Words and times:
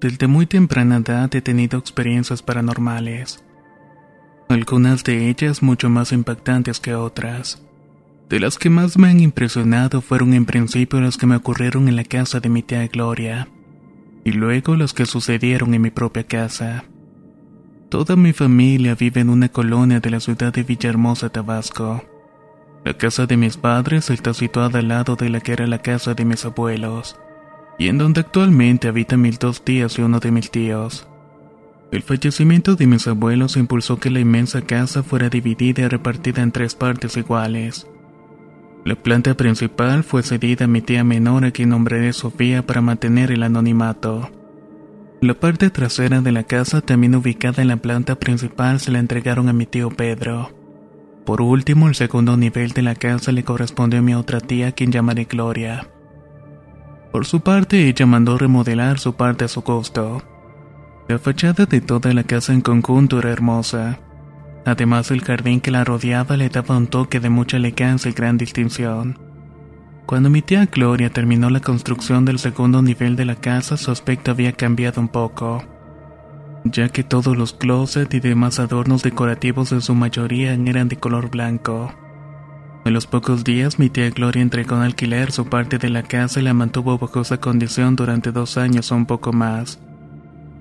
Desde 0.00 0.28
muy 0.28 0.46
temprana 0.46 0.96
edad 0.96 1.34
he 1.34 1.42
tenido 1.42 1.78
experiencias 1.78 2.40
paranormales. 2.40 3.44
Algunas 4.48 5.04
de 5.04 5.28
ellas 5.28 5.62
mucho 5.62 5.90
más 5.90 6.12
impactantes 6.12 6.80
que 6.80 6.94
otras. 6.94 7.62
De 8.30 8.40
las 8.40 8.56
que 8.56 8.70
más 8.70 8.96
me 8.96 9.10
han 9.10 9.20
impresionado 9.20 10.00
fueron 10.00 10.32
en 10.32 10.46
principio 10.46 11.02
las 11.02 11.18
que 11.18 11.26
me 11.26 11.36
ocurrieron 11.36 11.86
en 11.86 11.96
la 11.96 12.04
casa 12.04 12.40
de 12.40 12.48
mi 12.48 12.62
tía 12.62 12.86
Gloria, 12.86 13.48
y 14.24 14.32
luego 14.32 14.74
las 14.74 14.94
que 14.94 15.04
sucedieron 15.04 15.74
en 15.74 15.82
mi 15.82 15.90
propia 15.90 16.24
casa. 16.24 16.84
Toda 17.90 18.16
mi 18.16 18.32
familia 18.32 18.94
vive 18.94 19.20
en 19.20 19.28
una 19.28 19.50
colonia 19.50 20.00
de 20.00 20.08
la 20.08 20.20
ciudad 20.20 20.50
de 20.50 20.62
Villahermosa, 20.62 21.28
Tabasco. 21.28 22.02
La 22.86 22.94
casa 22.94 23.26
de 23.26 23.36
mis 23.36 23.58
padres 23.58 24.08
está 24.08 24.32
situada 24.32 24.78
al 24.78 24.88
lado 24.88 25.16
de 25.16 25.28
la 25.28 25.40
que 25.40 25.52
era 25.52 25.66
la 25.66 25.82
casa 25.82 26.14
de 26.14 26.24
mis 26.24 26.46
abuelos 26.46 27.18
y 27.80 27.88
en 27.88 27.96
donde 27.96 28.20
actualmente 28.20 28.88
habitan 28.88 29.22
mis 29.22 29.38
dos 29.38 29.64
tías 29.64 29.98
y 29.98 30.02
uno 30.02 30.20
de 30.20 30.30
mis 30.30 30.50
tíos. 30.50 31.08
El 31.90 32.02
fallecimiento 32.02 32.76
de 32.76 32.86
mis 32.86 33.08
abuelos 33.08 33.56
impulsó 33.56 33.98
que 33.98 34.10
la 34.10 34.20
inmensa 34.20 34.60
casa 34.60 35.02
fuera 35.02 35.30
dividida 35.30 35.82
y 35.82 35.88
repartida 35.88 36.42
en 36.42 36.52
tres 36.52 36.74
partes 36.74 37.16
iguales. 37.16 37.86
La 38.84 38.96
planta 38.96 39.34
principal 39.34 40.04
fue 40.04 40.22
cedida 40.22 40.66
a 40.66 40.68
mi 40.68 40.82
tía 40.82 41.04
menor 41.04 41.46
a 41.46 41.52
quien 41.52 41.70
nombraré 41.70 42.12
Sofía 42.12 42.66
para 42.66 42.82
mantener 42.82 43.32
el 43.32 43.42
anonimato. 43.42 44.30
La 45.22 45.32
parte 45.32 45.70
trasera 45.70 46.20
de 46.20 46.32
la 46.32 46.42
casa, 46.42 46.82
también 46.82 47.14
ubicada 47.14 47.62
en 47.62 47.68
la 47.68 47.78
planta 47.78 48.16
principal, 48.16 48.78
se 48.78 48.90
la 48.90 48.98
entregaron 48.98 49.48
a 49.48 49.54
mi 49.54 49.64
tío 49.64 49.88
Pedro. 49.88 50.50
Por 51.24 51.40
último, 51.40 51.88
el 51.88 51.94
segundo 51.94 52.36
nivel 52.36 52.72
de 52.72 52.82
la 52.82 52.94
casa 52.94 53.32
le 53.32 53.42
correspondió 53.42 54.00
a 54.00 54.02
mi 54.02 54.14
otra 54.14 54.40
tía, 54.40 54.72
quien 54.72 54.92
llamaré 54.92 55.24
Gloria. 55.24 55.88
Por 57.12 57.26
su 57.26 57.40
parte, 57.40 57.88
ella 57.88 58.06
mandó 58.06 58.38
remodelar 58.38 58.98
su 58.98 59.14
parte 59.14 59.44
a 59.44 59.48
su 59.48 59.62
costo. 59.62 60.22
La 61.08 61.18
fachada 61.18 61.66
de 61.66 61.80
toda 61.80 62.14
la 62.14 62.22
casa 62.22 62.52
en 62.52 62.60
conjunto 62.60 63.18
era 63.18 63.30
hermosa. 63.30 63.98
Además, 64.64 65.10
el 65.10 65.22
jardín 65.22 65.60
que 65.60 65.72
la 65.72 65.84
rodeaba 65.84 66.36
le 66.36 66.48
daba 66.48 66.76
un 66.76 66.86
toque 66.86 67.18
de 67.18 67.30
mucha 67.30 67.56
elegancia 67.56 68.10
y 68.10 68.14
gran 68.14 68.38
distinción. 68.38 69.18
Cuando 70.06 70.30
mi 70.30 70.42
tía 70.42 70.66
Gloria 70.66 71.10
terminó 71.10 71.50
la 71.50 71.60
construcción 71.60 72.24
del 72.24 72.38
segundo 72.38 72.82
nivel 72.82 73.16
de 73.16 73.24
la 73.24 73.36
casa, 73.36 73.76
su 73.76 73.90
aspecto 73.90 74.32
había 74.32 74.52
cambiado 74.52 75.00
un 75.00 75.08
poco, 75.08 75.62
ya 76.64 76.88
que 76.88 77.04
todos 77.04 77.36
los 77.36 77.52
closets 77.52 78.12
y 78.14 78.20
demás 78.20 78.58
adornos 78.58 79.02
decorativos 79.02 79.70
de 79.70 79.80
su 79.80 79.94
mayoría 79.94 80.52
eran 80.52 80.88
de 80.88 80.96
color 80.96 81.30
blanco. 81.30 81.94
En 82.84 82.94
los 82.94 83.06
pocos 83.06 83.44
días 83.44 83.78
mi 83.78 83.90
tía 83.90 84.08
Gloria 84.10 84.40
entregó 84.40 84.76
en 84.76 84.82
alquiler 84.82 85.32
su 85.32 85.46
parte 85.46 85.78
de 85.78 85.90
la 85.90 86.02
casa 86.02 86.40
y 86.40 86.42
la 86.42 86.54
mantuvo 86.54 86.96
bajo 86.98 87.20
esa 87.20 87.38
condición 87.38 87.94
durante 87.94 88.32
dos 88.32 88.56
años 88.56 88.90
o 88.90 88.96
un 88.96 89.06
poco 89.06 89.32
más. 89.32 89.78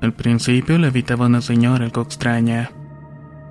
Al 0.02 0.14
principio 0.14 0.78
la 0.78 0.88
habitaba 0.88 1.28
una 1.28 1.42
señora 1.42 1.86
algo 1.86 2.02
extraña, 2.02 2.72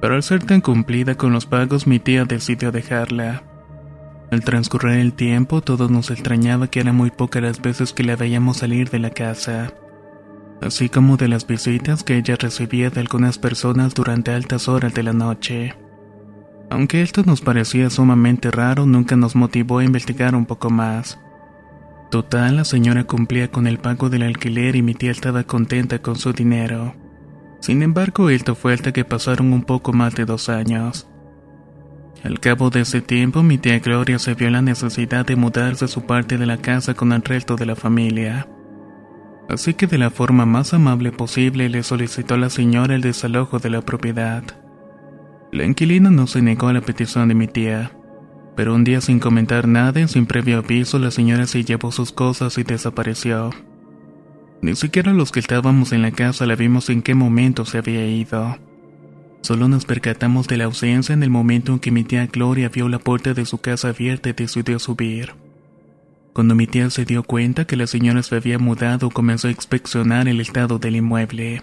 pero 0.00 0.14
al 0.14 0.22
ser 0.22 0.44
tan 0.44 0.60
cumplida 0.60 1.14
con 1.14 1.32
los 1.32 1.46
pagos 1.46 1.86
mi 1.86 1.98
tía 1.98 2.24
decidió 2.26 2.70
dejarla. 2.70 3.42
Al 4.30 4.44
transcurrir 4.44 4.98
el 4.98 5.14
tiempo 5.14 5.62
todos 5.62 5.90
nos 5.90 6.10
extrañaba 6.10 6.68
que 6.68 6.80
eran 6.80 6.94
muy 6.94 7.10
pocas 7.10 7.42
las 7.42 7.62
veces 7.62 7.94
que 7.94 8.04
la 8.04 8.16
veíamos 8.16 8.58
salir 8.58 8.90
de 8.90 8.98
la 8.98 9.10
casa, 9.10 9.72
así 10.60 10.90
como 10.90 11.16
de 11.16 11.28
las 11.28 11.46
visitas 11.46 12.04
que 12.04 12.18
ella 12.18 12.36
recibía 12.36 12.90
de 12.90 13.00
algunas 13.00 13.38
personas 13.38 13.94
durante 13.94 14.32
altas 14.32 14.68
horas 14.68 14.92
de 14.92 15.02
la 15.02 15.14
noche. 15.14 15.74
Aunque 16.70 17.02
esto 17.02 17.22
nos 17.24 17.40
parecía 17.40 17.88
sumamente 17.90 18.50
raro, 18.50 18.84
nunca 18.86 19.16
nos 19.16 19.34
motivó 19.34 19.78
a 19.78 19.84
investigar 19.84 20.34
un 20.34 20.46
poco 20.46 20.70
más. 20.70 21.18
Total, 22.10 22.56
la 22.56 22.64
señora 22.64 23.04
cumplía 23.04 23.50
con 23.50 23.66
el 23.66 23.78
pago 23.78 24.08
del 24.10 24.22
alquiler 24.22 24.76
y 24.76 24.82
mi 24.82 24.94
tía 24.94 25.10
estaba 25.10 25.44
contenta 25.44 26.00
con 26.00 26.16
su 26.16 26.32
dinero. 26.32 26.94
Sin 27.60 27.82
embargo, 27.82 28.30
esto 28.30 28.54
fue 28.54 28.72
hasta 28.72 28.92
que 28.92 29.04
pasaron 29.04 29.52
un 29.52 29.62
poco 29.62 29.92
más 29.92 30.14
de 30.14 30.24
dos 30.24 30.48
años. 30.48 31.08
Al 32.24 32.40
cabo 32.40 32.70
de 32.70 32.80
ese 32.80 33.00
tiempo, 33.00 33.42
mi 33.42 33.58
tía 33.58 33.78
Gloria 33.78 34.18
se 34.18 34.34
vio 34.34 34.50
la 34.50 34.62
necesidad 34.62 35.24
de 35.24 35.36
mudarse 35.36 35.84
a 35.84 35.88
su 35.88 36.02
parte 36.02 36.36
de 36.36 36.46
la 36.46 36.58
casa 36.58 36.94
con 36.94 37.12
el 37.12 37.22
resto 37.22 37.56
de 37.56 37.66
la 37.66 37.76
familia. 37.76 38.48
Así 39.48 39.74
que 39.74 39.86
de 39.86 39.98
la 39.98 40.10
forma 40.10 40.44
más 40.44 40.74
amable 40.74 41.12
posible 41.12 41.68
le 41.68 41.82
solicitó 41.82 42.34
a 42.34 42.38
la 42.38 42.50
señora 42.50 42.94
el 42.94 43.00
desalojo 43.00 43.58
de 43.58 43.70
la 43.70 43.80
propiedad. 43.82 44.42
La 45.50 45.64
inquilina 45.64 46.10
no 46.10 46.26
se 46.26 46.42
negó 46.42 46.68
a 46.68 46.72
la 46.72 46.82
petición 46.82 47.28
de 47.28 47.34
mi 47.34 47.46
tía, 47.46 47.92
pero 48.54 48.74
un 48.74 48.84
día 48.84 49.00
sin 49.00 49.18
comentar 49.18 49.66
nada 49.66 50.00
y 50.00 50.08
sin 50.08 50.26
previo 50.26 50.58
aviso 50.58 50.98
la 50.98 51.10
señora 51.10 51.46
se 51.46 51.64
llevó 51.64 51.90
sus 51.90 52.12
cosas 52.12 52.58
y 52.58 52.64
desapareció. 52.64 53.50
Ni 54.60 54.74
siquiera 54.74 55.12
los 55.12 55.32
que 55.32 55.40
estábamos 55.40 55.92
en 55.92 56.02
la 56.02 56.10
casa 56.10 56.44
la 56.44 56.56
vimos 56.56 56.90
en 56.90 57.00
qué 57.00 57.14
momento 57.14 57.64
se 57.64 57.78
había 57.78 58.06
ido. 58.06 58.58
Solo 59.40 59.68
nos 59.68 59.84
percatamos 59.84 60.48
de 60.48 60.56
la 60.56 60.64
ausencia 60.64 61.12
en 61.12 61.22
el 61.22 61.30
momento 61.30 61.72
en 61.72 61.78
que 61.78 61.92
mi 61.92 62.04
tía 62.04 62.26
Gloria 62.26 62.68
vio 62.68 62.88
la 62.88 62.98
puerta 62.98 63.32
de 63.32 63.46
su 63.46 63.58
casa 63.58 63.88
abierta 63.88 64.28
y 64.28 64.32
decidió 64.32 64.78
subir. 64.78 65.34
Cuando 66.32 66.54
mi 66.54 66.66
tía 66.66 66.90
se 66.90 67.04
dio 67.04 67.22
cuenta 67.22 67.64
que 67.64 67.76
la 67.76 67.86
señora 67.86 68.22
se 68.22 68.36
había 68.36 68.58
mudado, 68.58 69.10
comenzó 69.10 69.48
a 69.48 69.52
inspeccionar 69.52 70.28
el 70.28 70.40
estado 70.40 70.78
del 70.78 70.96
inmueble. 70.96 71.62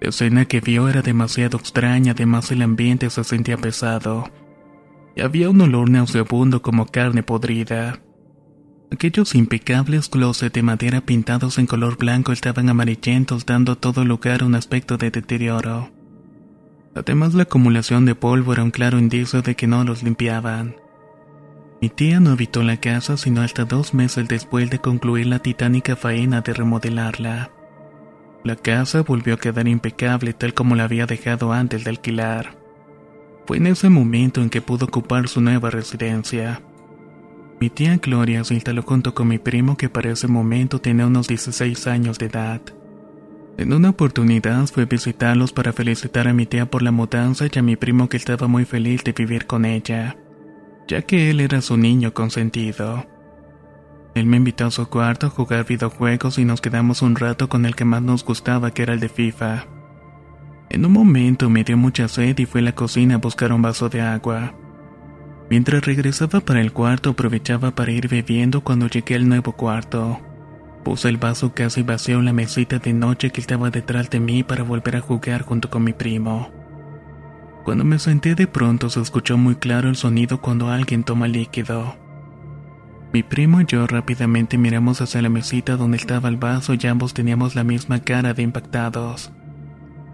La 0.00 0.08
escena 0.08 0.46
que 0.46 0.60
vio 0.60 0.88
era 0.88 1.02
demasiado 1.02 1.58
extraña, 1.58 2.12
además 2.12 2.50
el 2.50 2.62
ambiente 2.62 3.10
se 3.10 3.22
sentía 3.22 3.58
pesado. 3.58 4.30
Y 5.14 5.20
había 5.20 5.50
un 5.50 5.60
olor 5.60 5.90
nauseabundo 5.90 6.62
como 6.62 6.86
carne 6.86 7.22
podrida. 7.22 8.00
Aquellos 8.90 9.34
impecables 9.34 10.08
closets 10.08 10.54
de 10.54 10.62
madera 10.62 11.02
pintados 11.02 11.58
en 11.58 11.66
color 11.66 11.98
blanco 11.98 12.32
estaban 12.32 12.70
amarillentos 12.70 13.44
dando 13.44 13.72
a 13.72 13.76
todo 13.76 14.04
lugar 14.04 14.42
un 14.42 14.54
aspecto 14.54 14.96
de 14.96 15.10
deterioro. 15.10 15.90
Además 16.94 17.34
la 17.34 17.44
acumulación 17.44 18.04
de 18.04 18.14
polvo 18.14 18.54
era 18.54 18.64
un 18.64 18.70
claro 18.70 18.98
indicio 18.98 19.42
de 19.42 19.54
que 19.54 19.66
no 19.66 19.84
los 19.84 20.02
limpiaban. 20.02 20.76
Mi 21.80 21.88
tía 21.88 22.20
no 22.20 22.30
habitó 22.30 22.62
la 22.62 22.78
casa 22.78 23.16
sino 23.16 23.42
hasta 23.42 23.64
dos 23.64 23.94
meses 23.94 24.26
después 24.26 24.70
de 24.70 24.80
concluir 24.80 25.26
la 25.26 25.38
titánica 25.38 25.94
faena 25.94 26.40
de 26.40 26.52
remodelarla. 26.52 27.50
La 28.42 28.56
casa 28.56 29.02
volvió 29.02 29.34
a 29.34 29.38
quedar 29.38 29.68
impecable 29.68 30.32
tal 30.32 30.54
como 30.54 30.74
la 30.74 30.84
había 30.84 31.06
dejado 31.06 31.52
antes 31.52 31.84
de 31.84 31.90
alquilar. 31.90 32.56
Fue 33.46 33.58
en 33.58 33.66
ese 33.66 33.90
momento 33.90 34.40
en 34.40 34.48
que 34.48 34.62
pudo 34.62 34.86
ocupar 34.86 35.28
su 35.28 35.40
nueva 35.40 35.70
residencia. 35.70 36.62
Mi 37.60 37.68
tía 37.68 37.98
Gloria 37.98 38.42
se 38.44 38.54
instaló 38.54 38.82
junto 38.82 39.14
con 39.14 39.28
mi 39.28 39.38
primo 39.38 39.76
que 39.76 39.90
para 39.90 40.10
ese 40.10 40.28
momento 40.28 40.80
tenía 40.80 41.06
unos 41.06 41.28
16 41.28 41.86
años 41.86 42.18
de 42.18 42.26
edad. 42.26 42.62
En 43.58 43.74
una 43.74 43.90
oportunidad 43.90 44.66
fue 44.68 44.84
a 44.84 44.86
visitarlos 44.86 45.52
para 45.52 45.74
felicitar 45.74 46.26
a 46.26 46.32
mi 46.32 46.46
tía 46.46 46.70
por 46.70 46.80
la 46.80 46.92
mudanza 46.92 47.44
y 47.52 47.58
a 47.58 47.62
mi 47.62 47.76
primo 47.76 48.08
que 48.08 48.16
estaba 48.16 48.48
muy 48.48 48.64
feliz 48.64 49.04
de 49.04 49.12
vivir 49.12 49.46
con 49.46 49.66
ella, 49.66 50.16
ya 50.88 51.02
que 51.02 51.30
él 51.30 51.40
era 51.40 51.60
su 51.60 51.76
niño 51.76 52.14
consentido. 52.14 53.04
Él 54.14 54.26
me 54.26 54.38
invitó 54.38 54.66
a 54.66 54.70
su 54.70 54.88
cuarto 54.88 55.26
a 55.26 55.30
jugar 55.30 55.64
videojuegos 55.66 56.38
y 56.38 56.44
nos 56.44 56.60
quedamos 56.60 57.02
un 57.02 57.16
rato 57.16 57.48
con 57.48 57.64
el 57.64 57.76
que 57.76 57.84
más 57.84 58.02
nos 58.02 58.24
gustaba 58.24 58.72
que 58.72 58.82
era 58.82 58.94
el 58.94 59.00
de 59.00 59.08
FIFA. 59.08 59.66
En 60.68 60.84
un 60.84 60.92
momento 60.92 61.50
me 61.50 61.64
dio 61.64 61.76
mucha 61.76 62.08
sed 62.08 62.38
y 62.38 62.46
fui 62.46 62.60
a 62.60 62.64
la 62.64 62.74
cocina 62.74 63.16
a 63.16 63.18
buscar 63.18 63.52
un 63.52 63.62
vaso 63.62 63.88
de 63.88 64.00
agua. 64.00 64.54
Mientras 65.48 65.84
regresaba 65.84 66.40
para 66.40 66.60
el 66.60 66.72
cuarto 66.72 67.10
aprovechaba 67.10 67.72
para 67.72 67.90
ir 67.90 68.08
bebiendo 68.08 68.60
cuando 68.60 68.86
llegué 68.86 69.16
al 69.16 69.28
nuevo 69.28 69.52
cuarto. 69.52 70.20
Puse 70.84 71.08
el 71.08 71.16
vaso 71.16 71.52
casi 71.54 71.82
vacío 71.82 72.18
en 72.18 72.24
la 72.24 72.32
mesita 72.32 72.78
de 72.78 72.92
noche 72.92 73.30
que 73.30 73.40
estaba 73.40 73.70
detrás 73.70 74.10
de 74.10 74.20
mí 74.20 74.42
para 74.42 74.62
volver 74.62 74.96
a 74.96 75.00
jugar 75.00 75.42
junto 75.42 75.68
con 75.68 75.84
mi 75.84 75.92
primo. 75.92 76.50
Cuando 77.64 77.84
me 77.84 77.98
senté 77.98 78.34
de 78.34 78.46
pronto 78.46 78.88
se 78.90 79.00
escuchó 79.00 79.36
muy 79.36 79.56
claro 79.56 79.88
el 79.88 79.96
sonido 79.96 80.40
cuando 80.40 80.70
alguien 80.70 81.04
toma 81.04 81.28
líquido. 81.28 81.96
Mi 83.12 83.24
primo 83.24 83.60
y 83.60 83.66
yo 83.66 83.88
rápidamente 83.88 84.56
miramos 84.56 85.00
hacia 85.00 85.20
la 85.20 85.28
mesita 85.28 85.76
donde 85.76 85.96
estaba 85.96 86.28
el 86.28 86.36
vaso 86.36 86.74
y 86.74 86.86
ambos 86.86 87.12
teníamos 87.12 87.56
la 87.56 87.64
misma 87.64 88.00
cara 88.00 88.34
de 88.34 88.42
impactados. 88.42 89.32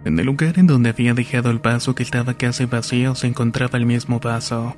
En 0.06 0.19
el 0.19 0.25
lugar 0.25 0.58
en 0.58 0.66
donde 0.66 0.90
había 0.90 1.12
dejado 1.12 1.50
el 1.50 1.58
vaso 1.58 1.94
que 1.94 2.02
estaba 2.02 2.34
casi 2.34 2.64
vacío 2.64 3.14
se 3.14 3.26
encontraba 3.26 3.76
el 3.76 3.84
mismo 3.84 4.19
vaso, 4.19 4.76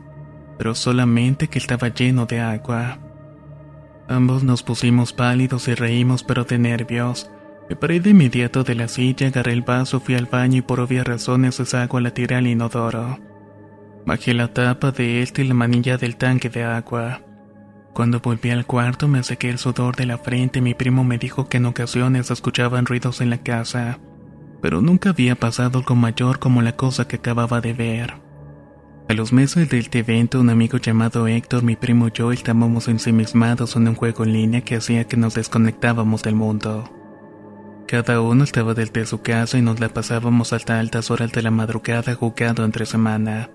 pero 0.57 0.75
solamente 0.75 1.47
que 1.47 1.59
estaba 1.59 1.89
lleno 1.89 2.27
de 2.27 2.41
agua. 2.41 2.99
Ambos 4.09 4.43
nos 4.43 4.65
pusimos 4.65 5.13
pálidos 5.13 5.69
y 5.69 5.75
reímos 5.75 6.25
pero 6.25 6.45
de 6.45 6.59
nervios. 6.59 7.31
Me 7.69 7.77
paré 7.77 8.01
de 8.01 8.11
inmediato 8.11 8.65
de 8.65 8.75
la 8.75 8.89
silla, 8.89 9.29
agarré 9.29 9.53
el 9.53 9.63
vaso, 9.63 10.01
fui 10.01 10.17
al 10.17 10.27
baño 10.27 10.57
y 10.57 10.63
por 10.63 10.81
obvias 10.81 11.07
razones 11.07 11.61
esa 11.61 11.83
agua 11.83 12.01
la 12.01 12.11
tiré 12.13 12.35
al 12.35 12.47
inodoro. 12.49 13.19
Bajé 14.07 14.33
la 14.35 14.49
tapa 14.49 14.91
de 14.91 15.23
este 15.23 15.45
y 15.45 15.49
la 15.49 15.55
manilla 15.55 15.99
del 15.99 16.17
tanque 16.17 16.49
de 16.49 16.65
agua. 16.65 17.21
Cuando 17.99 18.21
volví 18.21 18.51
al 18.51 18.65
cuarto 18.65 19.09
me 19.09 19.25
sequé 19.25 19.51
el 19.51 19.59
sudor 19.59 19.97
de 19.97 20.07
la 20.07 20.19
frente 20.19 20.61
y 20.61 20.63
mi 20.63 20.73
primo 20.73 21.03
me 21.03 21.19
dijo 21.19 21.49
que 21.49 21.57
en 21.57 21.67
ocasiones 21.67 22.31
escuchaban 22.31 22.87
ruidos 22.87 23.21
en 23.21 23.29
la 23.29 23.39
casa, 23.39 23.99
pero 24.63 24.81
nunca 24.81 25.11
había 25.11 25.35
pasado 25.35 25.81
algo 25.81 25.97
mayor 25.97 26.39
como 26.39 26.63
la 26.63 26.77
cosa 26.77 27.09
que 27.09 27.17
acababa 27.17 27.61
de 27.61 27.73
ver. 27.73 28.15
A 29.09 29.15
los 29.15 29.33
meses 29.33 29.69
del 29.69 29.89
evento, 29.91 30.39
un 30.39 30.49
amigo 30.49 30.79
llamado 30.79 31.27
Héctor, 31.27 31.65
mi 31.65 31.75
primo 31.75 32.07
y 32.07 32.13
yo 32.13 32.31
estábamos 32.31 32.87
ensimismados 32.87 33.75
en 33.75 33.89
un 33.89 33.97
juego 33.97 34.23
en 34.23 34.33
línea 34.33 34.61
que 34.61 34.77
hacía 34.77 35.09
que 35.09 35.17
nos 35.17 35.35
desconectábamos 35.35 36.23
del 36.23 36.37
mundo. 36.37 36.89
Cada 37.89 38.21
uno 38.21 38.45
estaba 38.45 38.75
desde 38.75 39.07
su 39.07 39.23
casa 39.23 39.59
y 39.59 39.63
nos 39.63 39.81
la 39.81 39.89
pasábamos 39.89 40.53
hasta 40.53 40.79
altas 40.79 41.11
horas 41.11 41.33
de 41.33 41.43
la 41.43 41.51
madrugada 41.51 42.15
jugando 42.15 42.65
entre 42.65 42.87
semana. 42.87 43.51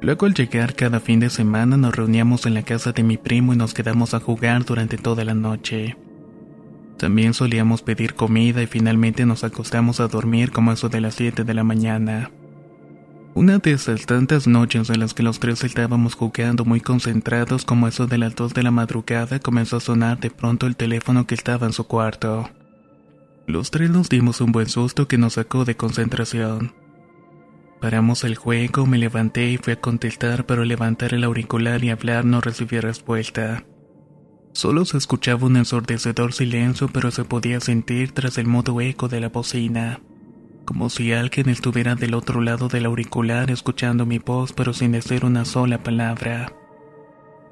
Luego 0.00 0.26
al 0.26 0.34
llegar 0.34 0.74
cada 0.74 1.00
fin 1.00 1.18
de 1.20 1.28
semana 1.28 1.76
nos 1.76 1.94
reuníamos 1.94 2.46
en 2.46 2.54
la 2.54 2.62
casa 2.62 2.92
de 2.92 3.02
mi 3.02 3.16
primo 3.16 3.52
y 3.52 3.56
nos 3.56 3.74
quedamos 3.74 4.14
a 4.14 4.20
jugar 4.20 4.64
durante 4.64 4.96
toda 4.96 5.24
la 5.24 5.34
noche. 5.34 5.96
También 6.98 7.34
solíamos 7.34 7.82
pedir 7.82 8.14
comida 8.14 8.62
y 8.62 8.66
finalmente 8.66 9.26
nos 9.26 9.44
acostamos 9.44 10.00
a 10.00 10.08
dormir 10.08 10.52
como 10.52 10.72
eso 10.72 10.88
de 10.88 11.00
las 11.00 11.14
7 11.14 11.44
de 11.44 11.54
la 11.54 11.64
mañana. 11.64 12.30
Una 13.34 13.58
de 13.58 13.72
esas 13.72 14.06
tantas 14.06 14.48
noches 14.48 14.90
en 14.90 14.98
las 14.98 15.14
que 15.14 15.22
los 15.22 15.38
tres 15.38 15.62
estábamos 15.62 16.14
jugando 16.14 16.64
muy 16.64 16.80
concentrados 16.80 17.64
como 17.64 17.86
eso 17.86 18.06
de 18.08 18.18
las 18.18 18.34
dos 18.34 18.52
de 18.52 18.64
la 18.64 18.72
madrugada 18.72 19.38
comenzó 19.38 19.76
a 19.76 19.80
sonar 19.80 20.18
de 20.18 20.30
pronto 20.30 20.66
el 20.66 20.74
teléfono 20.74 21.26
que 21.26 21.36
estaba 21.36 21.66
en 21.66 21.72
su 21.72 21.86
cuarto. 21.86 22.50
Los 23.46 23.70
tres 23.70 23.90
nos 23.90 24.08
dimos 24.08 24.40
un 24.40 24.50
buen 24.50 24.68
susto 24.68 25.06
que 25.06 25.18
nos 25.18 25.34
sacó 25.34 25.64
de 25.64 25.76
concentración. 25.76 26.72
Paramos 27.80 28.24
el 28.24 28.36
juego, 28.36 28.86
me 28.86 28.98
levanté 28.98 29.50
y 29.50 29.56
fui 29.56 29.72
a 29.72 29.80
contestar, 29.80 30.46
pero 30.46 30.64
levantar 30.64 31.14
el 31.14 31.24
auricular 31.24 31.84
y 31.84 31.90
hablar 31.90 32.24
no 32.24 32.40
recibí 32.40 32.80
respuesta. 32.80 33.64
Solo 34.52 34.84
se 34.84 34.98
escuchaba 34.98 35.46
un 35.46 35.56
ensordecedor 35.56 36.32
silencio, 36.32 36.88
pero 36.88 37.10
se 37.10 37.24
podía 37.24 37.60
sentir 37.60 38.12
tras 38.12 38.38
el 38.38 38.46
modo 38.46 38.80
eco 38.80 39.08
de 39.08 39.20
la 39.20 39.28
bocina 39.28 40.00
como 40.68 40.90
si 40.90 41.14
alguien 41.14 41.48
estuviera 41.48 41.94
del 41.94 42.12
otro 42.12 42.42
lado 42.42 42.68
del 42.68 42.84
auricular 42.84 43.50
escuchando 43.50 44.04
mi 44.04 44.18
voz 44.18 44.52
pero 44.52 44.74
sin 44.74 44.92
decir 44.92 45.24
una 45.24 45.46
sola 45.46 45.82
palabra. 45.82 46.52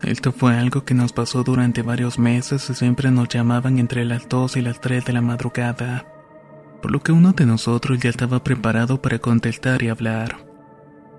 Esto 0.03 0.33
fue 0.33 0.55
algo 0.55 0.85
que 0.85 0.93
nos 0.93 1.15
pasó 1.15 1.43
durante 1.43 1.81
varios 1.81 2.19
meses 2.19 2.69
y 2.69 2.75
siempre 2.75 3.11
nos 3.11 3.31
llamaban 3.31 3.79
entre 3.79 4.05
las 4.05 4.29
2 4.29 4.59
y 4.59 4.61
las 4.61 4.83
3 4.83 5.07
de 5.07 5.15
la 5.15 5.23
madrugada, 5.23 6.05
por 6.87 6.93
lo 6.93 7.03
que 7.03 7.11
uno 7.11 7.33
de 7.33 7.47
nosotros 7.47 7.99
ya 7.99 8.11
estaba 8.11 8.45
preparado 8.45 9.03
para 9.03 9.19
contestar 9.19 9.83
y 9.83 9.89
hablar. 9.89 10.47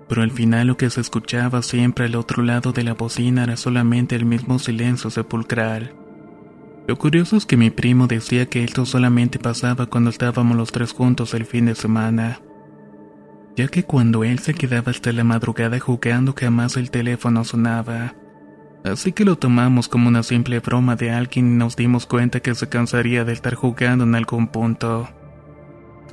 Pero 0.08 0.22
al 0.22 0.30
final 0.30 0.68
lo 0.68 0.78
que 0.78 0.88
se 0.88 1.02
escuchaba 1.02 1.60
siempre 1.60 2.06
al 2.06 2.14
otro 2.14 2.42
lado 2.42 2.72
de 2.72 2.82
la 2.84 2.94
bocina 2.94 3.44
era 3.44 3.54
solamente 3.58 4.16
el 4.16 4.24
mismo 4.24 4.58
silencio 4.58 5.10
sepulcral. 5.10 5.94
Lo 6.86 6.96
curioso 6.96 7.36
es 7.36 7.44
que 7.44 7.58
mi 7.58 7.68
primo 7.68 8.06
decía 8.06 8.46
que 8.46 8.64
esto 8.64 8.86
solamente 8.86 9.38
pasaba 9.38 9.84
cuando 9.84 10.08
estábamos 10.08 10.56
los 10.56 10.72
tres 10.72 10.92
juntos 10.92 11.34
el 11.34 11.44
fin 11.44 11.66
de 11.66 11.74
semana, 11.74 12.40
ya 13.54 13.68
que 13.68 13.82
cuando 13.82 14.24
él 14.24 14.38
se 14.38 14.54
quedaba 14.54 14.90
hasta 14.90 15.12
la 15.12 15.22
madrugada 15.22 15.78
jugando 15.78 16.34
jamás 16.34 16.78
el 16.78 16.90
teléfono 16.90 17.44
sonaba. 17.44 18.14
Así 18.84 19.12
que 19.12 19.26
lo 19.26 19.36
tomamos 19.36 19.86
como 19.86 20.08
una 20.08 20.22
simple 20.22 20.60
broma 20.60 20.96
de 20.96 21.10
alguien 21.10 21.52
y 21.52 21.56
nos 21.56 21.76
dimos 21.76 22.06
cuenta 22.06 22.40
que 22.40 22.54
se 22.54 22.70
cansaría 22.70 23.26
de 23.26 23.34
estar 23.34 23.54
jugando 23.54 24.04
en 24.04 24.14
algún 24.14 24.48
punto. 24.48 25.10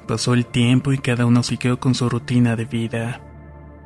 Pasó 0.07 0.33
el 0.33 0.45
tiempo 0.45 0.93
y 0.93 0.97
cada 0.97 1.25
uno 1.25 1.43
siguió 1.43 1.79
con 1.79 1.95
su 1.95 2.09
rutina 2.09 2.55
de 2.55 2.65
vida. 2.65 3.21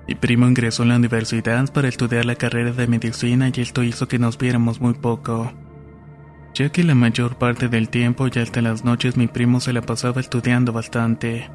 Mi 0.08 0.16
primo 0.16 0.48
ingresó 0.48 0.84
en 0.84 0.90
la 0.90 0.96
universidad 0.96 1.72
para 1.72 1.88
estudiar 1.88 2.26
la 2.26 2.36
carrera 2.36 2.72
de 2.72 2.88
medicina 2.88 3.52
y 3.54 3.62
esto 3.62 3.84
hizo 3.84 4.08
que 4.08 4.20
nos 4.20 4.38
viéramos 4.38 4.82
muy 4.82 4.94
poco 4.94 5.54
ya 6.54 6.70
que 6.70 6.84
la 6.84 6.96
mayor 6.96 7.38
parte 7.38 7.70
del 7.70 7.90
tiempo 7.90 8.28
y 8.28 8.40
hasta 8.40 8.62
las 8.62 8.84
noches 8.84 9.18
mi 9.18 9.28
primo 9.28 9.60
se 9.60 9.74
la 9.74 9.82
pasaba 9.82 10.20
estudiando 10.20 10.74
bastante. 10.74 11.50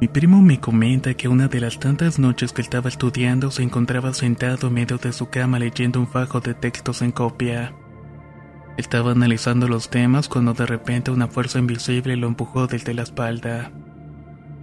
Mi 0.00 0.08
primo 0.08 0.42
me 0.42 0.60
comenta 0.60 1.14
que 1.14 1.28
una 1.28 1.48
de 1.48 1.60
las 1.60 1.80
tantas 1.80 2.18
noches 2.18 2.52
que 2.52 2.62
estaba 2.62 2.88
estudiando 2.88 3.50
se 3.50 3.62
encontraba 3.62 4.12
sentado 4.12 4.68
en 4.68 4.74
medio 4.74 4.98
de 4.98 5.12
su 5.12 5.28
cama 5.30 5.58
leyendo 5.58 5.98
un 5.98 6.06
fajo 6.06 6.40
de 6.40 6.54
textos 6.54 7.00
en 7.02 7.12
copia. 7.12 7.74
Estaba 8.76 9.12
analizando 9.12 9.68
los 9.68 9.88
temas 9.88 10.28
cuando 10.28 10.52
de 10.52 10.66
repente 10.66 11.10
una 11.10 11.28
fuerza 11.28 11.58
invisible 11.58 12.16
lo 12.16 12.26
empujó 12.26 12.66
desde 12.66 12.92
la 12.92 13.02
espalda. 13.02 13.70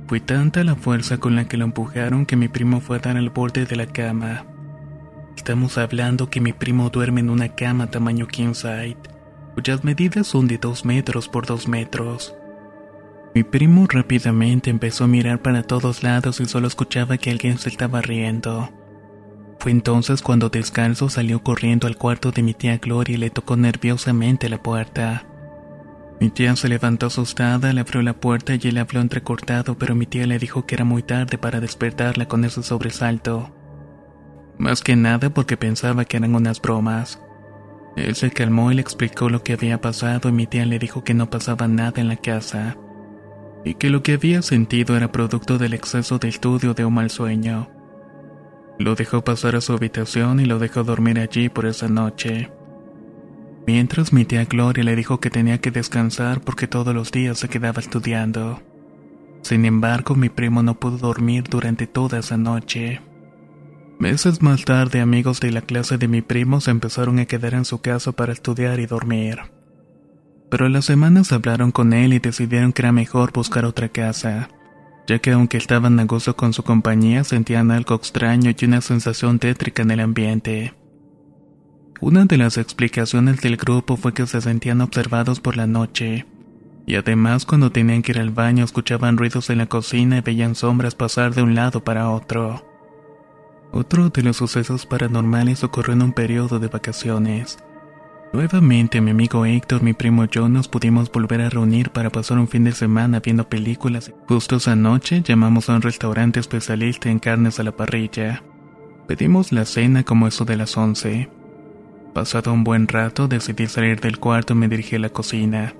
Fue 0.08 0.20
tanta 0.20 0.64
la 0.64 0.76
fuerza 0.76 1.18
con 1.18 1.36
la 1.36 1.48
que 1.48 1.58
lo 1.58 1.66
empujaron 1.66 2.26
que 2.26 2.36
mi 2.36 2.48
primo 2.48 2.80
fue 2.80 2.98
a 2.98 3.00
dar 3.00 3.18
al 3.18 3.32
borde 3.32 3.66
de 3.66 3.76
la 3.76 3.88
cama. 3.88 4.46
Estamos 5.36 5.78
hablando 5.78 6.30
que 6.30 6.42
mi 6.42 6.54
primo 6.54 6.90
duerme 6.90 7.22
en 7.22 7.32
una 7.32 7.50
cama 7.50 7.88
tamaño 7.88 8.28
king 8.28 8.54
side 8.54 8.98
cuyas 9.56 9.84
medidas 9.84 10.28
son 10.28 10.48
de 10.48 10.58
2 10.58 10.86
metros 10.86 11.30
por 11.30 11.46
2 11.46 11.68
metros. 11.68 12.36
Mi 13.36 13.44
primo 13.44 13.88
rápidamente 13.88 14.70
empezó 14.70 15.06
a 15.06 15.08
mirar 15.08 15.42
para 15.42 15.64
todos 15.64 16.04
lados 16.04 16.40
y 16.40 16.46
solo 16.46 16.68
escuchaba 16.68 17.18
que 17.18 17.32
alguien 17.32 17.58
se 17.58 17.70
estaba 17.70 18.02
riendo. 18.02 18.70
Fue 19.64 19.72
entonces 19.72 20.22
cuando 20.22 20.50
descalzo 20.50 21.08
salió 21.08 21.42
corriendo 21.42 21.88
al 21.88 21.96
cuarto 21.96 22.32
de 22.32 22.44
mi 22.44 22.54
tía 22.54 22.80
Gloria 22.80 23.16
y 23.16 23.18
le 23.18 23.30
tocó 23.30 23.56
nerviosamente 23.56 24.50
la 24.50 24.62
puerta. 24.62 25.26
Mi 26.20 26.30
tía 26.30 26.54
se 26.58 26.68
levantó 26.68 27.06
asustada, 27.06 27.72
le 27.72 27.80
abrió 27.80 28.02
la 28.02 28.12
puerta 28.12 28.56
y 28.56 28.60
él 28.68 28.78
habló 28.78 29.00
entrecortado, 29.00 29.78
pero 29.78 29.96
mi 29.96 30.06
tía 30.06 30.28
le 30.28 30.38
dijo 30.38 30.66
que 30.66 30.76
era 30.76 30.84
muy 30.84 31.02
tarde 31.02 31.38
para 31.38 31.62
despertarla 31.62 32.28
con 32.28 32.44
ese 32.44 32.62
sobresalto. 32.62 33.56
Más 34.58 34.82
que 34.82 34.98
nada 34.98 35.30
porque 35.30 35.56
pensaba 35.56 36.04
que 36.04 36.18
eran 36.18 36.36
unas 36.36 36.62
bromas. 36.62 37.22
Él 37.96 38.16
se 38.16 38.32
calmó 38.32 38.70
y 38.70 38.76
le 38.76 38.82
explicó 38.82 39.30
lo 39.30 39.44
que 39.44 39.54
había 39.54 39.80
pasado 39.80 40.28
y 40.28 40.34
mi 40.34 40.46
tía 40.46 40.66
le 40.66 40.78
dijo 40.78 41.06
que 41.06 41.14
no 41.14 41.30
pasaba 41.30 41.70
nada 41.70 42.02
en 42.02 42.10
la 42.10 42.18
casa 42.18 42.76
y 43.64 43.76
que 43.76 43.90
lo 43.90 44.04
que 44.04 44.16
había 44.16 44.42
sentido 44.42 44.98
era 44.98 45.14
producto 45.14 45.58
del 45.58 45.74
exceso 45.74 46.20
de 46.20 46.28
estudio 46.28 46.74
de 46.74 46.84
un 46.84 46.96
mal 46.96 47.10
sueño. 47.10 47.70
Lo 48.80 48.96
dejó 48.96 49.24
pasar 49.24 49.56
a 49.56 49.62
su 49.62 49.74
habitación 49.74 50.40
y 50.40 50.46
lo 50.46 50.60
dejó 50.60 50.84
dormir 50.84 51.20
allí 51.20 51.50
por 51.50 51.66
esa 51.66 51.88
noche. 51.88 52.52
Mientras 53.66 54.12
mi 54.12 54.26
tía 54.26 54.46
Gloria 54.46 54.84
le 54.84 54.96
dijo 54.96 55.20
que 55.20 55.30
tenía 55.30 55.60
que 55.60 55.72
descansar 55.72 56.42
porque 56.42 56.68
todos 56.68 56.94
los 56.94 57.12
días 57.12 57.38
se 57.38 57.48
quedaba 57.48 57.80
estudiando. 57.80 58.62
Sin 59.42 59.66
embargo, 59.66 60.16
mi 60.16 60.30
primo 60.30 60.64
no 60.64 60.80
pudo 60.80 60.98
dormir 60.98 61.44
durante 61.50 61.88
toda 61.88 62.20
esa 62.20 62.38
noche. 62.38 63.02
Meses 64.00 64.42
más 64.42 64.66
tarde, 64.66 65.00
amigos 65.00 65.40
de 65.40 65.52
la 65.52 65.62
clase 65.62 65.98
de 65.98 66.08
mi 66.08 66.22
primo 66.22 66.60
se 66.60 66.72
empezaron 66.72 67.20
a 67.20 67.26
quedar 67.26 67.54
en 67.54 67.64
su 67.64 67.80
casa 67.80 68.12
para 68.12 68.34
estudiar 68.34 68.80
y 68.80 68.86
dormir. 68.86 69.40
Pero 70.50 70.68
las 70.68 70.86
semanas 70.86 71.32
hablaron 71.32 71.72
con 71.72 71.94
él 71.94 72.14
y 72.14 72.20
decidieron 72.20 72.74
que 72.74 72.82
era 72.82 72.92
mejor 72.92 73.32
buscar 73.32 73.66
otra 73.66 73.90
casa, 73.90 74.50
ya 75.08 75.20
que 75.20 75.32
aunque 75.32 75.58
estaban 75.58 76.00
a 76.00 76.06
gusto 76.06 76.36
con 76.36 76.54
su 76.54 76.64
compañía 76.64 77.24
sentían 77.24 77.72
algo 77.72 77.96
extraño 77.96 78.52
y 78.58 78.66
una 78.66 78.82
sensación 78.82 79.40
tétrica 79.40 79.84
en 79.84 79.92
el 79.92 80.00
ambiente. 80.00 80.74
Una 82.00 82.26
de 82.26 82.38
las 82.38 82.58
explicaciones 82.58 83.42
del 83.42 83.58
grupo 83.58 83.96
fue 83.98 84.14
que 84.14 84.28
se 84.28 84.42
sentían 84.42 84.82
observados 84.82 85.40
por 85.40 85.56
la 85.56 85.68
noche, 85.68 86.26
y 86.86 86.96
además 86.96 87.46
cuando 87.46 87.72
tenían 87.72 88.02
que 88.02 88.12
ir 88.12 88.20
al 88.20 88.32
baño 88.32 88.66
escuchaban 88.66 89.18
ruidos 89.18 89.50
en 89.50 89.60
la 89.60 89.68
cocina 89.68 90.18
y 90.18 90.22
veían 90.22 90.56
sombras 90.56 90.96
pasar 90.96 91.34
de 91.34 91.44
un 91.44 91.56
lado 91.56 91.84
para 91.84 92.10
otro. 92.10 92.66
Otro 93.72 94.10
de 94.10 94.22
los 94.22 94.38
sucesos 94.38 94.86
paranormales 94.86 95.64
ocurrió 95.64 95.94
en 95.94 96.04
un 96.04 96.14
periodo 96.14 96.60
de 96.60 96.68
vacaciones. 96.68 97.58
Nuevamente 98.34 99.00
mi 99.00 99.12
amigo 99.12 99.46
Héctor, 99.46 99.84
mi 99.84 99.94
primo 99.94 100.24
y 100.24 100.28
yo 100.28 100.50
nos 100.50 100.68
pudimos 100.68 101.12
volver 101.12 101.40
a 101.42 101.50
reunir 101.50 101.92
para 101.92 102.10
pasar 102.10 102.40
un 102.40 102.48
fin 102.48 102.64
de 102.64 102.72
semana 102.72 103.20
viendo 103.20 103.48
películas. 103.48 104.12
Justo 104.28 104.56
esa 104.56 104.76
noche 104.76 105.22
llamamos 105.24 105.70
a 105.70 105.76
un 105.76 105.84
restaurante 105.84 106.40
especialista 106.40 107.12
en 107.12 107.20
carnes 107.20 107.60
a 107.60 107.64
la 107.64 107.74
parrilla. 107.74 108.42
Pedimos 109.08 109.52
la 109.52 109.66
cena 109.66 110.02
como 110.04 110.26
eso 110.26 110.46
de 110.46 110.58
las 110.58 110.76
11. 110.76 111.30
Pasado 112.16 112.52
un 112.54 112.64
buen 112.64 112.88
rato 112.88 113.28
decidí 113.28 113.68
salir 113.68 114.02
del 114.02 114.18
cuarto 114.18 114.54
y 114.54 114.58
me 114.58 114.68
dirigí 114.68 114.96
a 114.96 115.00
la 115.00 115.10
cocina. 115.10 115.76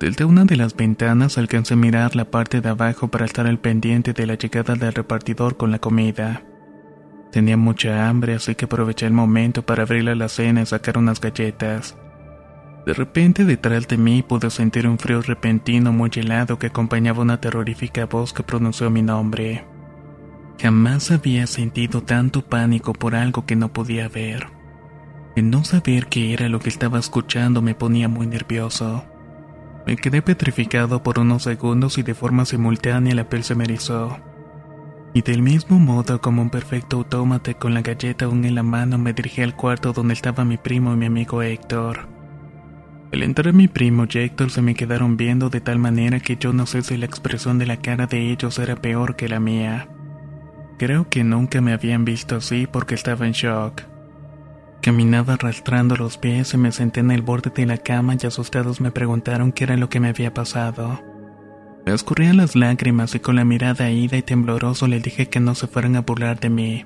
Desde 0.00 0.24
una 0.24 0.44
de 0.46 0.56
las 0.56 0.74
ventanas 0.74 1.38
alcancé 1.38 1.74
a 1.74 1.76
mirar 1.76 2.16
la 2.16 2.24
parte 2.24 2.60
de 2.60 2.70
abajo 2.70 3.06
para 3.06 3.24
estar 3.24 3.46
al 3.46 3.60
pendiente 3.60 4.12
de 4.12 4.26
la 4.26 4.34
llegada 4.34 4.74
del 4.74 4.94
repartidor 4.94 5.56
con 5.56 5.70
la 5.70 5.78
comida. 5.78 6.42
Tenía 7.30 7.56
mucha 7.56 8.08
hambre, 8.08 8.34
así 8.34 8.54
que 8.54 8.64
aproveché 8.64 9.06
el 9.06 9.12
momento 9.12 9.62
para 9.62 9.82
abrir 9.82 10.04
la 10.04 10.28
cena 10.28 10.62
y 10.62 10.66
sacar 10.66 10.96
unas 10.98 11.20
galletas. 11.20 11.96
De 12.86 12.94
repente, 12.94 13.44
detrás 13.44 13.86
de 13.86 13.98
mí 13.98 14.22
pude 14.22 14.48
sentir 14.48 14.88
un 14.88 14.98
frío 14.98 15.20
repentino 15.20 15.92
muy 15.92 16.10
helado 16.14 16.58
que 16.58 16.68
acompañaba 16.68 17.20
una 17.20 17.40
terrorífica 17.40 18.06
voz 18.06 18.32
que 18.32 18.42
pronunció 18.42 18.88
mi 18.88 19.02
nombre. 19.02 19.66
Jamás 20.58 21.10
había 21.10 21.46
sentido 21.46 22.02
tanto 22.02 22.42
pánico 22.42 22.94
por 22.94 23.14
algo 23.14 23.44
que 23.44 23.56
no 23.56 23.72
podía 23.72 24.08
ver. 24.08 24.46
El 25.36 25.50
no 25.50 25.64
saber 25.64 26.06
qué 26.06 26.32
era 26.32 26.48
lo 26.48 26.60
que 26.60 26.70
estaba 26.70 26.98
escuchando 26.98 27.62
me 27.62 27.74
ponía 27.74 28.08
muy 28.08 28.26
nervioso. 28.26 29.04
Me 29.86 29.96
quedé 29.96 30.20
petrificado 30.20 31.02
por 31.02 31.18
unos 31.18 31.44
segundos 31.44 31.98
y 31.98 32.02
de 32.02 32.14
forma 32.14 32.44
simultánea 32.44 33.14
la 33.14 33.28
piel 33.28 33.44
se 33.44 33.54
me 33.54 33.64
erizó. 33.64 34.18
Y 35.14 35.22
del 35.22 35.42
mismo 35.42 35.78
modo, 35.78 36.20
como 36.20 36.42
un 36.42 36.50
perfecto 36.50 36.98
autómata 36.98 37.54
con 37.54 37.74
la 37.74 37.82
galleta 37.82 38.26
aún 38.26 38.44
en 38.44 38.54
la 38.54 38.62
mano, 38.62 38.98
me 38.98 39.12
dirigí 39.12 39.42
al 39.42 39.56
cuarto 39.56 39.92
donde 39.92 40.14
estaba 40.14 40.44
mi 40.44 40.58
primo 40.58 40.92
y 40.92 40.96
mi 40.96 41.06
amigo 41.06 41.42
Héctor. 41.42 42.08
Al 43.12 43.22
entrar 43.22 43.54
mi 43.54 43.68
primo 43.68 44.04
y 44.08 44.18
Héctor 44.18 44.50
se 44.50 44.60
me 44.60 44.74
quedaron 44.74 45.16
viendo 45.16 45.48
de 45.48 45.62
tal 45.62 45.78
manera 45.78 46.20
que 46.20 46.36
yo 46.36 46.52
no 46.52 46.66
sé 46.66 46.82
si 46.82 46.96
la 46.98 47.06
expresión 47.06 47.58
de 47.58 47.66
la 47.66 47.78
cara 47.78 48.06
de 48.06 48.30
ellos 48.30 48.58
era 48.58 48.76
peor 48.76 49.16
que 49.16 49.28
la 49.28 49.40
mía. 49.40 49.88
Creo 50.78 51.08
que 51.08 51.24
nunca 51.24 51.60
me 51.62 51.72
habían 51.72 52.04
visto 52.04 52.36
así 52.36 52.66
porque 52.70 52.94
estaba 52.94 53.26
en 53.26 53.32
shock. 53.32 53.82
Caminaba 54.82 55.34
arrastrando 55.34 55.96
los 55.96 56.18
pies 56.18 56.52
y 56.54 56.58
me 56.58 56.70
senté 56.70 57.00
en 57.00 57.10
el 57.10 57.22
borde 57.22 57.50
de 57.50 57.66
la 57.66 57.78
cama 57.78 58.14
y 58.20 58.26
asustados 58.26 58.80
me 58.80 58.92
preguntaron 58.92 59.52
qué 59.52 59.64
era 59.64 59.76
lo 59.76 59.88
que 59.88 60.00
me 60.00 60.08
había 60.08 60.32
pasado. 60.34 61.00
Me 61.88 61.94
escurrían 61.94 62.36
las 62.36 62.54
lágrimas 62.54 63.14
y 63.14 63.18
con 63.18 63.36
la 63.36 63.46
mirada 63.46 63.90
ida 63.90 64.18
y 64.18 64.22
tembloroso 64.22 64.86
le 64.86 65.00
dije 65.00 65.30
que 65.30 65.40
no 65.40 65.54
se 65.54 65.66
fueran 65.66 65.96
a 65.96 66.02
burlar 66.02 66.38
de 66.38 66.50
mí, 66.50 66.84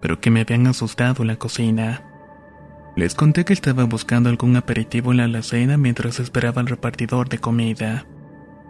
pero 0.00 0.18
que 0.18 0.30
me 0.30 0.40
habían 0.40 0.66
asustado 0.66 1.22
en 1.22 1.26
la 1.26 1.36
cocina. 1.36 2.02
Les 2.96 3.14
conté 3.14 3.44
que 3.44 3.52
estaba 3.52 3.84
buscando 3.84 4.30
algún 4.30 4.56
aperitivo 4.56 5.10
en 5.10 5.18
la 5.18 5.24
alacena 5.24 5.76
mientras 5.76 6.20
esperaba 6.20 6.62
al 6.62 6.68
repartidor 6.68 7.28
de 7.28 7.36
comida, 7.36 8.06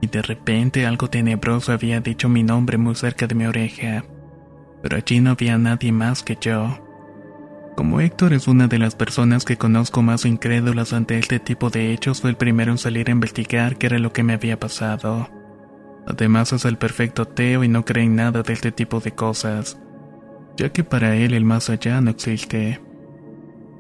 y 0.00 0.08
de 0.08 0.22
repente 0.22 0.86
algo 0.86 1.08
tenebroso 1.08 1.70
había 1.70 2.00
dicho 2.00 2.28
mi 2.28 2.42
nombre 2.42 2.76
muy 2.76 2.96
cerca 2.96 3.28
de 3.28 3.36
mi 3.36 3.46
oreja, 3.46 4.04
pero 4.82 4.96
allí 4.96 5.20
no 5.20 5.30
había 5.30 5.56
nadie 5.56 5.92
más 5.92 6.24
que 6.24 6.36
yo. 6.40 6.80
Como 7.76 8.00
Héctor 8.00 8.32
es 8.32 8.48
una 8.48 8.66
de 8.66 8.80
las 8.80 8.96
personas 8.96 9.44
que 9.44 9.56
conozco 9.56 10.02
más 10.02 10.24
incrédulas 10.24 10.92
ante 10.92 11.16
este 11.16 11.38
tipo 11.38 11.70
de 11.70 11.92
hechos, 11.92 12.22
fue 12.22 12.30
el 12.30 12.36
primero 12.36 12.72
en 12.72 12.78
salir 12.78 13.06
a 13.08 13.12
investigar 13.12 13.78
qué 13.78 13.86
era 13.86 14.00
lo 14.00 14.12
que 14.12 14.24
me 14.24 14.32
había 14.32 14.58
pasado. 14.58 15.30
Además 16.06 16.52
es 16.52 16.64
el 16.64 16.76
perfecto 16.76 17.22
ateo 17.22 17.64
y 17.64 17.68
no 17.68 17.84
cree 17.84 18.04
en 18.04 18.16
nada 18.16 18.42
de 18.42 18.52
este 18.52 18.72
tipo 18.72 19.00
de 19.00 19.12
cosas, 19.12 19.78
ya 20.56 20.70
que 20.70 20.84
para 20.84 21.16
él 21.16 21.34
el 21.34 21.44
más 21.44 21.70
allá 21.70 22.00
no 22.00 22.10
existe. 22.10 22.80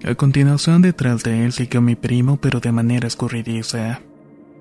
A 0.04 0.14
continuación 0.14 0.82
detrás 0.82 1.22
de 1.22 1.44
él 1.44 1.52
siguió 1.52 1.80
mi 1.80 1.96
primo 1.96 2.38
pero 2.38 2.60
de 2.60 2.72
manera 2.72 3.06
escurridiza. 3.06 4.00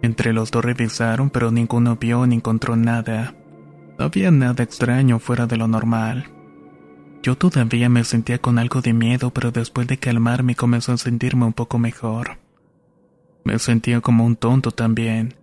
Entre 0.02 0.34
los 0.34 0.52
dos 0.52 0.64
revisaron 0.64 1.30
pero 1.30 1.52
ninguno 1.52 1.96
vio 1.96 2.26
ni 2.28 2.36
encontró 2.36 2.76
nada. 2.76 3.36
No 3.98 4.06
había 4.06 4.32
nada 4.32 4.64
extraño 4.64 5.20
fuera 5.20 5.48
de 5.48 5.58
lo 5.58 5.68
normal. 5.68 6.26
Yo 7.22 7.38
todavía 7.38 7.88
me 7.88 8.04
sentía 8.04 8.40
con 8.40 8.60
algo 8.60 8.82
de 8.82 8.92
miedo 8.94 9.32
pero 9.32 9.52
después 9.52 9.88
de 9.88 9.98
calmarme 9.98 10.56
comenzó 10.56 10.92
a 10.92 10.98
sentirme 10.98 11.46
un 11.46 11.54
poco 11.54 11.80
mejor. 11.80 12.38
Me 13.46 13.60
sentía 13.60 14.02
como 14.02 14.26
un 14.26 14.36
tonto 14.36 14.72
también 14.72 15.36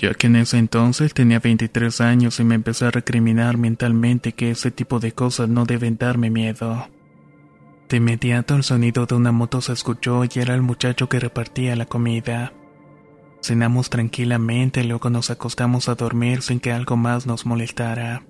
ya 0.00 0.14
que 0.14 0.28
en 0.28 0.36
ese 0.36 0.56
entonces 0.56 1.12
tenía 1.12 1.40
23 1.40 2.00
años 2.00 2.40
y 2.40 2.44
me 2.44 2.54
empecé 2.54 2.86
a 2.86 2.90
recriminar 2.90 3.58
mentalmente 3.58 4.32
que 4.32 4.50
ese 4.50 4.70
tipo 4.70 4.98
de 4.98 5.12
cosas 5.12 5.48
no 5.48 5.66
deben 5.66 5.98
darme 5.98 6.30
miedo. 6.30 6.88
De 7.88 7.98
inmediato 7.98 8.54
el 8.54 8.62
sonido 8.62 9.04
de 9.04 9.14
una 9.14 9.30
moto 9.30 9.60
se 9.60 9.72
escuchó 9.72 10.24
y 10.24 10.30
era 10.38 10.54
el 10.54 10.62
muchacho 10.62 11.08
que 11.08 11.20
repartía 11.20 11.76
la 11.76 11.86
comida. 11.86 12.52
Cenamos 13.42 13.90
tranquilamente 13.90 14.80
y 14.80 14.84
luego 14.84 15.10
nos 15.10 15.30
acostamos 15.30 15.88
a 15.88 15.96
dormir 15.96 16.40
sin 16.40 16.60
que 16.60 16.72
algo 16.72 16.96
más 16.96 17.26
nos 17.26 17.44
molestara. 17.44 18.22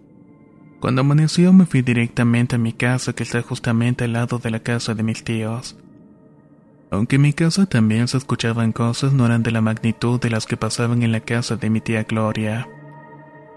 Cuando 0.81 1.03
amaneció 1.03 1.53
me 1.53 1.67
fui 1.67 1.83
directamente 1.83 2.57
a 2.57 2.59
mi 2.59 2.73
casa 2.73 3.13
que 3.13 3.23
está 3.23 3.43
justamente 3.43 4.05
al 4.05 4.15
lado 4.15 4.39
de 4.39 4.51
la 4.51 4.61
casa 4.61 4.95
de 4.95 5.03
mis 5.03 5.23
tíos. 5.23 5.77
Aunque 6.91 7.17
en 7.17 7.23
mi 7.23 7.33
casa 7.33 7.67
también 7.67 8.09
se 8.09 8.19
escuchaban 8.19 8.73
cosas, 8.73 9.13
no 9.13 9.25
eran 9.25 9.45
de 9.45 9.53
la 9.53 9.61
magnitud 9.61 10.21
de 10.21 10.29
las 10.29 10.47
que 10.47 10.57
pasaban 10.57 11.03
en 11.03 11.13
la 11.13 11.21
casa 11.21 11.57
de 11.57 11.71
mi 11.71 11.81
tía 11.81 12.03
Gloria, 12.03 12.69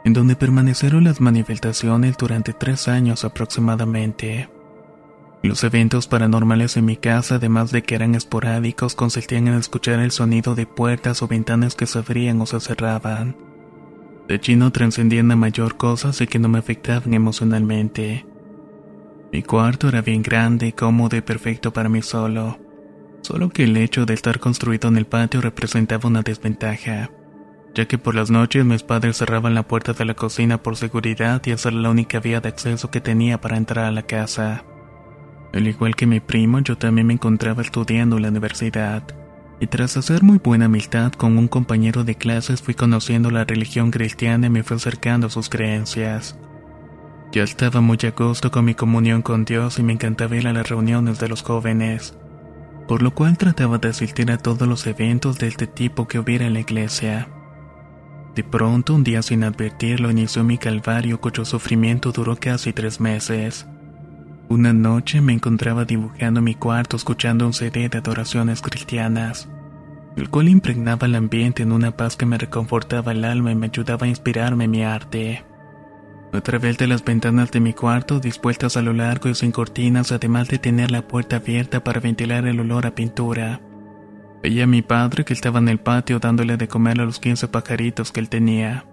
en 0.05 0.13
donde 0.13 0.35
permanecieron 0.35 1.03
las 1.03 1.19
manifestaciones 1.19 2.15
durante 2.17 2.53
tres 2.53 2.87
años 2.87 3.25
aproximadamente. 3.25 4.49
Los 5.41 5.63
eventos 5.63 6.07
paranormales 6.07 6.77
en 6.77 6.85
mi 6.85 6.95
casa, 6.95 7.35
además 7.35 7.71
de 7.71 7.81
que 7.81 7.95
eran 7.95 8.13
esporádicos, 8.13 8.95
consistían 8.95 9.47
en 9.47 9.55
escuchar 9.55 9.99
el 9.99 10.11
sonido 10.11 10.53
de 10.53 10.67
puertas 10.67 11.21
o 11.23 11.27
ventanas 11.27 11.75
que 11.75 11.87
se 11.87 11.99
abrían 11.99 12.39
o 12.39 12.45
se 12.45 12.59
cerraban. 12.59 13.35
De 14.27 14.35
allí 14.35 14.55
no 14.55 14.71
trascendían 14.71 15.31
a 15.31 15.35
mayor 15.35 15.75
cosa, 15.75 16.09
así 16.09 16.27
que 16.27 16.39
no 16.39 16.49
me 16.49 16.59
afectaban 16.59 17.13
emocionalmente. 17.13 18.25
Mi 19.33 19.41
cuarto 19.41 19.89
era 19.89 20.01
bien 20.01 20.21
grande, 20.21 20.71
cómodo 20.73 21.17
y 21.17 21.21
perfecto 21.21 21.73
para 21.73 21.89
mí 21.89 22.01
solo 22.03 22.62
solo 23.23 23.49
que 23.49 23.63
el 23.63 23.77
hecho 23.77 24.05
de 24.05 24.13
estar 24.13 24.39
construido 24.39 24.89
en 24.89 24.97
el 24.97 25.05
patio 25.05 25.41
representaba 25.41 26.09
una 26.09 26.21
desventaja, 26.21 27.09
ya 27.73 27.87
que 27.87 27.97
por 27.97 28.15
las 28.15 28.29
noches 28.29 28.65
mis 28.65 28.83
padres 28.83 29.17
cerraban 29.17 29.55
la 29.55 29.67
puerta 29.67 29.93
de 29.93 30.05
la 30.05 30.13
cocina 30.13 30.61
por 30.61 30.75
seguridad 30.75 31.41
y 31.45 31.51
esa 31.51 31.69
era 31.69 31.79
la 31.79 31.89
única 31.89 32.19
vía 32.19 32.41
de 32.41 32.49
acceso 32.49 32.91
que 32.91 33.01
tenía 33.01 33.39
para 33.41 33.57
entrar 33.57 33.85
a 33.85 33.91
la 33.91 34.03
casa. 34.03 34.65
Al 35.53 35.67
igual 35.67 35.95
que 35.95 36.05
mi 36.05 36.19
primo, 36.19 36.59
yo 36.59 36.77
también 36.77 37.07
me 37.07 37.13
encontraba 37.13 37.61
estudiando 37.61 38.17
en 38.17 38.23
la 38.23 38.29
universidad, 38.29 39.03
y 39.59 39.67
tras 39.67 39.95
hacer 39.95 40.23
muy 40.23 40.39
buena 40.39 40.65
amistad 40.65 41.13
con 41.13 41.37
un 41.37 41.47
compañero 41.47 42.03
de 42.03 42.15
clases 42.15 42.61
fui 42.61 42.73
conociendo 42.73 43.31
la 43.31 43.45
religión 43.45 43.91
cristiana 43.91 44.47
y 44.47 44.49
me 44.49 44.63
fui 44.63 44.75
acercando 44.75 45.27
a 45.27 45.29
sus 45.29 45.47
creencias. 45.47 46.37
Ya 47.31 47.43
estaba 47.43 47.79
muy 47.79 47.97
a 48.03 48.11
gusto 48.11 48.51
con 48.51 48.65
mi 48.65 48.75
comunión 48.75 49.21
con 49.21 49.45
Dios 49.45 49.79
y 49.79 49.83
me 49.83 49.93
encantaba 49.93 50.35
ir 50.35 50.47
a 50.47 50.53
las 50.53 50.67
reuniones 50.69 51.19
de 51.19 51.29
los 51.29 51.41
jóvenes 51.43 52.13
por 52.87 53.01
lo 53.01 53.11
cual 53.13 53.37
trataba 53.37 53.77
de 53.77 53.89
asistir 53.89 54.31
a 54.31 54.37
todos 54.37 54.67
los 54.67 54.85
eventos 54.87 55.37
de 55.39 55.47
este 55.47 55.67
tipo 55.67 56.07
que 56.07 56.19
hubiera 56.19 56.45
en 56.45 56.53
la 56.53 56.59
iglesia. 56.59 57.27
De 58.35 58.43
pronto, 58.43 58.95
un 58.95 59.03
día 59.03 59.21
sin 59.21 59.43
advertirlo, 59.43 60.09
inició 60.09 60.43
mi 60.43 60.57
calvario 60.57 61.21
cuyo 61.21 61.45
sufrimiento 61.45 62.11
duró 62.11 62.35
casi 62.35 62.73
tres 62.73 62.99
meses. 62.99 63.67
Una 64.49 64.73
noche 64.73 65.21
me 65.21 65.33
encontraba 65.33 65.85
dibujando 65.85 66.41
mi 66.41 66.55
cuarto 66.55 66.97
escuchando 66.97 67.45
un 67.45 67.53
CD 67.53 67.89
de 67.89 67.99
adoraciones 67.99 68.61
cristianas, 68.61 69.47
el 70.15 70.29
cual 70.29 70.49
impregnaba 70.49 71.07
el 71.07 71.15
ambiente 71.15 71.63
en 71.63 71.71
una 71.71 71.95
paz 71.95 72.15
que 72.15 72.25
me 72.25 72.37
reconfortaba 72.37 73.11
el 73.11 73.23
alma 73.23 73.51
y 73.51 73.55
me 73.55 73.67
ayudaba 73.67 74.05
a 74.05 74.09
inspirarme 74.09 74.65
en 74.65 74.71
mi 74.71 74.83
arte. 74.83 75.45
A 76.33 76.41
través 76.41 76.79
de 76.79 76.87
las 76.87 77.05
ventanas 77.05 77.51
de 77.51 77.59
mi 77.59 77.73
cuarto, 77.73 78.19
dispuestas 78.19 78.75
a 78.75 78.81
lo 78.81 78.91
largo 78.91 79.29
y 79.29 79.35
sin 79.35 79.51
cortinas, 79.51 80.11
además 80.11 80.47
de 80.47 80.57
tener 80.57 80.89
la 80.89 81.07
puerta 81.07 81.35
abierta 81.35 81.83
para 81.83 81.99
ventilar 81.99 82.47
el 82.47 82.59
olor 82.59 82.87
a 82.87 82.95
pintura. 82.95 83.61
Veía 84.41 84.63
a 84.63 84.67
mi 84.67 84.81
padre 84.81 85.25
que 85.25 85.33
estaba 85.33 85.59
en 85.59 85.69
el 85.69 85.79
patio 85.79 86.17
dándole 86.17 86.57
de 86.57 86.67
comer 86.67 86.99
a 86.99 87.05
los 87.05 87.19
15 87.19 87.49
pajaritos 87.49 88.11
que 88.11 88.19
él 88.19 88.29
tenía. 88.29 88.87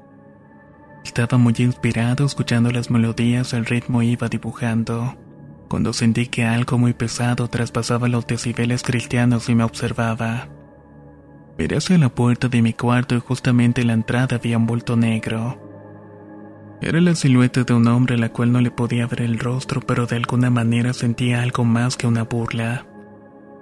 Estaba 1.03 1.39
muy 1.39 1.55
inspirado 1.57 2.27
escuchando 2.27 2.71
las 2.73 2.91
melodías, 2.91 3.55
el 3.55 3.65
ritmo 3.65 4.03
iba 4.03 4.29
dibujando. 4.29 5.17
Cuando 5.71 5.95
sentí 5.95 6.27
que 6.27 6.45
algo 6.45 6.77
muy 6.77 6.93
pesado 6.93 7.49
traspasaba 7.49 8.09
los 8.09 8.27
decibeles 8.27 8.83
cristianos 8.83 9.49
y 9.49 9.55
me 9.55 9.65
observaba. 9.65 10.49
Miré 11.57 11.79
hacia 11.79 11.97
la 11.97 12.11
puerta 12.11 12.49
de 12.49 12.61
mi 12.61 12.75
cuarto 12.75 13.15
y 13.15 13.21
justamente 13.21 13.81
en 13.81 13.87
la 13.87 13.95
entrada 13.95 14.37
había 14.37 14.59
un 14.59 14.67
bulto 14.67 14.95
negro. 14.95 15.70
Era 16.83 16.99
la 17.01 17.15
silueta 17.15 17.65
de 17.65 17.75
un 17.75 17.87
hombre 17.89 18.15
a 18.15 18.19
la 18.19 18.31
cual 18.31 18.53
no 18.53 18.61
le 18.61 18.71
podía 18.71 19.07
ver 19.07 19.21
el 19.21 19.39
rostro, 19.39 19.83
pero 19.83 20.07
de 20.07 20.17
alguna 20.17 20.49
manera 20.49 20.95
sentía 20.95 21.43
algo 21.43 21.65
más 21.65 21.99
que 21.99 22.07
una 22.07 22.23
burla. 22.23 22.87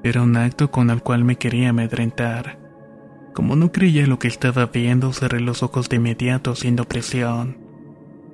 Era 0.04 0.22
un 0.22 0.36
acto 0.36 0.70
con 0.70 0.90
el 0.90 1.02
cual 1.02 1.24
me 1.24 1.36
quería 1.36 1.70
amedrentar. 1.70 2.60
Como 3.34 3.56
no 3.56 3.72
creía 3.72 4.06
lo 4.06 4.20
que 4.20 4.28
estaba 4.28 4.66
viendo, 4.66 5.12
cerré 5.12 5.40
los 5.40 5.64
ojos 5.64 5.88
de 5.88 5.96
inmediato 5.96 6.52
haciendo 6.52 6.84
presión. 6.84 7.58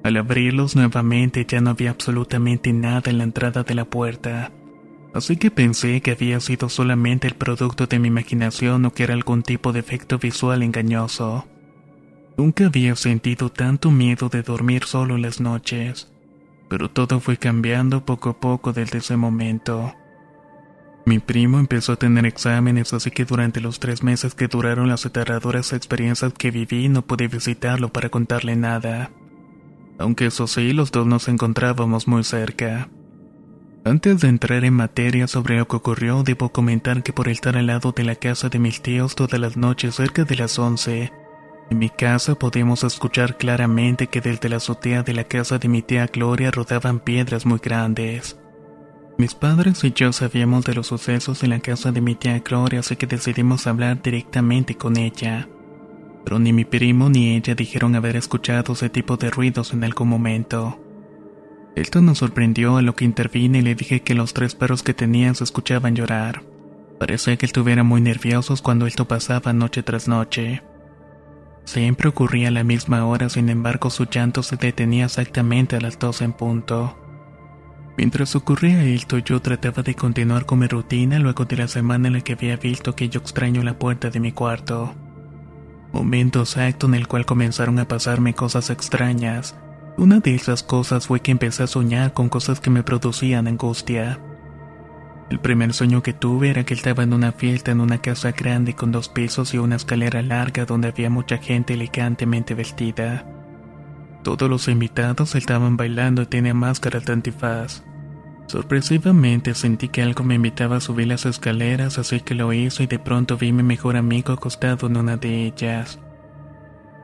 Al 0.03 0.19
abrirlos 0.19 0.77
nuevamente 0.77 1.47
ya 1.49 1.63
no 1.63 1.71
había 1.71 1.91
absolutamente 1.91 2.75
nada 2.75 3.11
en 3.11 3.17
la 3.17 3.25
entrada 3.25 3.63
de 3.63 3.75
la 3.75 3.87
puerta, 3.87 4.53
así 5.15 5.39
que 5.39 5.51
pensé 5.51 6.03
que 6.03 6.11
había 6.11 6.41
sido 6.41 6.69
solamente 6.69 7.27
el 7.27 7.37
producto 7.37 7.87
de 7.87 7.99
mi 7.99 8.09
imaginación 8.09 8.85
o 8.85 8.93
que 8.93 9.05
era 9.05 9.15
algún 9.15 9.43
tipo 9.43 9.73
de 9.73 9.81
efecto 9.81 10.19
visual 10.19 10.63
engañoso. 10.63 11.47
Nunca 12.37 12.67
había 12.67 12.97
sentido 12.97 13.51
tanto 13.51 13.91
miedo 13.91 14.29
de 14.29 14.43
dormir 14.43 14.85
solo 14.85 15.15
en 15.17 15.23
las 15.23 15.41
noches, 15.41 16.13
pero 16.69 16.91
todo 16.91 17.21
fue 17.21 17.37
cambiando 17.37 18.05
poco 18.05 18.31
a 18.31 18.41
poco 18.41 18.73
desde 18.73 18.99
ese 18.99 19.17
momento. 19.17 19.95
Mi 21.07 21.19
primo 21.19 21.59
empezó 21.59 21.93
a 21.93 21.97
tener 21.97 22.27
exámenes, 22.27 22.93
así 22.93 23.11
que 23.11 23.25
durante 23.25 23.61
los 23.61 23.79
tres 23.79 24.03
meses 24.03 24.35
que 24.35 24.49
duraron 24.49 24.89
las 24.89 25.05
aterradoras 25.05 25.73
experiencias 25.73 26.33
que 26.33 26.51
viví 26.51 26.89
no 26.89 27.03
pude 27.03 27.29
visitarlo 27.29 27.93
para 27.93 28.09
contarle 28.09 28.57
nada 28.57 29.11
aunque 29.99 30.27
eso 30.27 30.47
sí, 30.47 30.73
los 30.73 30.93
dos 30.93 31.07
nos 31.07 31.29
encontrábamos 31.29 32.09
muy 32.09 32.25
cerca. 32.25 32.89
Antes 33.85 34.21
de 34.21 34.29
entrar 34.29 34.65
en 34.65 34.75
materia 34.75 35.27
sobre 35.29 35.59
lo 35.59 35.69
que 35.69 35.77
ocurrió, 35.77 36.23
debo 36.23 36.51
comentar 36.51 37.03
que 37.03 37.13
por 37.13 37.29
estar 37.29 37.57
al 37.57 37.67
lado 37.67 37.93
de 37.93 38.05
la 38.05 38.17
casa 38.17 38.49
de 38.49 38.59
mis 38.59 38.81
tíos 38.81 39.15
todas 39.15 39.39
las 39.39 39.57
noches 39.57 39.97
cerca 39.97 40.25
de 40.25 40.37
las 40.37 40.59
11, 40.59 41.13
en 41.71 41.79
mi 41.79 41.91
casa 41.91 42.35
podíamos 42.35 42.85
escuchar 42.85 43.37
claramente 43.37 44.07
que 44.07 44.21
desde 44.21 44.49
la 44.49 44.57
azotea 44.57 45.03
de 45.03 45.15
la 45.15 45.25
casa 45.25 45.59
de 45.59 45.69
mi 45.69 45.83
tía 45.83 46.07
Gloria 46.07 46.51
rodaban 46.51 47.01
piedras 47.01 47.47
muy 47.47 47.59
grandes. 47.59 48.39
Mis 49.17 49.35
padres 49.35 49.85
y 49.85 49.93
yo 49.93 50.13
sabíamos 50.13 50.65
de 50.65 50.75
los 50.75 50.89
sucesos 50.89 51.43
en 51.43 51.51
la 51.51 51.61
casa 51.61 51.93
de 51.93 52.01
mi 52.01 52.15
tía 52.15 52.41
Gloria, 52.41 52.81
así 52.81 52.97
que 52.97 53.07
decidimos 53.07 53.67
hablar 53.67 54.03
directamente 54.03 54.77
con 54.77 54.97
ella 54.97 55.49
pero 56.25 56.39
ni 56.39 56.53
mi 56.53 56.65
primo 56.65 57.11
ni 57.11 57.37
ella 57.37 57.55
dijeron 57.55 57.95
haber 57.95 58.17
escuchado 58.17 58.73
ese 58.73 58.89
tipo 58.89 59.17
de 59.17 59.31
ruidos 59.31 59.73
en 59.73 59.85
algún 59.85 60.09
momento. 60.09 60.81
Esto 61.77 62.01
nos 62.01 62.19
sorprendió 62.19 62.79
a 62.79 62.83
lo 62.83 62.95
que 62.95 63.05
intervine 63.05 63.59
y 63.59 63.63
le 63.63 63.75
dije 63.75 64.01
que 64.01 64.15
los 64.15 64.33
tres 64.33 64.55
perros 64.55 64.83
que 64.83 64.95
tenían 64.95 65.35
se 65.35 65.45
escuchaban 65.45 65.95
llorar. 65.95 66.43
Parecía 66.99 67.37
que 67.37 67.47
estuvieran 67.47 67.87
muy 67.87 68.01
nerviosos 68.01 68.63
cuando 68.63 68.87
esto 68.87 69.07
pasaba 69.07 69.53
noche 69.53 69.83
tras 69.83 70.09
noche. 70.09 70.63
Siempre 71.65 72.09
ocurría 72.09 72.49
a 72.49 72.51
la 72.51 72.65
misma 72.65 73.07
hora, 73.07 73.29
sin 73.29 73.49
embargo 73.49 73.91
su 73.91 74.05
llanto 74.05 74.43
se 74.43 74.57
detenía 74.57 75.07
exactamente 75.07 75.77
a 75.77 75.81
las 75.81 75.99
dos 75.99 76.21
en 76.21 76.33
punto. 76.33 76.99
Mientras 77.97 78.35
ocurría 78.35 78.85
esto, 78.85 79.19
yo 79.19 79.41
trataba 79.41 79.83
de 79.83 79.95
continuar 79.95 80.47
con 80.47 80.59
mi 80.59 80.67
rutina 80.67 81.19
luego 81.19 81.45
de 81.45 81.57
la 81.57 81.69
semana 81.69 82.09
en 82.09 82.15
la 82.15 82.21
que 82.21 82.33
había 82.33 82.57
visto 82.57 82.95
que 82.97 83.09
yo 83.09 83.21
extraño 83.21 83.63
la 83.63 83.79
puerta 83.79 84.11
de 84.11 84.21
mi 84.21 84.33
cuarto. 84.33 84.95
Momento 85.93 86.41
exacto 86.41 86.87
en 86.87 86.95
el 86.95 87.07
cual 87.07 87.25
comenzaron 87.25 87.79
a 87.79 87.87
pasarme 87.87 88.35
cosas 88.35 88.71
extrañas. 88.71 89.57
Una 89.97 90.19
de 90.19 90.35
esas 90.35 90.65
cosas 90.65 91.07
fue 91.07 91.21
que 91.21 91.31
empecé 91.31 91.63
a 91.63 91.69
soñar 91.69 92.13
con 92.13 92.29
cosas 92.29 92.59
que 92.59 92.71
me 92.71 92.83
producían 92.83 93.47
angustia. 93.47 94.19
El 95.31 95.41
primer 95.41 95.73
sueño 95.73 96.03
que 96.03 96.13
tuve 96.13 96.51
era 96.51 96.65
que 96.65 96.75
estaba 96.75 97.03
en 97.03 97.15
una 97.15 97.33
fiesta 97.33 97.73
en 97.73 97.81
una 97.81 97.99
casa 97.99 98.33
grande 98.33 98.75
con 98.75 98.93
dos 98.93 99.09
pisos 99.09 99.55
y 99.55 99.59
una 99.59 99.77
escalera 99.77 100.23
larga 100.23 100.67
donde 100.67 100.89
había 100.89 101.09
mucha 101.09 101.39
gente 101.39 101.75
elegantemente 101.75 102.55
vestida. 102.55 103.25
Todos 104.23 104.49
los 104.51 104.69
invitados 104.69 105.35
estaban 105.35 105.77
bailando 105.77 106.23
y 106.23 106.27
tenían 106.27 106.59
máscaras 106.59 107.05
de 107.07 107.15
antifaz. 107.15 107.85
Sorpresivamente 108.47 109.55
sentí 109.55 109.89
que 109.89 110.03
algo 110.03 110.25
me 110.25 110.35
invitaba 110.35 110.77
a 110.77 110.81
subir 110.81 111.09
las 111.09 111.25
escaleras, 111.25 111.99
así 111.99 112.21
que 112.21 112.35
lo 112.35 112.53
hizo 112.53 112.83
y 112.83 112.87
de 112.87 112.99
pronto 112.99 113.39
vi 113.39 113.53
mi 113.53 113.63
mejor 113.63 113.97
amigo 113.97 114.33
acostado 114.35 114.87
en 114.87 114.99
una 114.99 115.17
de 115.17 115.47
ellas. 115.47 115.99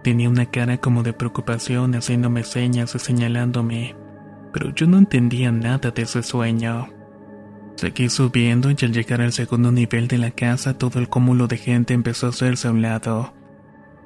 Tenía 0.02 0.28
una 0.28 0.46
cara 0.46 0.78
como 0.78 1.02
de 1.02 1.14
preocupación 1.14 1.94
haciéndome 1.94 2.44
señas 2.44 2.94
y 2.94 2.98
señalándome, 2.98 3.96
pero 4.52 4.70
yo 4.74 4.86
no 4.86 4.98
entendía 4.98 5.50
nada 5.52 5.90
de 5.90 6.02
ese 6.02 6.22
sueño. 6.22 6.99
Seguí 7.80 8.10
subiendo 8.10 8.70
y 8.70 8.76
al 8.82 8.92
llegar 8.92 9.22
al 9.22 9.32
segundo 9.32 9.72
nivel 9.72 10.06
de 10.06 10.18
la 10.18 10.32
casa 10.32 10.76
todo 10.76 10.98
el 10.98 11.08
cúmulo 11.08 11.46
de 11.46 11.56
gente 11.56 11.94
empezó 11.94 12.26
a 12.26 12.28
hacerse 12.28 12.68
a 12.68 12.72
un 12.72 12.82
lado, 12.82 13.32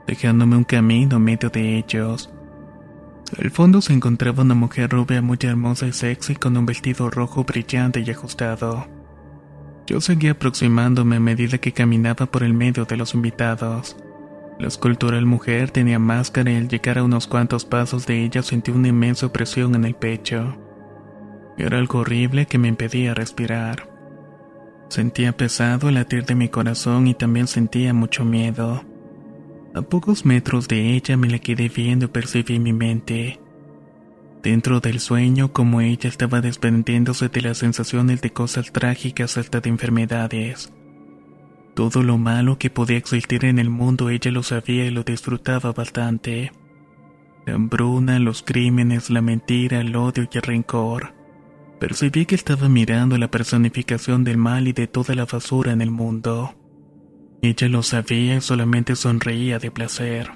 dejándome 0.06 0.54
un 0.54 0.62
camino 0.62 1.18
medio 1.18 1.50
de 1.50 1.78
ellos. 1.78 2.32
Al 3.36 3.50
fondo 3.50 3.82
se 3.82 3.92
encontraba 3.92 4.44
una 4.44 4.54
mujer 4.54 4.90
rubia 4.90 5.20
muy 5.22 5.38
hermosa 5.42 5.88
y 5.88 5.92
sexy 5.92 6.36
con 6.36 6.56
un 6.56 6.66
vestido 6.66 7.10
rojo 7.10 7.42
brillante 7.42 7.98
y 8.06 8.08
ajustado. 8.08 8.86
Yo 9.88 10.00
seguía 10.00 10.30
aproximándome 10.30 11.16
a 11.16 11.20
medida 11.20 11.58
que 11.58 11.72
caminaba 11.72 12.26
por 12.26 12.44
el 12.44 12.54
medio 12.54 12.84
de 12.84 12.96
los 12.96 13.12
invitados. 13.14 13.96
La 14.56 14.68
escultural 14.68 15.26
mujer 15.26 15.72
tenía 15.72 15.98
máscara 15.98 16.52
y 16.52 16.56
al 16.58 16.68
llegar 16.68 16.98
a 16.98 17.02
unos 17.02 17.26
cuantos 17.26 17.64
pasos 17.64 18.06
de 18.06 18.22
ella 18.22 18.44
sentí 18.44 18.70
una 18.70 18.86
inmensa 18.86 19.32
presión 19.32 19.74
en 19.74 19.84
el 19.84 19.96
pecho. 19.96 20.63
Era 21.56 21.78
algo 21.78 22.00
horrible 22.00 22.46
que 22.46 22.58
me 22.58 22.68
impedía 22.68 23.14
respirar. 23.14 23.88
Sentía 24.88 25.36
pesado 25.36 25.88
el 25.88 25.94
latir 25.94 26.24
de 26.24 26.34
mi 26.34 26.48
corazón 26.48 27.06
y 27.06 27.14
también 27.14 27.46
sentía 27.46 27.94
mucho 27.94 28.24
miedo. 28.24 28.84
A 29.74 29.82
pocos 29.82 30.24
metros 30.24 30.68
de 30.68 30.94
ella 30.94 31.16
me 31.16 31.28
la 31.28 31.38
quedé 31.38 31.68
viendo 31.68 32.06
y 32.06 32.08
percibí 32.08 32.58
mi 32.58 32.72
mente. 32.72 33.40
Dentro 34.42 34.80
del 34.80 35.00
sueño, 35.00 35.52
como 35.52 35.80
ella 35.80 36.08
estaba 36.08 36.40
desprendiéndose 36.40 37.28
de 37.28 37.40
las 37.40 37.58
sensaciones 37.58 38.20
de 38.20 38.30
cosas 38.30 38.70
trágicas 38.72 39.38
hasta 39.38 39.60
de 39.60 39.70
enfermedades. 39.70 40.72
Todo 41.74 42.02
lo 42.02 42.18
malo 42.18 42.58
que 42.58 42.70
podía 42.70 42.98
existir 42.98 43.44
en 43.46 43.58
el 43.58 43.70
mundo 43.70 44.10
ella 44.10 44.30
lo 44.30 44.42
sabía 44.42 44.84
y 44.84 44.90
lo 44.90 45.02
disfrutaba 45.02 45.72
bastante. 45.72 46.52
La 47.46 47.54
hambruna, 47.54 48.18
los 48.18 48.42
crímenes, 48.42 49.10
la 49.10 49.22
mentira, 49.22 49.80
el 49.80 49.96
odio 49.96 50.28
y 50.30 50.36
el 50.36 50.42
rencor. 50.42 51.13
Percibí 51.86 52.24
que 52.24 52.34
estaba 52.34 52.70
mirando 52.70 53.18
la 53.18 53.30
personificación 53.30 54.24
del 54.24 54.38
mal 54.38 54.68
y 54.68 54.72
de 54.72 54.86
toda 54.86 55.14
la 55.14 55.26
basura 55.26 55.70
en 55.72 55.82
el 55.82 55.90
mundo. 55.90 56.54
Ella 57.42 57.68
lo 57.68 57.82
sabía 57.82 58.36
y 58.36 58.40
solamente 58.40 58.96
sonreía 58.96 59.58
de 59.58 59.70
placer. 59.70 60.30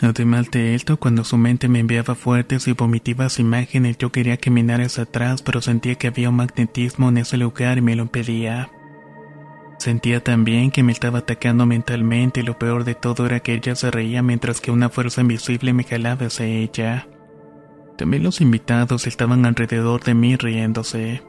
Además 0.00 0.48
de 0.52 0.76
esto, 0.76 0.96
cuando 0.96 1.24
su 1.24 1.36
mente 1.38 1.66
me 1.66 1.80
enviaba 1.80 2.14
fuertes 2.14 2.68
y 2.68 2.72
vomitivas 2.72 3.40
imágenes, 3.40 3.98
yo 3.98 4.12
quería 4.12 4.36
caminar 4.36 4.80
hacia 4.80 5.02
atrás, 5.02 5.42
pero 5.42 5.60
sentía 5.60 5.96
que 5.96 6.06
había 6.06 6.28
un 6.28 6.36
magnetismo 6.36 7.08
en 7.08 7.18
ese 7.18 7.36
lugar 7.36 7.78
y 7.78 7.82
me 7.82 7.96
lo 7.96 8.04
impedía. 8.04 8.70
Sentía 9.80 10.22
también 10.22 10.70
que 10.70 10.84
me 10.84 10.92
estaba 10.92 11.18
atacando 11.18 11.66
mentalmente 11.66 12.40
y 12.40 12.42
lo 12.44 12.60
peor 12.60 12.84
de 12.84 12.94
todo 12.94 13.26
era 13.26 13.40
que 13.40 13.54
ella 13.54 13.74
se 13.74 13.90
reía 13.90 14.22
mientras 14.22 14.60
que 14.60 14.70
una 14.70 14.88
fuerza 14.88 15.22
invisible 15.22 15.72
me 15.72 15.82
jalaba 15.82 16.26
hacia 16.26 16.46
ella. 16.46 17.08
También 18.00 18.22
los 18.22 18.40
invitados 18.40 19.06
estaban 19.06 19.44
alrededor 19.44 20.02
de 20.02 20.14
mí 20.14 20.34
riéndose. 20.34 21.22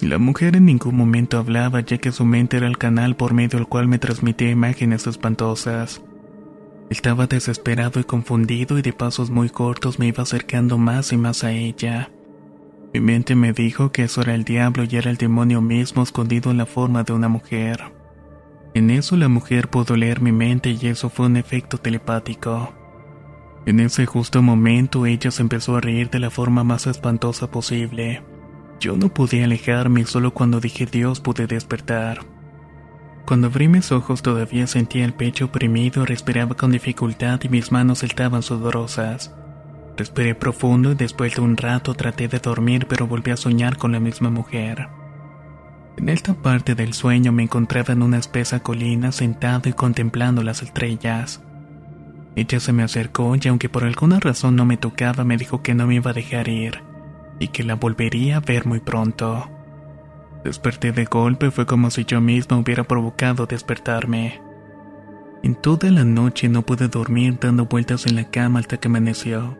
La 0.00 0.18
mujer 0.18 0.56
en 0.56 0.64
ningún 0.64 0.96
momento 0.96 1.38
hablaba 1.38 1.82
ya 1.82 1.98
que 1.98 2.10
su 2.10 2.24
mente 2.24 2.56
era 2.56 2.66
el 2.66 2.78
canal 2.78 3.14
por 3.14 3.32
medio 3.32 3.60
del 3.60 3.68
cual 3.68 3.86
me 3.86 4.00
transmitía 4.00 4.50
imágenes 4.50 5.06
espantosas. 5.06 6.02
Estaba 6.90 7.28
desesperado 7.28 8.00
y 8.00 8.04
confundido 8.04 8.76
y 8.76 8.82
de 8.82 8.92
pasos 8.92 9.30
muy 9.30 9.50
cortos 9.50 10.00
me 10.00 10.08
iba 10.08 10.24
acercando 10.24 10.78
más 10.78 11.12
y 11.12 11.16
más 11.16 11.44
a 11.44 11.52
ella. 11.52 12.10
Mi 12.92 12.98
mente 12.98 13.36
me 13.36 13.52
dijo 13.52 13.92
que 13.92 14.02
eso 14.02 14.22
era 14.22 14.34
el 14.34 14.42
diablo 14.42 14.82
y 14.82 14.96
era 14.96 15.12
el 15.12 15.16
demonio 15.16 15.60
mismo 15.60 16.02
escondido 16.02 16.50
en 16.50 16.56
la 16.58 16.66
forma 16.66 17.04
de 17.04 17.12
una 17.12 17.28
mujer. 17.28 17.92
En 18.74 18.90
eso 18.90 19.16
la 19.16 19.28
mujer 19.28 19.70
pudo 19.70 19.94
leer 19.94 20.22
mi 20.22 20.32
mente 20.32 20.70
y 20.70 20.88
eso 20.88 21.08
fue 21.08 21.26
un 21.26 21.36
efecto 21.36 21.78
telepático. 21.78 22.74
En 23.68 23.80
ese 23.80 24.06
justo 24.06 24.40
momento 24.40 25.04
ella 25.04 25.30
se 25.30 25.42
empezó 25.42 25.76
a 25.76 25.82
reír 25.82 26.08
de 26.08 26.18
la 26.18 26.30
forma 26.30 26.64
más 26.64 26.86
espantosa 26.86 27.50
posible. 27.50 28.22
Yo 28.80 28.96
no 28.96 29.12
podía 29.12 29.44
alejarme 29.44 30.00
y 30.00 30.04
solo 30.06 30.32
cuando 30.32 30.58
dije 30.58 30.86
Dios 30.86 31.20
pude 31.20 31.46
despertar. 31.46 32.20
Cuando 33.26 33.48
abrí 33.48 33.68
mis 33.68 33.92
ojos 33.92 34.22
todavía 34.22 34.66
sentía 34.66 35.04
el 35.04 35.12
pecho 35.12 35.44
oprimido, 35.44 36.06
respiraba 36.06 36.56
con 36.56 36.72
dificultad 36.72 37.40
y 37.42 37.50
mis 37.50 37.70
manos 37.70 38.02
estaban 38.04 38.42
sudorosas. 38.42 39.34
Respiré 39.98 40.34
profundo 40.34 40.92
y 40.92 40.94
después 40.94 41.34
de 41.34 41.42
un 41.42 41.58
rato 41.58 41.92
traté 41.92 42.26
de 42.26 42.38
dormir 42.38 42.86
pero 42.88 43.06
volví 43.06 43.32
a 43.32 43.36
soñar 43.36 43.76
con 43.76 43.92
la 43.92 44.00
misma 44.00 44.30
mujer. 44.30 44.88
En 45.98 46.08
esta 46.08 46.32
parte 46.32 46.74
del 46.74 46.94
sueño 46.94 47.32
me 47.32 47.42
encontraba 47.42 47.92
en 47.92 48.02
una 48.02 48.16
espesa 48.16 48.60
colina 48.60 49.12
sentado 49.12 49.68
y 49.68 49.74
contemplando 49.74 50.42
las 50.42 50.62
estrellas. 50.62 51.42
Ella 52.38 52.60
se 52.60 52.72
me 52.72 52.84
acercó 52.84 53.34
y 53.34 53.48
aunque 53.48 53.68
por 53.68 53.82
alguna 53.82 54.20
razón 54.20 54.54
no 54.54 54.64
me 54.64 54.76
tocaba 54.76 55.24
me 55.24 55.36
dijo 55.36 55.60
que 55.60 55.74
no 55.74 55.88
me 55.88 55.96
iba 55.96 56.12
a 56.12 56.14
dejar 56.14 56.46
ir 56.46 56.84
y 57.40 57.48
que 57.48 57.64
la 57.64 57.74
volvería 57.74 58.36
a 58.36 58.40
ver 58.40 58.64
muy 58.64 58.78
pronto. 58.78 59.50
Desperté 60.44 60.92
de 60.92 61.04
golpe, 61.04 61.50
fue 61.50 61.66
como 61.66 61.90
si 61.90 62.04
yo 62.04 62.20
misma 62.20 62.56
hubiera 62.56 62.84
provocado 62.84 63.46
despertarme. 63.46 64.40
En 65.42 65.56
toda 65.56 65.90
la 65.90 66.04
noche 66.04 66.48
no 66.48 66.62
pude 66.62 66.86
dormir 66.86 67.40
dando 67.40 67.66
vueltas 67.66 68.06
en 68.06 68.14
la 68.14 68.30
cama 68.30 68.60
hasta 68.60 68.76
que 68.76 68.86
amaneció. 68.86 69.58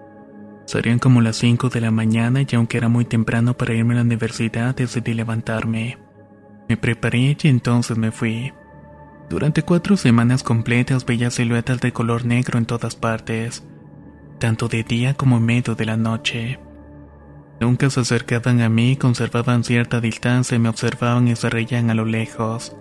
Serían 0.64 1.00
como 1.00 1.20
las 1.20 1.34
5 1.34 1.70
de 1.70 1.80
la 1.80 1.90
mañana 1.90 2.42
y 2.42 2.54
aunque 2.54 2.76
era 2.76 2.88
muy 2.88 3.06
temprano 3.06 3.54
para 3.54 3.74
irme 3.74 3.94
a 3.94 3.96
la 3.96 4.02
universidad, 4.02 4.76
decidí 4.76 5.14
levantarme. 5.14 5.98
Me 6.68 6.76
preparé 6.76 7.36
y 7.42 7.48
entonces 7.48 7.98
me 7.98 8.12
fui. 8.12 8.52
Durante 9.28 9.62
cuatro 9.62 9.96
semanas 9.98 10.42
completas 10.42 11.04
veía 11.04 11.30
siluetas 11.30 11.80
de 11.80 11.92
color 11.92 12.24
negro 12.24 12.58
en 12.58 12.64
todas 12.64 12.96
partes, 12.96 13.62
tanto 14.38 14.68
de 14.68 14.84
día 14.84 15.14
como 15.14 15.36
en 15.36 15.44
medio 15.44 15.74
de 15.74 15.84
la 15.84 15.98
noche. 15.98 16.58
Nunca 17.60 17.90
se 17.90 18.00
acercaban 18.00 18.62
a 18.62 18.70
mí, 18.70 18.96
conservaban 18.96 19.64
cierta 19.64 20.00
distancia 20.00 20.56
y 20.56 20.58
me 20.58 20.70
observaban 20.70 21.28
y 21.28 21.36
se 21.36 21.50
reían 21.50 21.90
a 21.90 21.94
lo 21.94 22.06
lejos. 22.06 22.74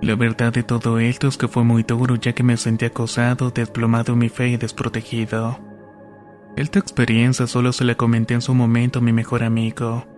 La 0.00 0.16
verdad 0.16 0.52
de 0.52 0.64
todo 0.64 0.98
esto 0.98 1.28
es 1.28 1.36
que 1.36 1.46
fue 1.46 1.62
muy 1.62 1.84
duro 1.84 2.16
ya 2.16 2.32
que 2.32 2.42
me 2.42 2.56
sentí 2.56 2.86
acosado, 2.86 3.50
desplomado 3.50 4.14
en 4.14 4.18
mi 4.18 4.28
fe 4.30 4.48
y 4.48 4.56
desprotegido. 4.56 5.60
Esta 6.56 6.80
experiencia 6.80 7.46
solo 7.46 7.72
se 7.72 7.84
la 7.84 7.94
comenté 7.94 8.34
en 8.34 8.42
su 8.42 8.52
momento 8.52 8.98
a 8.98 9.02
mi 9.02 9.12
mejor 9.12 9.44
amigo, 9.44 10.08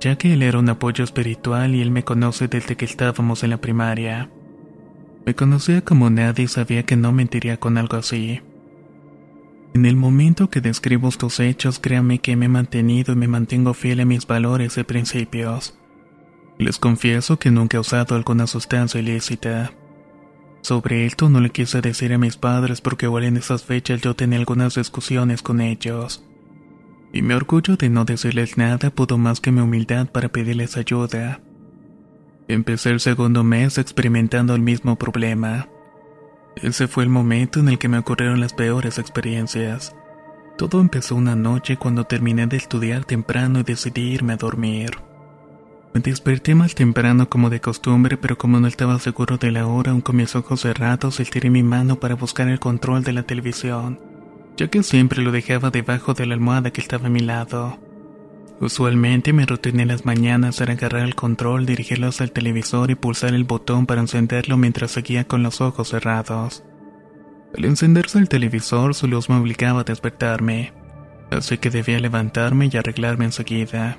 ya 0.00 0.16
que 0.16 0.32
él 0.32 0.42
era 0.42 0.58
un 0.58 0.70
apoyo 0.70 1.04
espiritual 1.04 1.74
y 1.74 1.82
él 1.82 1.90
me 1.90 2.02
conoce 2.02 2.48
desde 2.48 2.76
que 2.76 2.86
estábamos 2.86 3.44
en 3.44 3.50
la 3.50 3.58
primaria. 3.58 4.30
Me 5.26 5.34
conocía 5.34 5.82
como 5.82 6.10
nadie 6.10 6.44
y 6.44 6.48
sabía 6.48 6.84
que 6.84 6.96
no 6.96 7.12
mentiría 7.12 7.58
con 7.58 7.78
algo 7.78 7.96
así. 7.96 8.40
En 9.74 9.86
el 9.86 9.94
momento 9.96 10.50
que 10.50 10.60
describo 10.60 11.08
estos 11.08 11.38
hechos, 11.38 11.78
créanme 11.78 12.18
que 12.18 12.34
me 12.34 12.46
he 12.46 12.48
mantenido 12.48 13.12
y 13.12 13.16
me 13.16 13.28
mantengo 13.28 13.72
fiel 13.72 14.00
a 14.00 14.04
mis 14.04 14.26
valores 14.26 14.76
y 14.78 14.82
principios. 14.82 15.78
Les 16.58 16.78
confieso 16.78 17.38
que 17.38 17.50
nunca 17.50 17.76
he 17.76 17.80
usado 17.80 18.16
alguna 18.16 18.46
sustancia 18.46 19.00
ilícita. 19.00 19.72
Sobre 20.62 21.06
esto 21.06 21.28
no 21.28 21.40
le 21.40 21.50
quise 21.50 21.80
decir 21.80 22.12
a 22.12 22.18
mis 22.18 22.36
padres 22.36 22.80
porque 22.80 23.06
igual 23.06 23.24
en 23.24 23.36
esas 23.36 23.62
fechas 23.62 24.00
yo 24.00 24.14
tenía 24.14 24.38
algunas 24.38 24.74
discusiones 24.74 25.40
con 25.40 25.60
ellos. 25.60 26.24
Y 27.12 27.22
mi 27.22 27.34
orgullo 27.34 27.76
de 27.76 27.88
no 27.88 28.04
decirles 28.04 28.58
nada 28.58 28.90
pudo 28.90 29.18
más 29.18 29.40
que 29.40 29.52
mi 29.52 29.60
humildad 29.60 30.08
para 30.08 30.28
pedirles 30.28 30.76
ayuda. 30.76 31.40
Empecé 32.50 32.90
el 32.90 32.98
segundo 32.98 33.44
mes 33.44 33.78
experimentando 33.78 34.56
el 34.56 34.60
mismo 34.60 34.96
problema. 34.96 35.68
Ese 36.56 36.88
fue 36.88 37.04
el 37.04 37.08
momento 37.08 37.60
en 37.60 37.68
el 37.68 37.78
que 37.78 37.86
me 37.86 37.98
ocurrieron 37.98 38.40
las 38.40 38.54
peores 38.54 38.98
experiencias. 38.98 39.94
Todo 40.58 40.80
empezó 40.80 41.14
una 41.14 41.36
noche 41.36 41.76
cuando 41.76 42.08
terminé 42.08 42.48
de 42.48 42.56
estudiar 42.56 43.04
temprano 43.04 43.60
y 43.60 43.62
decidí 43.62 44.00
irme 44.00 44.32
a 44.32 44.36
dormir. 44.36 44.98
Me 45.94 46.00
desperté 46.00 46.56
más 46.56 46.74
temprano 46.74 47.30
como 47.30 47.50
de 47.50 47.60
costumbre, 47.60 48.16
pero 48.16 48.36
como 48.36 48.58
no 48.58 48.66
estaba 48.66 48.98
seguro 48.98 49.38
de 49.38 49.52
la 49.52 49.68
hora, 49.68 49.92
aún 49.92 50.00
con 50.00 50.16
mis 50.16 50.34
ojos 50.34 50.62
cerrados, 50.62 51.20
estiré 51.20 51.50
mi 51.50 51.62
mano 51.62 52.00
para 52.00 52.16
buscar 52.16 52.48
el 52.48 52.58
control 52.58 53.04
de 53.04 53.12
la 53.12 53.22
televisión, 53.22 54.00
ya 54.56 54.66
que 54.66 54.82
siempre 54.82 55.22
lo 55.22 55.30
dejaba 55.30 55.70
debajo 55.70 56.14
de 56.14 56.26
la 56.26 56.34
almohada 56.34 56.72
que 56.72 56.80
estaba 56.80 57.06
a 57.06 57.10
mi 57.10 57.20
lado. 57.20 57.78
Usualmente 58.60 59.32
mi 59.32 59.46
rutina 59.46 59.82
en 59.82 59.88
las 59.88 60.04
mañanas 60.04 60.60
era 60.60 60.74
agarrar 60.74 61.02
el 61.02 61.14
control, 61.14 61.64
dirigirlo 61.64 62.08
hacia 62.08 62.24
el 62.24 62.32
televisor 62.32 62.90
y 62.90 62.94
pulsar 62.94 63.32
el 63.32 63.44
botón 63.44 63.86
para 63.86 64.02
encenderlo 64.02 64.58
mientras 64.58 64.90
seguía 64.90 65.26
con 65.26 65.42
los 65.42 65.62
ojos 65.62 65.88
cerrados. 65.88 66.62
Al 67.56 67.64
encenderse 67.64 68.18
el 68.18 68.28
televisor, 68.28 68.94
su 68.94 69.08
luz 69.08 69.30
me 69.30 69.36
obligaba 69.36 69.80
a 69.80 69.84
despertarme, 69.84 70.74
así 71.30 71.56
que 71.56 71.70
debía 71.70 71.98
levantarme 72.00 72.68
y 72.70 72.76
arreglarme 72.76 73.24
enseguida. 73.24 73.96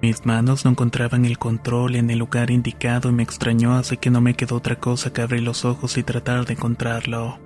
Mis 0.00 0.24
manos 0.26 0.64
no 0.64 0.70
encontraban 0.70 1.24
el 1.24 1.38
control 1.38 1.96
en 1.96 2.08
el 2.10 2.20
lugar 2.20 2.52
indicado 2.52 3.08
y 3.08 3.12
me 3.12 3.24
extrañó 3.24 3.74
así 3.74 3.96
que 3.96 4.10
no 4.10 4.20
me 4.20 4.34
quedó 4.34 4.56
otra 4.56 4.76
cosa 4.76 5.12
que 5.12 5.22
abrir 5.22 5.42
los 5.42 5.64
ojos 5.64 5.98
y 5.98 6.04
tratar 6.04 6.46
de 6.46 6.52
encontrarlo. 6.54 7.40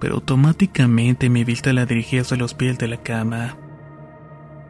Pero 0.00 0.14
automáticamente 0.14 1.28
mi 1.28 1.44
vista 1.44 1.74
la 1.74 1.84
dirigí 1.84 2.18
hacia 2.18 2.38
los 2.38 2.54
pies 2.54 2.78
de 2.78 2.88
la 2.88 3.02
cama. 3.02 3.58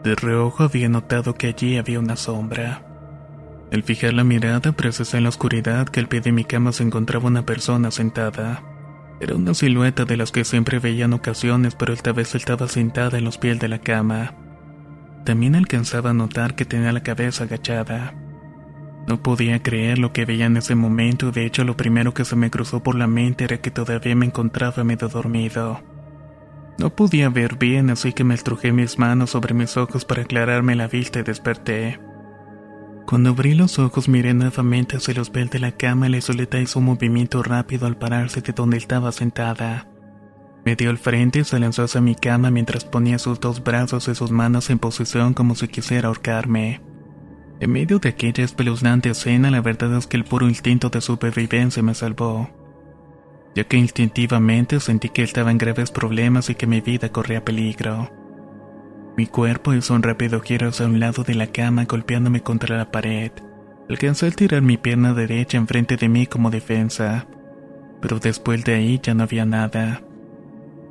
De 0.07 0.15
reojo 0.15 0.63
había 0.63 0.89
notado 0.89 1.35
que 1.35 1.49
allí 1.49 1.79
había 1.79 1.99
una 1.99 2.15
sombra. 2.15 2.87
Al 3.73 3.83
fijar 3.83 4.15
la 4.15 4.23
mirada 4.23 4.71
precisé 4.71 5.17
en 5.17 5.25
la 5.25 5.31
oscuridad 5.31 5.89
que 5.89 5.99
al 5.99 6.07
pie 6.07 6.21
de 6.21 6.31
mi 6.31 6.45
cama 6.45 6.71
se 6.71 6.85
encontraba 6.85 7.27
una 7.27 7.45
persona 7.45 7.91
sentada. 7.91 8.63
Era 9.19 9.35
una 9.35 9.53
silueta 9.53 10.05
de 10.05 10.17
las 10.17 10.31
que 10.31 10.45
siempre 10.45 10.79
veía 10.79 11.07
en 11.07 11.13
ocasiones, 11.13 11.75
pero 11.75 11.93
esta 11.93 12.13
vez 12.13 12.37
estaba 12.37 12.69
sentada 12.69 13.19
en 13.19 13.25
los 13.25 13.37
pies 13.37 13.59
de 13.59 13.67
la 13.67 13.81
cama. 13.81 14.37
También 15.25 15.57
alcanzaba 15.57 16.11
a 16.11 16.15
notar 16.15 16.55
que 16.55 16.65
tenía 16.65 16.93
la 16.93 17.03
cabeza 17.03 17.43
agachada. 17.43 18.15
No 19.09 19.21
podía 19.25 19.61
creer 19.61 19.99
lo 19.99 20.13
que 20.13 20.25
veía 20.25 20.47
en 20.47 20.57
ese 20.57 20.77
momento 20.77 21.33
de 21.33 21.47
hecho 21.47 21.65
lo 21.65 21.77
primero 21.77 22.15
que 22.15 22.25
se 22.25 22.37
me 22.37 22.49
cruzó 22.49 22.81
por 22.81 22.95
la 22.95 23.09
mente 23.09 23.43
era 23.43 23.59
que 23.61 23.73
todavía 23.73 24.15
me 24.15 24.27
encontraba 24.27 24.85
medio 24.85 25.09
dormido. 25.09 25.96
No 26.79 26.95
podía 26.95 27.31
ver 27.31 27.57
bien 27.57 27.91
así 27.91 28.13
que 28.13 28.25
me 28.25 28.35
estrujé 28.35 28.73
mis 28.73 28.99
manos 28.99 29.31
sobre 29.31 29.55
mis 29.55 29.77
ojos 29.77 30.05
para 30.05 30.23
aclararme 30.23 30.77
la 30.77 30.89
vista 30.89 31.21
y 31.21 31.23
desperté. 31.23 31.99
Cuando 33.07 33.31
abrí 33.31 33.55
los 33.55 33.79
ojos 33.79 34.09
miré 34.09 34.35
nuevamente 34.35 34.97
hacia 34.97 35.15
los 35.15 35.31
pies 35.31 35.49
de 35.51 35.61
la 35.61 35.73
cama 35.73 36.09
y 36.09 36.11
la 36.11 36.21
soleta 36.21 36.59
hizo 36.61 36.81
un 36.81 36.87
movimiento 36.87 37.43
rápido 37.43 37.87
al 37.87 37.97
pararse 37.97 38.41
de 38.41 38.53
donde 38.53 38.77
estaba 38.77 39.13
sentada. 39.13 39.87
Me 40.65 40.75
dio 40.75 40.91
el 40.91 40.99
frente 40.99 41.39
y 41.39 41.45
se 41.45 41.61
lanzó 41.61 41.85
hacia 41.85 42.01
mi 42.01 42.17
cama 42.17 42.51
mientras 42.51 42.85
ponía 42.85 43.21
sus 43.21 43.39
dos 43.39 43.63
brazos 43.63 44.09
y 44.09 44.15
sus 44.17 44.33
manos 44.33 44.69
en 44.69 44.81
posición 44.81 45.33
como 45.33 45.55
si 45.55 45.69
quisiera 45.69 46.09
ahorcarme. 46.09 46.81
En 47.61 47.71
medio 47.71 48.01
de 48.01 48.09
aquella 48.09 48.45
espeluznante 48.45 49.11
escena, 49.11 49.51
la 49.51 49.63
verdad 49.63 49.97
es 49.97 50.09
que 50.09 50.17
el 50.17 50.25
puro 50.25 50.49
instinto 50.49 50.91
de 50.91 51.01
supervivencia 51.01 51.83
me 51.83 51.95
salvó, 51.95 52.51
ya 53.57 53.65
que 53.65 53.79
instintivamente 53.79 54.81
sentí 54.81 55.09
que 55.09 55.23
estaba 55.23 55.51
en 55.51 55.57
graves 55.57 55.91
problemas 55.91 56.51
y 56.51 56.55
que 56.55 56.67
mi 56.67 56.83
vida 56.83 57.09
corría 57.09 57.43
peligro. 57.43 58.13
Mi 59.17 59.27
cuerpo 59.27 59.73
hizo 59.73 59.95
un 59.95 60.03
rápido 60.03 60.43
giro 60.43 60.69
hacia 60.69 60.85
un 60.85 61.01
lado 61.01 61.25
de 61.25 61.35
la 61.35 61.47
cama 61.47 61.87
golpeándome 61.87 62.43
contra 62.43 62.77
la 62.77 62.91
pared. 62.91 63.33
Alcancé 63.89 64.27
a 64.27 64.31
tirar 64.31 64.61
mi 64.61 64.77
pierna 64.77 65.15
derecha 65.15 65.57
enfrente 65.57 65.97
de 65.97 66.07
mí 66.11 66.27
como 66.27 66.51
defensa, 66.51 67.29
pero 68.03 68.19
después 68.19 68.63
de 68.63 68.75
ahí 68.75 69.01
ya 69.03 69.15
no 69.15 69.23
había 69.23 69.47
nada. 69.47 70.03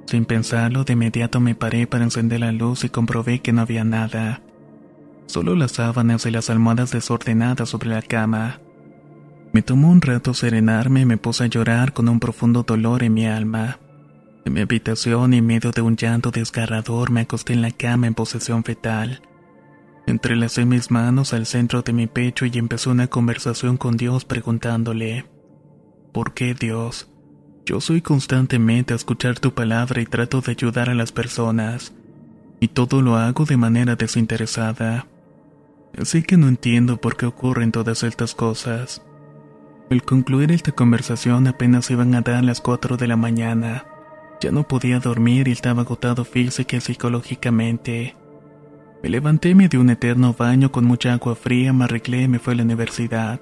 Sin 0.07 0.25
pensarlo, 0.25 0.83
de 0.83 0.93
inmediato 0.93 1.39
me 1.39 1.53
paré 1.53 1.85
para 1.85 2.03
encender 2.03 2.39
la 2.39 2.51
luz 2.51 2.83
y 2.83 2.89
comprobé 2.89 3.41
que 3.41 3.53
no 3.53 3.61
había 3.61 3.83
nada. 3.83 4.41
Solo 5.27 5.53
las 5.55 5.73
sábanas 5.73 6.25
y 6.25 6.31
las 6.31 6.49
almohadas 6.49 6.89
desordenadas 6.89 7.69
sobre 7.69 7.89
la 7.89 8.01
cama. 8.01 8.59
Me 9.55 9.61
tomó 9.61 9.89
un 9.89 10.01
rato 10.01 10.33
serenarme 10.33 10.99
y 10.99 11.05
me 11.05 11.15
puse 11.15 11.45
a 11.45 11.47
llorar 11.47 11.93
con 11.93 12.09
un 12.09 12.19
profundo 12.19 12.63
dolor 12.63 13.03
en 13.03 13.13
mi 13.13 13.25
alma. 13.25 13.79
En 14.43 14.51
mi 14.51 14.59
habitación 14.59 15.33
en 15.33 15.45
medio 15.45 15.71
de 15.71 15.81
un 15.81 15.95
llanto 15.95 16.29
desgarrador 16.29 17.09
me 17.09 17.21
acosté 17.21 17.53
en 17.53 17.61
la 17.61 17.71
cama 17.71 18.05
en 18.05 18.15
posesión 18.15 18.65
fetal. 18.65 19.21
Entrelacé 20.07 20.65
mis 20.65 20.91
manos 20.91 21.33
al 21.33 21.45
centro 21.45 21.83
de 21.83 21.93
mi 21.93 22.05
pecho 22.05 22.45
y 22.45 22.51
empecé 22.57 22.89
una 22.89 23.07
conversación 23.07 23.77
con 23.77 23.95
Dios 23.95 24.25
preguntándole, 24.25 25.25
¿por 26.11 26.33
qué 26.33 26.53
Dios? 26.53 27.09
Yo 27.65 27.79
soy 27.79 28.01
constantemente 28.01 28.91
a 28.91 28.97
escuchar 28.97 29.39
tu 29.39 29.53
palabra 29.53 30.01
y 30.01 30.05
trato 30.05 30.41
de 30.41 30.51
ayudar 30.51 30.89
a 30.89 30.95
las 30.95 31.13
personas, 31.13 31.93
y 32.59 32.67
todo 32.67 33.01
lo 33.01 33.15
hago 33.15 33.45
de 33.45 33.55
manera 33.55 33.95
desinteresada. 33.95 35.07
Así 35.97 36.23
que 36.23 36.35
no 36.35 36.49
entiendo 36.49 36.97
por 36.97 37.15
qué 37.15 37.25
ocurren 37.25 37.71
todas 37.71 38.03
estas 38.03 38.35
cosas. 38.35 39.01
Al 39.89 40.01
concluir 40.03 40.51
esta 40.51 40.71
conversación 40.71 41.47
apenas 41.47 41.91
iban 41.91 42.15
a 42.15 42.21
dar 42.21 42.43
las 42.43 42.59
4 42.59 42.97
de 42.97 43.07
la 43.07 43.17
mañana. 43.17 43.85
Ya 44.41 44.51
no 44.51 44.67
podía 44.67 44.99
dormir 44.99 45.47
y 45.47 45.51
estaba 45.51 45.83
agotado 45.83 46.25
física 46.25 46.77
y 46.77 46.81
psicológicamente. 46.81 48.15
Me 49.03 49.09
levanté, 49.09 49.53
me 49.53 49.67
di 49.67 49.77
un 49.77 49.91
eterno 49.91 50.33
baño 50.33 50.71
con 50.71 50.85
mucha 50.85 51.13
agua 51.13 51.35
fría, 51.35 51.71
me 51.71 51.83
arreglé 51.83 52.23
y 52.23 52.27
me 52.27 52.39
fui 52.39 52.53
a 52.53 52.57
la 52.57 52.63
universidad. 52.63 53.39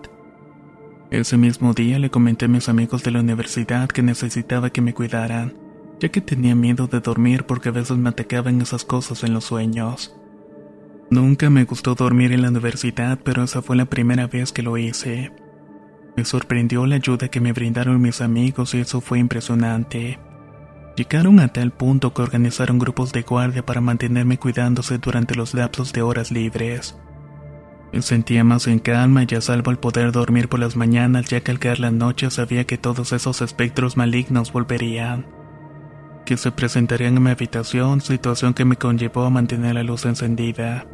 Ese 1.12 1.38
mismo 1.38 1.74
día 1.74 1.98
le 1.98 2.10
comenté 2.10 2.46
a 2.46 2.50
mis 2.50 2.68
amigos 2.68 3.04
de 3.04 3.12
la 3.12 3.22
universidad 3.22 3.88
que 3.88 4.02
necesitaba 4.02 4.72
que 4.72 4.82
me 4.82 4.94
cuidaran, 4.94 5.54
ya 6.02 6.10
que 6.10 6.20
tenía 6.20 6.56
miedo 6.56 6.88
de 6.88 7.00
dormir 7.00 7.46
porque 7.46 7.70
a 7.70 7.72
veces 7.72 7.98
me 7.98 8.10
atacaban 8.10 8.60
esas 8.62 8.84
cosas 8.84 9.24
en 9.24 9.34
los 9.34 9.46
sueños. 9.46 10.14
Nunca 11.10 11.50
me 11.50 11.64
gustó 11.64 11.96
dormir 11.96 12.34
en 12.34 12.42
la 12.42 12.50
universidad, 12.50 13.20
pero 13.24 13.44
esa 13.44 13.62
fue 13.62 13.78
la 13.78 13.86
primera 13.86 14.28
vez 14.28 14.52
que 14.52 14.64
lo 14.64 14.78
hice. 14.78 15.32
Me 16.16 16.26
sorprendió 16.26 16.86
la 16.86 16.96
ayuda 16.96 17.28
que 17.28 17.42
me 17.42 17.54
brindaron 17.54 18.00
mis 18.00 18.22
amigos 18.22 18.76
y 18.76 18.80
eso 18.80 19.02
fue 19.02 19.18
impresionante. 19.18 20.20
Llegaron 20.96 21.40
a 21.40 21.48
tal 21.48 21.72
punto 21.72 22.14
que 22.14 22.22
organizaron 22.22 22.78
grupos 22.78 23.12
de 23.14 23.24
guardia 23.24 23.66
para 23.66 23.82
mantenerme 23.82 24.38
cuidándose 24.38 25.00
durante 25.00 25.34
los 25.34 25.56
lapsos 25.56 25.92
de 25.92 26.04
horas 26.04 26.32
libres. 26.32 26.96
Me 27.92 28.04
sentía 28.04 28.44
más 28.44 28.68
en 28.68 28.78
calma 28.78 29.24
y 29.24 29.42
salvo 29.42 29.72
al 29.72 29.80
poder 29.80 30.12
dormir 30.12 30.50
por 30.50 30.60
las 30.60 30.76
mañanas 30.76 31.26
ya 31.26 31.42
que 31.42 31.52
al 31.52 31.60
caer 31.60 31.80
la 31.80 31.92
noche 31.92 32.30
sabía 32.30 32.66
que 32.66 32.78
todos 32.78 33.12
esos 33.12 33.42
espectros 33.42 33.98
malignos 33.98 34.52
volverían. 34.52 35.26
Que 36.26 36.38
se 36.38 36.52
presentarían 36.52 37.18
en 37.18 37.24
mi 37.24 37.32
habitación, 37.32 38.02
situación 38.02 38.54
que 38.54 38.66
me 38.66 38.76
conllevó 38.76 39.26
a 39.26 39.30
mantener 39.32 39.76
la 39.76 39.84
luz 39.84 40.06
encendida. 40.06 40.86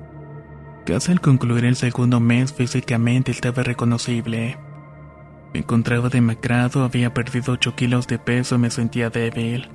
Casi 0.85 1.11
al 1.11 1.21
concluir 1.21 1.65
el 1.65 1.75
segundo 1.75 2.21
mes 2.21 2.53
físicamente 2.53 3.31
estaba 3.31 3.63
reconocible. 3.63 4.57
Me 5.53 5.61
encontraba 5.61 6.09
demacrado, 6.09 6.83
había 6.83 7.13
perdido 7.13 7.53
8 7.53 7.75
kilos 7.75 8.07
de 8.07 8.19
peso 8.19 8.55
y 8.55 8.59
me 8.59 8.69
sentía 8.69 9.09
débil. 9.09 9.69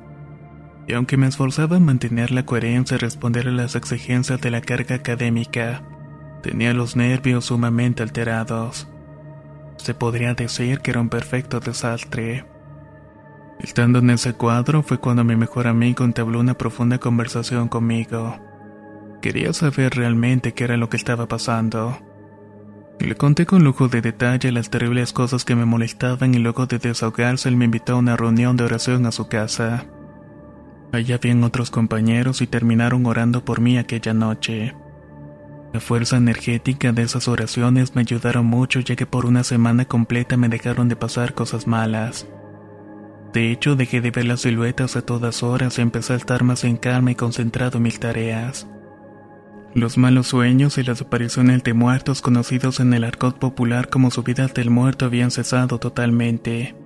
Y 0.87 0.93
aunque 0.93 1.17
me 1.17 1.27
esforzaba 1.27 1.77
en 1.77 1.85
mantener 1.85 2.31
la 2.31 2.47
coherencia 2.47 2.97
y 2.97 2.99
responder 2.99 3.49
a 3.49 3.53
las 3.53 3.75
exigencias 3.75 4.41
de 4.41 4.51
la 4.51 4.61
carga 4.61 4.97
académica, 4.97 5.83
tenía 6.43 6.75
los 6.75 6.95
nervios 6.95 7.47
sumamente 7.47 8.03
alterados. 8.03 8.87
Se 9.77 9.95
podría 9.95 10.35
decir 10.35 10.81
que 10.81 10.93
era 10.93 11.01
un 11.01 11.09
perfecto 11.09 11.59
desastre. 11.59 12.45
Estando 13.61 14.01
en 14.01 14.11
ese 14.11 14.35
cuadro 14.35 14.83
fue 14.83 14.99
cuando 14.99 15.25
mi 15.25 15.37
mejor 15.37 15.67
amigo 15.67 16.05
entabló 16.05 16.41
una 16.41 16.55
profunda 16.55 16.99
conversación 16.99 17.69
conmigo. 17.69 18.39
Quería 19.23 19.53
saber 19.53 19.95
realmente 19.95 20.53
qué 20.53 20.65
era 20.65 20.77
lo 20.77 20.91
que 20.91 20.99
estaba 20.99 21.27
pasando. 21.27 21.99
Le 23.01 23.17
conté 23.17 23.45
con 23.45 23.65
lujo 23.65 23.89
de 23.89 24.01
detalle 24.01 24.53
las 24.53 24.71
terribles 24.71 25.13
cosas 25.13 25.45
que 25.45 25.55
me 25.55 25.65
molestaban 25.65 26.35
y 26.35 26.39
luego 26.39 26.67
de 26.67 26.79
desahogarse 26.79 27.49
él 27.49 27.57
me 27.57 27.67
invitó 27.67 27.95
a 27.95 27.99
una 27.99 28.17
reunión 28.17 28.57
de 28.57 28.65
oración 28.65 29.07
a 29.07 29.13
su 29.13 29.29
casa. 29.29 29.85
Allá 30.93 31.17
habían 31.17 31.43
otros 31.43 31.71
compañeros 31.71 32.41
y 32.41 32.47
terminaron 32.47 33.05
orando 33.07 33.45
por 33.45 33.61
mí 33.61 33.79
aquella 33.79 34.15
noche. 34.15 34.75
La 35.73 35.81
fuerza 35.81 36.17
energética 36.17 36.93
de 36.93 37.03
esas 37.03 37.27
oraciones 37.27 37.97
me 37.97 38.03
ayudaron 38.03 38.47
mucho 38.47 38.79
ya 38.79 38.95
que 38.95 39.07
por 39.07 39.27
una 39.27 39.43
semana 39.43 39.87
completa 39.87 40.37
me 40.37 40.49
dejaron 40.49 40.89
de 40.89 40.95
pasar 40.95 41.35
cosas 41.35 41.67
malas. 41.67 42.29
De 43.33 43.51
hecho, 43.51 43.75
dejé 43.75 44.01
de 44.01 44.13
ver 44.13 44.27
las 44.27 44.43
siluetas 44.43 44.95
a 44.95 45.03
todas 45.03 45.43
horas 45.43 45.77
y 45.79 45.83
empecé 45.83 46.13
a 46.13 46.17
estar 46.17 46.45
más 46.45 46.63
en 46.63 46.77
calma 46.77 47.11
y 47.11 47.17
concentrado 47.17 47.79
en 47.79 47.83
mis 47.83 47.99
tareas. 47.99 48.69
Los 49.75 49.99
malos 49.99 50.29
sueños 50.29 50.79
y 50.79 50.85
las 50.85 51.03
apariciones 51.03 51.65
de 51.65 51.75
muertos 51.75 52.23
conocidos 52.23 52.79
en 52.79 52.95
el 52.95 53.03
argot 53.03 53.41
popular 53.41 53.89
como 53.89 54.13
subidas 54.13 54.55
del 54.55 54.71
muerto 54.71 55.05
habían 55.05 55.33
cesado 55.33 55.81
totalmente. 55.81 56.77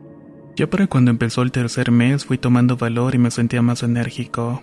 Ya 0.56 0.70
para 0.70 0.86
cuando 0.86 1.10
empezó 1.10 1.42
el 1.42 1.52
tercer 1.52 1.90
mes 1.90 2.24
fui 2.24 2.38
tomando 2.38 2.78
valor 2.78 3.14
y 3.14 3.18
me 3.18 3.30
sentía 3.30 3.60
más 3.60 3.82
enérgico. 3.82 4.62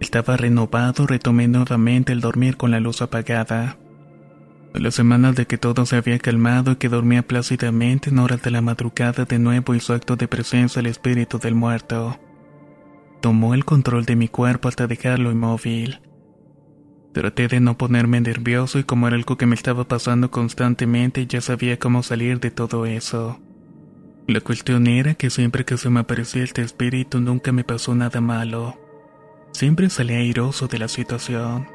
Estaba 0.00 0.38
renovado, 0.38 1.06
retomé 1.06 1.46
nuevamente 1.46 2.12
el 2.12 2.22
dormir 2.22 2.56
con 2.56 2.70
la 2.70 2.80
luz 2.80 3.02
apagada. 3.02 3.76
A 4.74 4.78
las 4.78 4.94
semanas 4.94 5.36
de 5.36 5.46
que 5.46 5.58
todo 5.58 5.84
se 5.84 5.96
había 5.96 6.18
calmado 6.18 6.72
y 6.72 6.76
que 6.76 6.88
dormía 6.88 7.22
plácidamente 7.22 8.08
en 8.08 8.20
horas 8.20 8.42
de 8.42 8.52
la 8.52 8.62
madrugada 8.62 9.26
de 9.26 9.38
nuevo 9.38 9.74
hizo 9.74 9.92
acto 9.92 10.16
de 10.16 10.28
presencia 10.28 10.80
el 10.80 10.86
espíritu 10.86 11.38
del 11.38 11.54
muerto. 11.54 12.18
Tomó 13.20 13.52
el 13.52 13.66
control 13.66 14.06
de 14.06 14.16
mi 14.16 14.28
cuerpo 14.28 14.68
hasta 14.68 14.86
dejarlo 14.86 15.30
inmóvil. 15.30 16.00
Traté 17.14 17.46
de 17.46 17.60
no 17.60 17.78
ponerme 17.78 18.20
nervioso 18.20 18.80
y 18.80 18.82
como 18.82 19.06
era 19.06 19.14
algo 19.14 19.38
que 19.38 19.46
me 19.46 19.54
estaba 19.54 19.86
pasando 19.86 20.32
constantemente 20.32 21.28
ya 21.28 21.40
sabía 21.40 21.78
cómo 21.78 22.02
salir 22.02 22.40
de 22.40 22.50
todo 22.50 22.86
eso. 22.86 23.38
La 24.26 24.40
cuestión 24.40 24.88
era 24.88 25.14
que 25.14 25.30
siempre 25.30 25.64
que 25.64 25.76
se 25.76 25.90
me 25.90 26.00
aparecía 26.00 26.42
este 26.42 26.62
espíritu 26.62 27.20
nunca 27.20 27.52
me 27.52 27.62
pasó 27.62 27.94
nada 27.94 28.20
malo. 28.20 28.76
Siempre 29.52 29.90
salía 29.90 30.16
airoso 30.16 30.66
de 30.66 30.78
la 30.78 30.88
situación. 30.88 31.68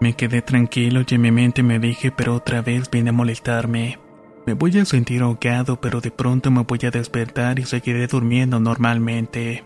Me 0.00 0.12
quedé 0.12 0.42
tranquilo 0.42 1.02
y 1.04 1.12
en 1.12 1.22
mi 1.22 1.32
mente 1.32 1.64
me 1.64 1.80
dije 1.80 2.12
pero 2.12 2.36
otra 2.36 2.62
vez 2.62 2.88
viene 2.88 3.10
a 3.10 3.12
molestarme. 3.12 3.98
Me 4.46 4.52
voy 4.52 4.78
a 4.78 4.84
sentir 4.84 5.22
ahogado 5.22 5.80
pero 5.80 6.00
de 6.00 6.12
pronto 6.12 6.52
me 6.52 6.62
voy 6.62 6.78
a 6.84 6.92
despertar 6.92 7.58
y 7.58 7.64
seguiré 7.64 8.06
durmiendo 8.06 8.60
normalmente. 8.60 9.64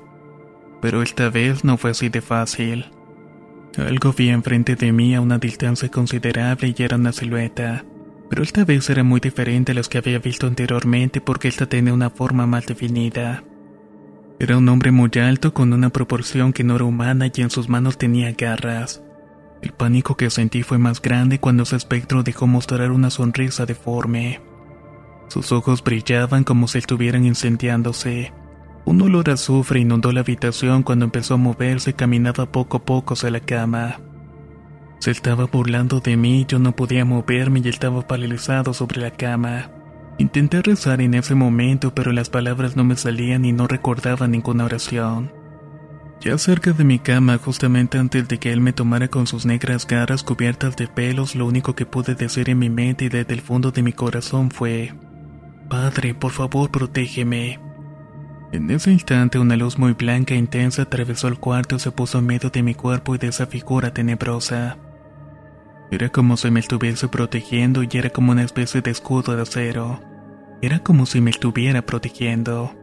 Pero 0.81 1.03
esta 1.03 1.29
vez 1.29 1.64
no 1.64 1.77
fue 1.77 1.90
así 1.90 2.09
de 2.09 2.22
fácil. 2.22 2.87
Algo 3.78 4.12
vi 4.12 4.28
enfrente 4.28 4.76
de 4.76 4.92
mí 4.92 5.14
a 5.14 5.20
una 5.22 5.38
distancia 5.38 5.88
considerable 5.88 6.74
y 6.76 6.82
era 6.82 6.96
una 6.96 7.12
silueta, 7.12 7.85
pero 8.28 8.42
esta 8.42 8.66
vez 8.66 8.88
era 8.90 9.02
muy 9.02 9.18
diferente 9.18 9.72
a 9.72 9.74
las 9.74 9.88
que 9.88 9.98
había 9.98 10.18
visto 10.18 10.46
anteriormente 10.46 11.22
porque 11.22 11.48
esta 11.48 11.66
tenía 11.66 11.94
una 11.94 12.11
forma 12.11 12.46
más 12.46 12.66
definida. 12.66 13.44
Era 14.38 14.58
un 14.58 14.68
hombre 14.68 14.90
muy 14.90 15.11
alto 15.20 15.54
con 15.54 15.72
una 15.72 15.88
proporción 15.88 16.52
que 16.52 16.64
no 16.64 16.76
era 16.76 16.85
humana 16.85 17.28
y 17.35 17.40
en 17.40 17.48
sus 17.48 17.68
manos 17.70 17.96
tenía 17.96 18.32
garras. 18.32 19.02
El 19.62 19.72
pánico 19.72 20.16
que 20.16 20.28
sentí 20.28 20.62
fue 20.62 20.76
más 20.76 21.00
grande 21.00 21.38
cuando 21.38 21.62
ese 21.62 21.76
espectro 21.76 22.22
dejó 22.22 22.46
mostrar 22.46 22.90
una 22.90 23.08
sonrisa 23.08 23.64
deforme. 23.64 24.40
Sus 25.28 25.50
ojos 25.50 25.82
brillaban 25.82 26.44
como 26.44 26.68
si 26.68 26.78
estuvieran 26.78 27.24
incendiándose 27.24 28.32
un 28.85 29.01
olor 29.03 29.31
azufre 29.31 29.81
inundó 29.81 30.12
la 30.12 30.21
habitación 30.21 30.83
cuando 30.83 31.05
empezó 31.05 31.35
a 31.35 31.38
moverse 31.38 31.90
y 31.90 31.95
caminaba 31.95 32.47
poco 32.47 32.79
a 32.79 32.85
poco 32.85 33.14
hacia 33.14 33.31
la 33.31 33.40
cama. 33.40 34.01
Se 34.99 35.11
estaba 35.11 35.47
burlando 35.47 36.01
de 36.01 36.16
mí, 36.16 36.45
yo 36.47 36.59
no 36.59 36.77
podía 36.77 37.05
moverme 37.05 37.61
y 37.64 37.68
estaba 37.68 38.07
paralizado 38.07 38.73
sobre 38.75 39.01
la 39.01 39.11
cama. 39.11 39.71
Intenté 40.18 40.62
rezar 40.62 41.01
en 41.01 41.14
ese 41.14 41.35
momento, 41.35 41.95
pero 41.95 42.12
las 42.12 42.31
palabras 42.31 42.77
no 42.77 42.85
me 42.85 42.97
salían 42.97 43.45
y 43.45 43.53
no 43.53 43.66
recordaba 43.66 44.29
ninguna 44.29 44.64
oración. 44.64 45.33
Ya 46.21 46.38
cerca 46.38 46.73
de 46.73 46.85
mi 46.85 47.01
cama, 47.01 47.38
justamente 47.38 47.99
antes 47.99 48.29
de 48.29 48.38
que 48.38 48.53
él 48.53 48.61
me 48.61 48.73
tomara 48.73 49.09
con 49.09 49.27
sus 49.27 49.45
negras 49.45 49.88
garras 49.88 50.23
cubiertas 50.23 50.77
de 50.77 50.87
pelos, 50.87 51.35
lo 51.35 51.47
único 51.47 51.75
que 51.75 51.85
pude 51.85 52.14
decir 52.14 52.49
en 52.49 52.61
mi 52.61 52.71
mente 52.71 53.07
y 53.07 53.09
desde 53.09 53.35
el 53.35 53.40
fondo 53.40 53.73
de 53.73 53.83
mi 53.83 53.92
corazón 53.92 54.53
fue, 54.53 54.95
Padre, 55.68 56.14
por 56.14 56.31
favor, 56.31 56.71
protégeme. 56.71 57.59
En 58.53 58.71
ese 58.71 58.93
instante 58.93 59.38
una 59.38 59.57
luz 59.57 59.79
muy 59.79 59.95
blanca 59.95 60.35
e 60.35 60.37
intensa 60.37 60.83
atravesó 60.83 61.27
el 61.27 61.38
cuarto 61.38 61.77
y 61.77 61.79
se 61.79 61.91
puso 61.91 62.19
en 62.19 62.27
medio 62.27 62.51
de 62.51 62.62
mi 62.62 62.75
cuerpo 62.75 63.15
y 63.15 63.19
de 63.19 63.29
esa 63.29 63.47
figura 63.47 63.95
tenebrosa. 63.95 64.77
Era 65.91 66.11
como 66.11 66.37
si 66.37 66.51
me 66.51 66.61
estuviese 66.61 67.09
protegiendo 67.09 67.83
y 67.83 67.88
era 67.93 68.11
como 68.11 68.33
una 68.33 68.43
especie 68.43 68.83
de 68.83 68.91
escudo 68.91 69.35
de 69.35 69.43
acero. 69.43 70.01
Era 70.61 70.81
como 70.81 71.07
si 71.07 71.23
me 71.23 71.31
estuviera 71.31 71.87
protegiendo. 71.87 72.75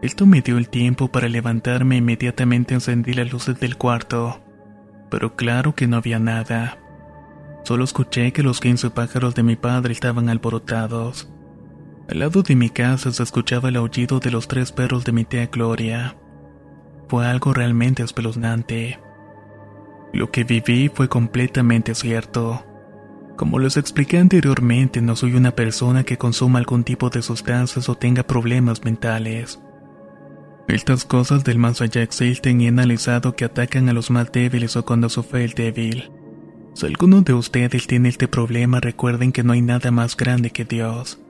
Esto 0.00 0.24
me 0.24 0.40
dio 0.40 0.56
el 0.56 0.70
tiempo 0.70 1.08
para 1.08 1.28
levantarme 1.28 1.96
e 1.96 1.98
inmediatamente 1.98 2.72
encendí 2.72 3.12
las 3.12 3.30
luces 3.30 3.60
del 3.60 3.76
cuarto. 3.76 4.42
Pero 5.10 5.36
claro 5.36 5.74
que 5.74 5.88
no 5.88 5.98
había 5.98 6.18
nada. 6.18 6.78
Solo 7.64 7.84
escuché 7.84 8.32
que 8.32 8.42
los 8.42 8.60
quince 8.60 8.88
pájaros 8.88 9.34
de 9.34 9.42
mi 9.42 9.56
padre 9.56 9.92
estaban 9.92 10.30
alborotados. 10.30 11.30
Al 12.10 12.18
lado 12.18 12.42
de 12.42 12.56
mi 12.56 12.70
casa 12.70 13.12
se 13.12 13.22
escuchaba 13.22 13.68
el 13.68 13.76
aullido 13.76 14.18
de 14.18 14.32
los 14.32 14.48
tres 14.48 14.72
perros 14.72 15.04
de 15.04 15.12
mi 15.12 15.24
tía 15.24 15.46
Gloria. 15.46 16.16
Fue 17.08 17.24
algo 17.24 17.54
realmente 17.54 18.02
espeluznante. 18.02 18.98
Lo 20.12 20.32
que 20.32 20.42
viví 20.42 20.90
fue 20.92 21.08
completamente 21.08 21.94
cierto. 21.94 22.66
Como 23.36 23.60
les 23.60 23.76
expliqué 23.76 24.18
anteriormente, 24.18 25.00
no 25.00 25.14
soy 25.14 25.34
una 25.34 25.52
persona 25.52 26.02
que 26.02 26.18
consuma 26.18 26.58
algún 26.58 26.82
tipo 26.82 27.10
de 27.10 27.22
sustancias 27.22 27.88
o 27.88 27.94
tenga 27.94 28.24
problemas 28.24 28.84
mentales. 28.84 29.60
Estas 30.66 31.04
cosas 31.04 31.44
del 31.44 31.58
más 31.58 31.80
allá 31.80 32.02
existen 32.02 32.60
y 32.60 32.64
he 32.64 32.70
analizado 32.70 33.36
que 33.36 33.44
atacan 33.44 33.88
a 33.88 33.92
los 33.92 34.10
más 34.10 34.32
débiles 34.32 34.74
o 34.74 34.84
cuando 34.84 35.08
sufre 35.10 35.44
el 35.44 35.52
débil. 35.52 36.10
Si 36.74 36.86
alguno 36.86 37.22
de 37.22 37.34
ustedes 37.34 37.86
tiene 37.86 38.08
este 38.08 38.26
problema, 38.26 38.80
recuerden 38.80 39.30
que 39.30 39.44
no 39.44 39.52
hay 39.52 39.62
nada 39.62 39.92
más 39.92 40.16
grande 40.16 40.50
que 40.50 40.64
Dios. 40.64 41.20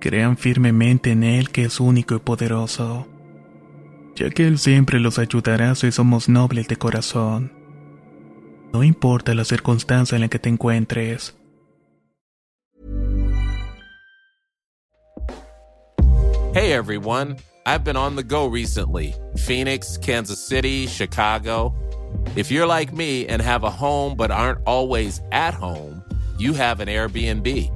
Crean 0.00 0.36
firmemente 0.36 1.10
en 1.10 1.24
Él 1.24 1.50
que 1.50 1.64
es 1.64 1.80
único 1.80 2.14
y 2.14 2.18
poderoso, 2.18 3.06
ya 4.14 4.30
que 4.30 4.46
Él 4.46 4.58
siempre 4.58 5.00
los 5.00 5.18
ayudará 5.18 5.74
si 5.74 5.90
somos 5.90 6.28
nobles 6.28 6.68
de 6.68 6.76
corazón. 6.76 7.52
No 8.72 8.84
importa 8.84 9.34
la 9.34 9.44
circunstancia 9.44 10.16
en 10.16 10.22
la 10.22 10.28
que 10.28 10.38
te 10.38 10.48
encuentres. 10.48 11.34
Hey 16.52 16.72
everyone, 16.72 17.36
I've 17.66 17.84
been 17.84 17.98
on 17.98 18.16
the 18.16 18.22
go 18.22 18.46
recently 18.46 19.14
Phoenix, 19.36 19.98
Kansas 19.98 20.38
City, 20.38 20.86
Chicago. 20.86 21.74
If 22.34 22.50
you're 22.50 22.66
like 22.66 22.92
me 22.94 23.26
and 23.26 23.42
have 23.42 23.62
a 23.62 23.70
home 23.70 24.16
but 24.16 24.30
aren't 24.30 24.60
always 24.66 25.20
at 25.32 25.52
home, 25.52 26.02
you 26.38 26.54
have 26.54 26.80
an 26.80 26.88
Airbnb. 26.88 27.75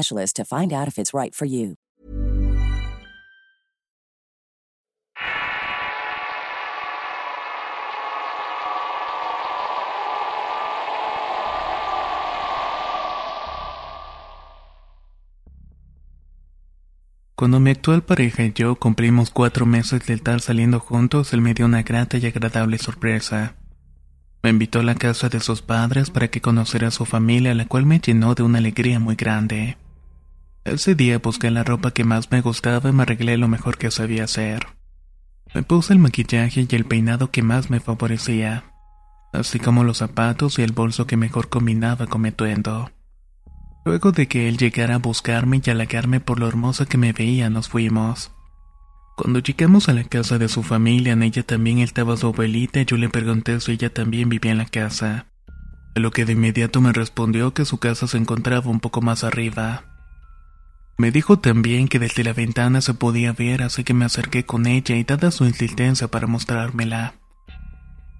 to 0.33 0.43
find 0.43 0.73
out 0.73 0.87
if 0.87 0.97
it's 0.97 1.13
right 1.13 1.35
for 1.35 1.45
you. 1.45 1.75
Cuando 17.41 17.59
mi 17.59 17.71
actual 17.71 18.03
pareja 18.03 18.43
y 18.43 18.53
yo 18.53 18.75
cumplimos 18.75 19.31
cuatro 19.31 19.65
meses 19.65 20.05
de 20.05 20.13
estar 20.13 20.41
saliendo 20.41 20.79
juntos, 20.79 21.33
él 21.33 21.41
me 21.41 21.55
dio 21.55 21.65
una 21.65 21.81
grata 21.81 22.19
y 22.19 22.27
agradable 22.27 22.77
sorpresa. 22.77 23.55
Me 24.43 24.51
invitó 24.51 24.81
a 24.81 24.83
la 24.83 24.93
casa 24.93 25.27
de 25.27 25.39
sus 25.39 25.63
padres 25.63 26.11
para 26.11 26.27
que 26.27 26.39
conociera 26.39 26.89
a 26.89 26.91
su 26.91 27.05
familia, 27.05 27.55
la 27.55 27.65
cual 27.65 27.87
me 27.87 27.99
llenó 27.99 28.35
de 28.35 28.43
una 28.43 28.59
alegría 28.59 28.99
muy 28.99 29.15
grande. 29.15 29.75
Ese 30.63 30.93
día 30.93 31.17
busqué 31.17 31.49
la 31.49 31.63
ropa 31.63 31.91
que 31.91 32.03
más 32.03 32.29
me 32.31 32.41
gustaba 32.41 32.89
y 32.89 32.93
me 32.93 33.03
arreglé 33.03 33.37
lo 33.37 33.47
mejor 33.47 33.77
que 33.77 33.89
sabía 33.89 34.25
hacer. 34.25 34.67
Me 35.53 35.63
puse 35.63 35.93
el 35.93 35.99
maquillaje 35.99 36.67
y 36.69 36.75
el 36.75 36.85
peinado 36.85 37.31
que 37.31 37.41
más 37.41 37.69
me 37.69 37.79
favorecía, 37.79 38.71
así 39.33 39.59
como 39.59 39.83
los 39.83 39.97
zapatos 39.97 40.59
y 40.59 40.61
el 40.61 40.71
bolso 40.71 41.07
que 41.07 41.17
mejor 41.17 41.49
combinaba 41.49 42.07
con 42.07 42.21
mi 42.21 42.29
atuendo. 42.29 42.91
Luego 43.83 44.11
de 44.11 44.27
que 44.27 44.47
él 44.47 44.57
llegara 44.57 44.95
a 44.95 44.99
buscarme 44.99 45.61
y 45.65 45.69
halagarme 45.71 46.19
por 46.19 46.39
lo 46.39 46.47
hermosa 46.47 46.85
que 46.85 46.99
me 46.99 47.11
veía, 47.11 47.49
nos 47.49 47.67
fuimos. 47.67 48.31
Cuando 49.17 49.39
llegamos 49.39 49.89
a 49.89 49.93
la 49.93 50.03
casa 50.03 50.37
de 50.37 50.47
su 50.47 50.61
familia, 50.61 51.13
en 51.13 51.23
ella 51.23 51.41
también 51.43 51.79
estaba 51.79 52.15
su 52.17 52.27
abuelita 52.27 52.79
y 52.79 52.85
yo 52.85 52.97
le 52.97 53.09
pregunté 53.09 53.59
si 53.59 53.71
ella 53.71 53.91
también 53.91 54.29
vivía 54.29 54.51
en 54.51 54.59
la 54.59 54.65
casa. 54.65 55.25
A 55.95 55.99
lo 55.99 56.11
que 56.11 56.25
de 56.25 56.33
inmediato 56.33 56.79
me 56.79 56.93
respondió 56.93 57.53
que 57.53 57.65
su 57.65 57.79
casa 57.79 58.07
se 58.07 58.17
encontraba 58.17 58.69
un 58.69 58.79
poco 58.79 59.01
más 59.01 59.23
arriba. 59.23 59.90
Me 60.97 61.11
dijo 61.11 61.39
también 61.39 61.87
que 61.87 61.99
desde 61.99 62.23
la 62.23 62.33
ventana 62.33 62.81
se 62.81 62.93
podía 62.93 63.33
ver, 63.33 63.63
así 63.63 63.83
que 63.83 63.93
me 63.93 64.05
acerqué 64.05 64.45
con 64.45 64.67
ella 64.67 64.95
y 64.95 65.03
dada 65.03 65.31
su 65.31 65.45
insistencia 65.45 66.07
para 66.07 66.27
mostrármela. 66.27 67.15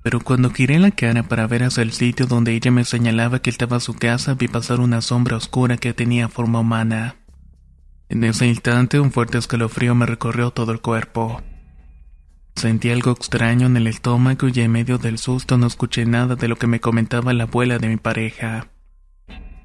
Pero 0.04 0.20
cuando 0.20 0.50
giré 0.50 0.80
la 0.80 0.92
cara 0.92 1.24
para 1.24 1.46
ver 1.46 1.64
hacia 1.64 1.84
el 1.84 1.92
sitio 1.92 2.26
donde 2.26 2.54
ella 2.54 2.72
me 2.72 2.86
señalaba 2.86 3.40
que 3.40 3.52
estaba 3.52 3.80
su 3.80 3.94
casa, 3.94 4.34
vi 4.34 4.48
pasar 4.48 4.80
una 4.80 5.02
sombra 5.02 5.38
oscura 5.38 5.78
que 5.78 5.94
tenía 5.94 6.28
forma 6.28 6.60
humana. 6.60 7.18
En 8.10 8.24
ese 8.24 8.48
instante 8.48 9.00
un 9.00 9.12
fuerte 9.12 9.38
escalofrío 9.38 9.94
me 9.94 10.06
recorrió 10.06 10.52
todo 10.52 10.72
el 10.72 10.82
cuerpo. 10.82 11.42
Sentí 12.56 12.90
algo 12.90 13.12
extraño 13.12 13.68
en 13.68 13.78
el 13.78 13.88
estómago 13.88 14.48
y 14.50 14.60
en 14.60 14.72
medio 14.72 14.98
del 14.98 15.18
susto 15.18 15.58
no 15.58 15.68
escuché 15.68 16.06
nada 16.06 16.36
de 16.36 16.48
lo 16.48 16.58
que 16.58 16.68
me 16.68 16.82
comentaba 16.82 17.34
la 17.34 17.44
abuela 17.44 17.78
de 17.78 17.88
mi 17.88 17.98
pareja. 17.98 18.68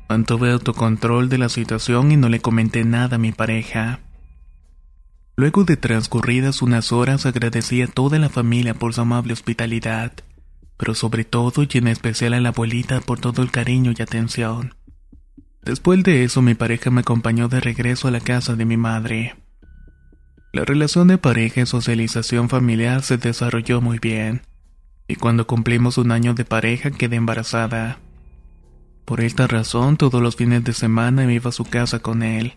Mantuve 0.09 0.53
autocontrol 0.53 1.29
de 1.29 1.39
la 1.39 1.49
situación 1.49 2.13
y 2.13 2.17
no 2.17 2.29
le 2.29 2.41
comenté 2.41 2.85
nada 2.85 3.17
a 3.17 3.19
mi 3.19 3.33
pareja. 3.33 4.01
Luego 5.35 5.65
de 5.65 5.77
transcurridas 5.77 6.63
unas 6.63 6.93
horas 6.93 7.27
agradecí 7.27 7.83
a 7.83 7.89
toda 7.89 8.19
la 8.19 8.29
familia 8.29 8.75
por 8.75 8.95
su 8.95 9.01
amable 9.01 9.33
hospitalidad, 9.33 10.13
pero 10.77 10.95
sobre 10.95 11.25
todo 11.25 11.65
y 11.65 11.79
en 11.79 11.89
especial 11.89 12.35
a 12.35 12.41
la 12.41 12.51
abuelita 12.51 13.01
por 13.01 13.19
todo 13.19 13.43
el 13.43 13.51
cariño 13.51 13.93
y 13.97 14.01
atención. 14.01 14.75
Después 15.63 16.03
de 16.05 16.23
eso 16.23 16.41
mi 16.41 16.55
pareja 16.55 16.91
me 16.91 17.01
acompañó 17.01 17.49
de 17.49 17.61
regreso 17.61 18.07
a 18.07 18.13
la 18.13 18.21
casa 18.21 18.55
de 18.55 18.65
mi 18.65 18.77
madre. 18.77 19.35
La 20.53 20.65
relación 20.65 21.09
de 21.09 21.19
pareja 21.19 21.63
y 21.63 21.67
socialización 21.67 22.49
familiar 22.49 23.03
se 23.03 23.19
desarrolló 23.19 23.81
muy 23.81 23.99
bien, 23.99 24.43
y 25.09 25.17
cuando 25.17 25.47
cumplimos 25.47 25.99
un 25.99 26.13
año 26.13 26.33
de 26.35 26.45
pareja 26.45 26.93
quedé 26.93 27.17
embarazada. 27.17 27.99
Por 29.07 29.21
esta 29.21 29.47
razón, 29.47 29.97
todos 29.97 30.21
los 30.21 30.35
fines 30.35 30.65
de 30.65 30.73
semana 30.73 31.25
me 31.27 31.35
iba 31.35 31.49
a 31.49 31.53
su 31.53 31.65
casa 31.65 32.01
con 32.01 32.25
él, 32.25 32.55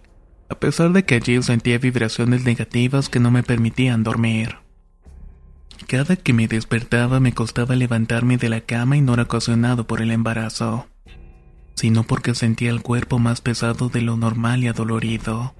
a 0.49 0.55
pesar 0.55 0.91
de 0.91 1.05
que 1.05 1.13
allí 1.13 1.41
sentía 1.43 1.77
vibraciones 1.77 2.43
negativas 2.43 3.07
que 3.07 3.19
no 3.19 3.29
me 3.29 3.43
permitían 3.43 4.03
dormir. 4.03 4.55
Cada 5.87 6.15
que 6.15 6.33
me 6.33 6.47
despertaba 6.47 7.19
me 7.19 7.33
costaba 7.33 7.75
levantarme 7.75 8.37
de 8.37 8.49
la 8.49 8.61
cama 8.61 8.97
y 8.97 9.01
no 9.01 9.13
era 9.13 9.23
ocasionado 9.23 9.85
por 9.85 10.01
el 10.01 10.09
embarazo, 10.09 10.87
sino 11.75 12.01
porque 12.01 12.33
sentía 12.33 12.71
el 12.71 12.81
cuerpo 12.81 13.19
más 13.19 13.41
pesado 13.41 13.89
de 13.89 14.01
lo 14.01 14.17
normal 14.17 14.63
y 14.63 14.69
adolorido. 14.69 15.53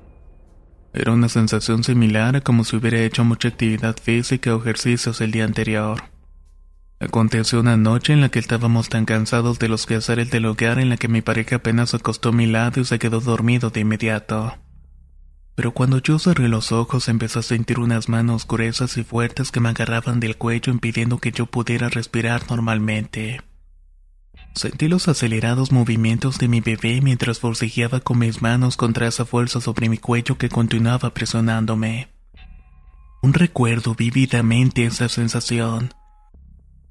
Era 0.92 1.14
una 1.14 1.30
sensación 1.30 1.84
similar 1.84 2.36
a 2.36 2.42
como 2.42 2.64
si 2.64 2.76
hubiera 2.76 3.00
hecho 3.00 3.24
mucha 3.24 3.50
actividad 3.50 3.96
física 3.96 4.56
o 4.56 4.60
ejercicios 4.60 5.22
el 5.22 5.32
día 5.32 5.46
anterior. 5.46 6.02
Aconteció 7.02 7.62
una 7.62 7.78
noche 7.78 8.12
en 8.12 8.20
la 8.20 8.30
que 8.30 8.40
estábamos 8.40 8.90
tan 8.90 9.06
cansados 9.06 9.58
de 9.58 9.70
los 9.70 9.86
quehaceres 9.86 10.32
del 10.32 10.46
hogar 10.46 10.80
en 10.80 10.90
la 10.90 10.98
que 10.98 11.08
mi 11.08 11.22
pareja 11.22 11.58
apenas 11.58 11.94
acostó 11.94 12.30
a 12.30 12.34
mi 12.34 12.46
lado 12.46 12.82
y 12.82 12.86
se 12.86 13.00
quedó 13.00 13.22
dormido 13.22 13.70
de 13.70 13.80
inmediato. 13.80 14.58
Pero 15.56 15.74
cuando 15.74 16.00
yo 16.00 16.20
cerré 16.20 16.50
los 16.50 16.74
ojos 16.74 17.08
empecé 17.08 17.40
a 17.40 17.42
sentir 17.42 17.80
unas 17.80 18.10
manos 18.10 18.46
gruesas 18.46 18.98
y 18.98 19.04
fuertes 19.04 19.52
que 19.52 19.62
me 19.62 19.70
agarraban 19.70 20.20
del 20.20 20.36
cuello 20.36 20.74
impidiendo 20.74 21.20
que 21.20 21.32
yo 21.32 21.46
pudiera 21.46 21.88
respirar 21.88 22.44
normalmente. 22.50 23.42
Sentí 24.54 24.90
los 24.90 25.08
acelerados 25.08 25.72
movimientos 25.72 26.38
de 26.38 26.50
mi 26.50 26.60
bebé 26.60 27.00
mientras 27.02 27.40
forcejeaba 27.40 28.02
con 28.02 28.20
mis 28.20 28.42
manos 28.42 28.76
contra 28.76 29.08
esa 29.08 29.24
fuerza 29.24 29.62
sobre 29.62 29.88
mi 29.88 29.98
cuello 29.98 30.38
que 30.38 30.50
continuaba 30.50 31.14
presionándome. 31.14 32.10
Un 33.22 33.34
recuerdo 33.34 33.96
vívidamente 33.96 34.84
esa 34.84 35.08
sensación 35.08 35.94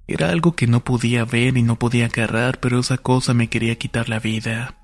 era 0.09 0.31
algo 0.31 0.57
que 0.57 0.67
no 0.67 0.83
podía 0.83 1.27
ver 1.27 1.59
y 1.59 1.63
no 1.63 1.79
podía 1.79 2.07
agarrar, 2.07 2.61
pero 2.61 2.81
esa 2.81 2.97
cosa 2.97 3.35
me 3.35 3.49
quería 3.49 3.77
quitar 3.77 4.09
la 4.09 4.19
vida. 4.19 4.75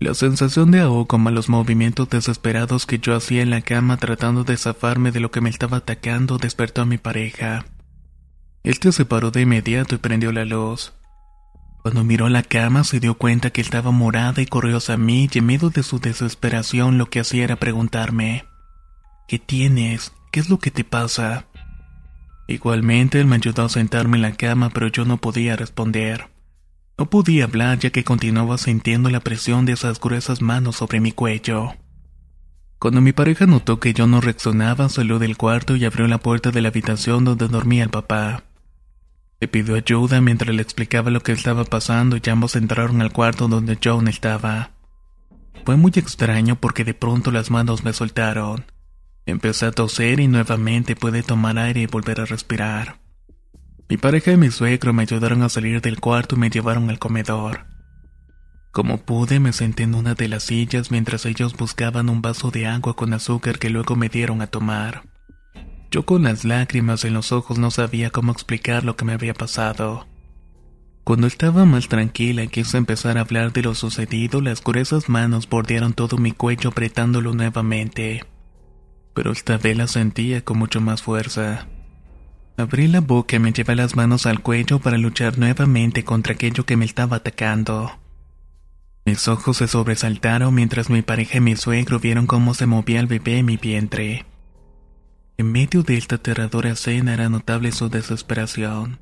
La 0.00 0.14
sensación 0.14 0.72
de 0.72 0.80
ahogo 0.80 1.18
los 1.30 1.48
movimientos 1.48 2.10
desesperados 2.10 2.84
que 2.84 2.98
yo 2.98 3.16
hacía 3.16 3.42
en 3.42 3.50
la 3.50 3.62
cama 3.62 3.96
tratando 3.96 4.44
de 4.44 4.56
zafarme 4.56 5.12
de 5.12 5.20
lo 5.20 5.30
que 5.30 5.40
me 5.40 5.50
estaba 5.50 5.78
atacando 5.78 6.38
despertó 6.38 6.82
a 6.82 6.84
mi 6.84 6.98
pareja. 6.98 7.64
Él 8.64 8.74
se 8.80 8.92
separó 8.92 9.30
de 9.30 9.42
inmediato 9.42 9.94
y 9.94 9.98
prendió 9.98 10.32
la 10.32 10.44
luz. 10.44 10.92
Cuando 11.82 12.04
miró 12.04 12.28
la 12.28 12.42
cama 12.42 12.84
se 12.84 13.00
dio 13.00 13.14
cuenta 13.14 13.50
que 13.50 13.60
estaba 13.60 13.90
morada 13.92 14.42
y 14.42 14.46
corrió 14.46 14.76
hacia 14.76 14.96
mí 14.96 15.28
y 15.32 15.38
en 15.38 15.46
medio 15.46 15.70
de 15.70 15.82
su 15.82 16.00
desesperación 16.00 16.98
lo 16.98 17.06
que 17.06 17.20
hacía 17.20 17.44
era 17.44 17.56
preguntarme 17.56 18.44
¿Qué 19.28 19.38
tienes? 19.38 20.12
¿Qué 20.30 20.40
es 20.40 20.48
lo 20.48 20.58
que 20.58 20.70
te 20.70 20.84
pasa? 20.84 21.47
Igualmente 22.48 23.20
él 23.20 23.26
me 23.26 23.36
ayudó 23.36 23.66
a 23.66 23.68
sentarme 23.68 24.16
en 24.16 24.22
la 24.22 24.32
cama, 24.32 24.70
pero 24.70 24.88
yo 24.88 25.04
no 25.04 25.18
podía 25.18 25.54
responder. 25.54 26.28
No 26.96 27.10
podía 27.10 27.44
hablar 27.44 27.78
ya 27.78 27.90
que 27.90 28.04
continuaba 28.04 28.56
sintiendo 28.56 29.10
la 29.10 29.20
presión 29.20 29.66
de 29.66 29.74
esas 29.74 30.00
gruesas 30.00 30.40
manos 30.40 30.76
sobre 30.76 30.98
mi 30.98 31.12
cuello. 31.12 31.74
Cuando 32.78 33.02
mi 33.02 33.12
pareja 33.12 33.46
notó 33.46 33.80
que 33.80 33.92
yo 33.92 34.06
no 34.06 34.22
reaccionaba, 34.22 34.88
salió 34.88 35.18
del 35.18 35.36
cuarto 35.36 35.76
y 35.76 35.84
abrió 35.84 36.08
la 36.08 36.18
puerta 36.18 36.50
de 36.50 36.62
la 36.62 36.68
habitación 36.68 37.24
donde 37.24 37.48
dormía 37.48 37.84
el 37.84 37.90
papá. 37.90 38.44
Le 39.40 39.46
pidió 39.46 39.76
ayuda 39.76 40.20
mientras 40.22 40.54
le 40.54 40.62
explicaba 40.62 41.10
lo 41.10 41.22
que 41.22 41.32
estaba 41.32 41.64
pasando 41.64 42.16
y 42.16 42.30
ambos 42.30 42.56
entraron 42.56 43.02
al 43.02 43.12
cuarto 43.12 43.46
donde 43.46 43.78
John 43.82 44.08
estaba. 44.08 44.70
Fue 45.66 45.76
muy 45.76 45.92
extraño 45.94 46.56
porque 46.56 46.84
de 46.84 46.94
pronto 46.94 47.30
las 47.30 47.50
manos 47.50 47.84
me 47.84 47.92
soltaron. 47.92 48.64
Empecé 49.28 49.66
a 49.66 49.72
toser 49.72 50.20
y 50.20 50.26
nuevamente 50.26 50.96
pude 50.96 51.22
tomar 51.22 51.58
aire 51.58 51.82
y 51.82 51.86
volver 51.86 52.22
a 52.22 52.24
respirar. 52.24 52.98
Mi 53.86 53.98
pareja 53.98 54.32
y 54.32 54.38
mi 54.38 54.50
suegro 54.50 54.94
me 54.94 55.02
ayudaron 55.02 55.42
a 55.42 55.50
salir 55.50 55.82
del 55.82 56.00
cuarto 56.00 56.34
y 56.34 56.38
me 56.38 56.48
llevaron 56.48 56.88
al 56.88 56.98
comedor. 56.98 57.66
Como 58.72 58.96
pude, 58.96 59.38
me 59.38 59.52
senté 59.52 59.82
en 59.82 59.94
una 59.94 60.14
de 60.14 60.28
las 60.28 60.44
sillas 60.44 60.90
mientras 60.90 61.26
ellos 61.26 61.54
buscaban 61.58 62.08
un 62.08 62.22
vaso 62.22 62.50
de 62.50 62.68
agua 62.68 62.96
con 62.96 63.12
azúcar 63.12 63.58
que 63.58 63.68
luego 63.68 63.96
me 63.96 64.08
dieron 64.08 64.40
a 64.40 64.46
tomar. 64.46 65.02
Yo 65.90 66.06
con 66.06 66.22
las 66.22 66.46
lágrimas 66.46 67.04
en 67.04 67.12
los 67.12 67.30
ojos 67.30 67.58
no 67.58 67.70
sabía 67.70 68.08
cómo 68.08 68.32
explicar 68.32 68.82
lo 68.82 68.96
que 68.96 69.04
me 69.04 69.12
había 69.12 69.34
pasado. 69.34 70.06
Cuando 71.04 71.26
estaba 71.26 71.66
más 71.66 71.88
tranquila 71.88 72.44
y 72.44 72.48
quise 72.48 72.78
empezar 72.78 73.18
a 73.18 73.20
hablar 73.20 73.52
de 73.52 73.60
lo 73.60 73.74
sucedido, 73.74 74.40
las 74.40 74.64
gruesas 74.64 75.10
manos 75.10 75.50
bordearon 75.50 75.92
todo 75.92 76.16
mi 76.16 76.32
cuello 76.32 76.70
apretándolo 76.70 77.34
nuevamente 77.34 78.24
pero 79.18 79.32
esta 79.32 79.58
vez 79.58 79.76
la 79.76 79.88
sentía 79.88 80.44
con 80.44 80.60
mucho 80.60 80.80
más 80.80 81.02
fuerza. 81.02 81.66
Abrí 82.56 82.86
la 82.86 83.00
boca 83.00 83.34
y 83.34 83.38
me 83.40 83.52
llevé 83.52 83.74
las 83.74 83.96
manos 83.96 84.26
al 84.26 84.42
cuello 84.42 84.78
para 84.78 84.96
luchar 84.96 85.38
nuevamente 85.38 86.04
contra 86.04 86.34
aquello 86.34 86.64
que 86.64 86.76
me 86.76 86.84
estaba 86.84 87.16
atacando. 87.16 87.98
Mis 89.04 89.26
ojos 89.26 89.56
se 89.56 89.66
sobresaltaron 89.66 90.54
mientras 90.54 90.88
mi 90.88 91.02
pareja 91.02 91.38
y 91.38 91.40
mi 91.40 91.56
suegro 91.56 91.98
vieron 91.98 92.28
cómo 92.28 92.54
se 92.54 92.66
movía 92.66 93.00
el 93.00 93.08
bebé 93.08 93.38
en 93.38 93.46
mi 93.46 93.56
vientre. 93.56 94.24
En 95.36 95.50
medio 95.50 95.82
de 95.82 95.96
esta 95.96 96.14
aterradora 96.14 96.70
escena 96.70 97.12
era 97.12 97.28
notable 97.28 97.72
su 97.72 97.88
desesperación, 97.88 99.00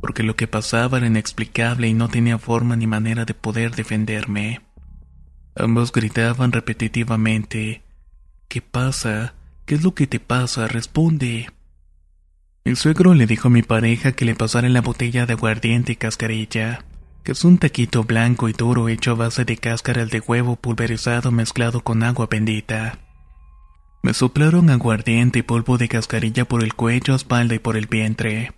porque 0.00 0.22
lo 0.22 0.34
que 0.34 0.46
pasaba 0.46 0.96
era 0.96 1.08
inexplicable 1.08 1.88
y 1.88 1.92
no 1.92 2.08
tenía 2.08 2.38
forma 2.38 2.74
ni 2.74 2.86
manera 2.86 3.26
de 3.26 3.34
poder 3.34 3.74
defenderme. 3.74 4.62
Ambos 5.54 5.92
gritaban 5.92 6.52
repetitivamente, 6.52 7.82
¿Qué 8.52 8.60
pasa? 8.60 9.32
¿Qué 9.64 9.74
es 9.74 9.82
lo 9.82 9.94
que 9.94 10.06
te 10.06 10.20
pasa? 10.20 10.68
Responde. 10.68 11.48
El 12.64 12.76
suegro 12.76 13.14
le 13.14 13.26
dijo 13.26 13.48
a 13.48 13.50
mi 13.50 13.62
pareja 13.62 14.12
que 14.12 14.24
le 14.24 14.34
pasara 14.34 14.68
la 14.68 14.80
botella 14.80 15.26
de 15.26 15.32
aguardiente 15.32 15.92
y 15.92 15.96
cascarilla 15.96 16.84
que 17.22 17.32
es 17.32 17.44
un 17.44 17.58
taquito 17.58 18.02
blanco 18.04 18.48
y 18.48 18.52
duro 18.52 18.88
hecho 18.88 19.12
a 19.12 19.14
base 19.14 19.44
de 19.44 19.56
cáscaras 19.56 20.10
de 20.10 20.20
huevo 20.20 20.56
pulverizado 20.56 21.30
mezclado 21.30 21.82
con 21.82 22.02
agua 22.02 22.26
bendita. 22.28 22.98
Me 24.02 24.14
soplaron 24.14 24.70
aguardiente 24.70 25.40
y 25.40 25.42
polvo 25.42 25.78
de 25.78 25.88
cascarilla 25.88 26.44
por 26.44 26.64
el 26.64 26.74
cuello, 26.74 27.14
espalda 27.14 27.54
y 27.54 27.60
por 27.60 27.76
el 27.76 27.86
vientre. 27.86 28.52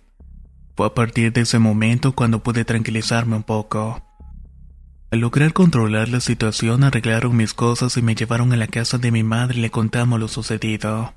Fue 0.75 0.87
a 0.87 0.93
partir 0.93 1.31
de 1.31 1.41
ese 1.41 1.59
momento 1.59 2.13
cuando 2.13 2.41
pude 2.41 2.65
tranquilizarme 2.65 3.35
un 3.35 3.43
poco. 3.43 4.01
Al 5.11 5.19
lograr 5.19 5.53
controlar 5.53 6.09
la 6.09 6.19
situación 6.19 6.83
arreglaron 6.83 7.37
mis 7.37 7.53
cosas 7.53 7.95
y 7.97 8.01
me 8.01 8.15
llevaron 8.15 8.51
a 8.53 8.57
la 8.57 8.67
casa 8.67 8.97
de 8.97 9.11
mi 9.11 9.23
madre 9.23 9.59
y 9.59 9.61
le 9.61 9.71
contamos 9.71 10.19
lo 10.19 10.27
sucedido. 10.27 11.13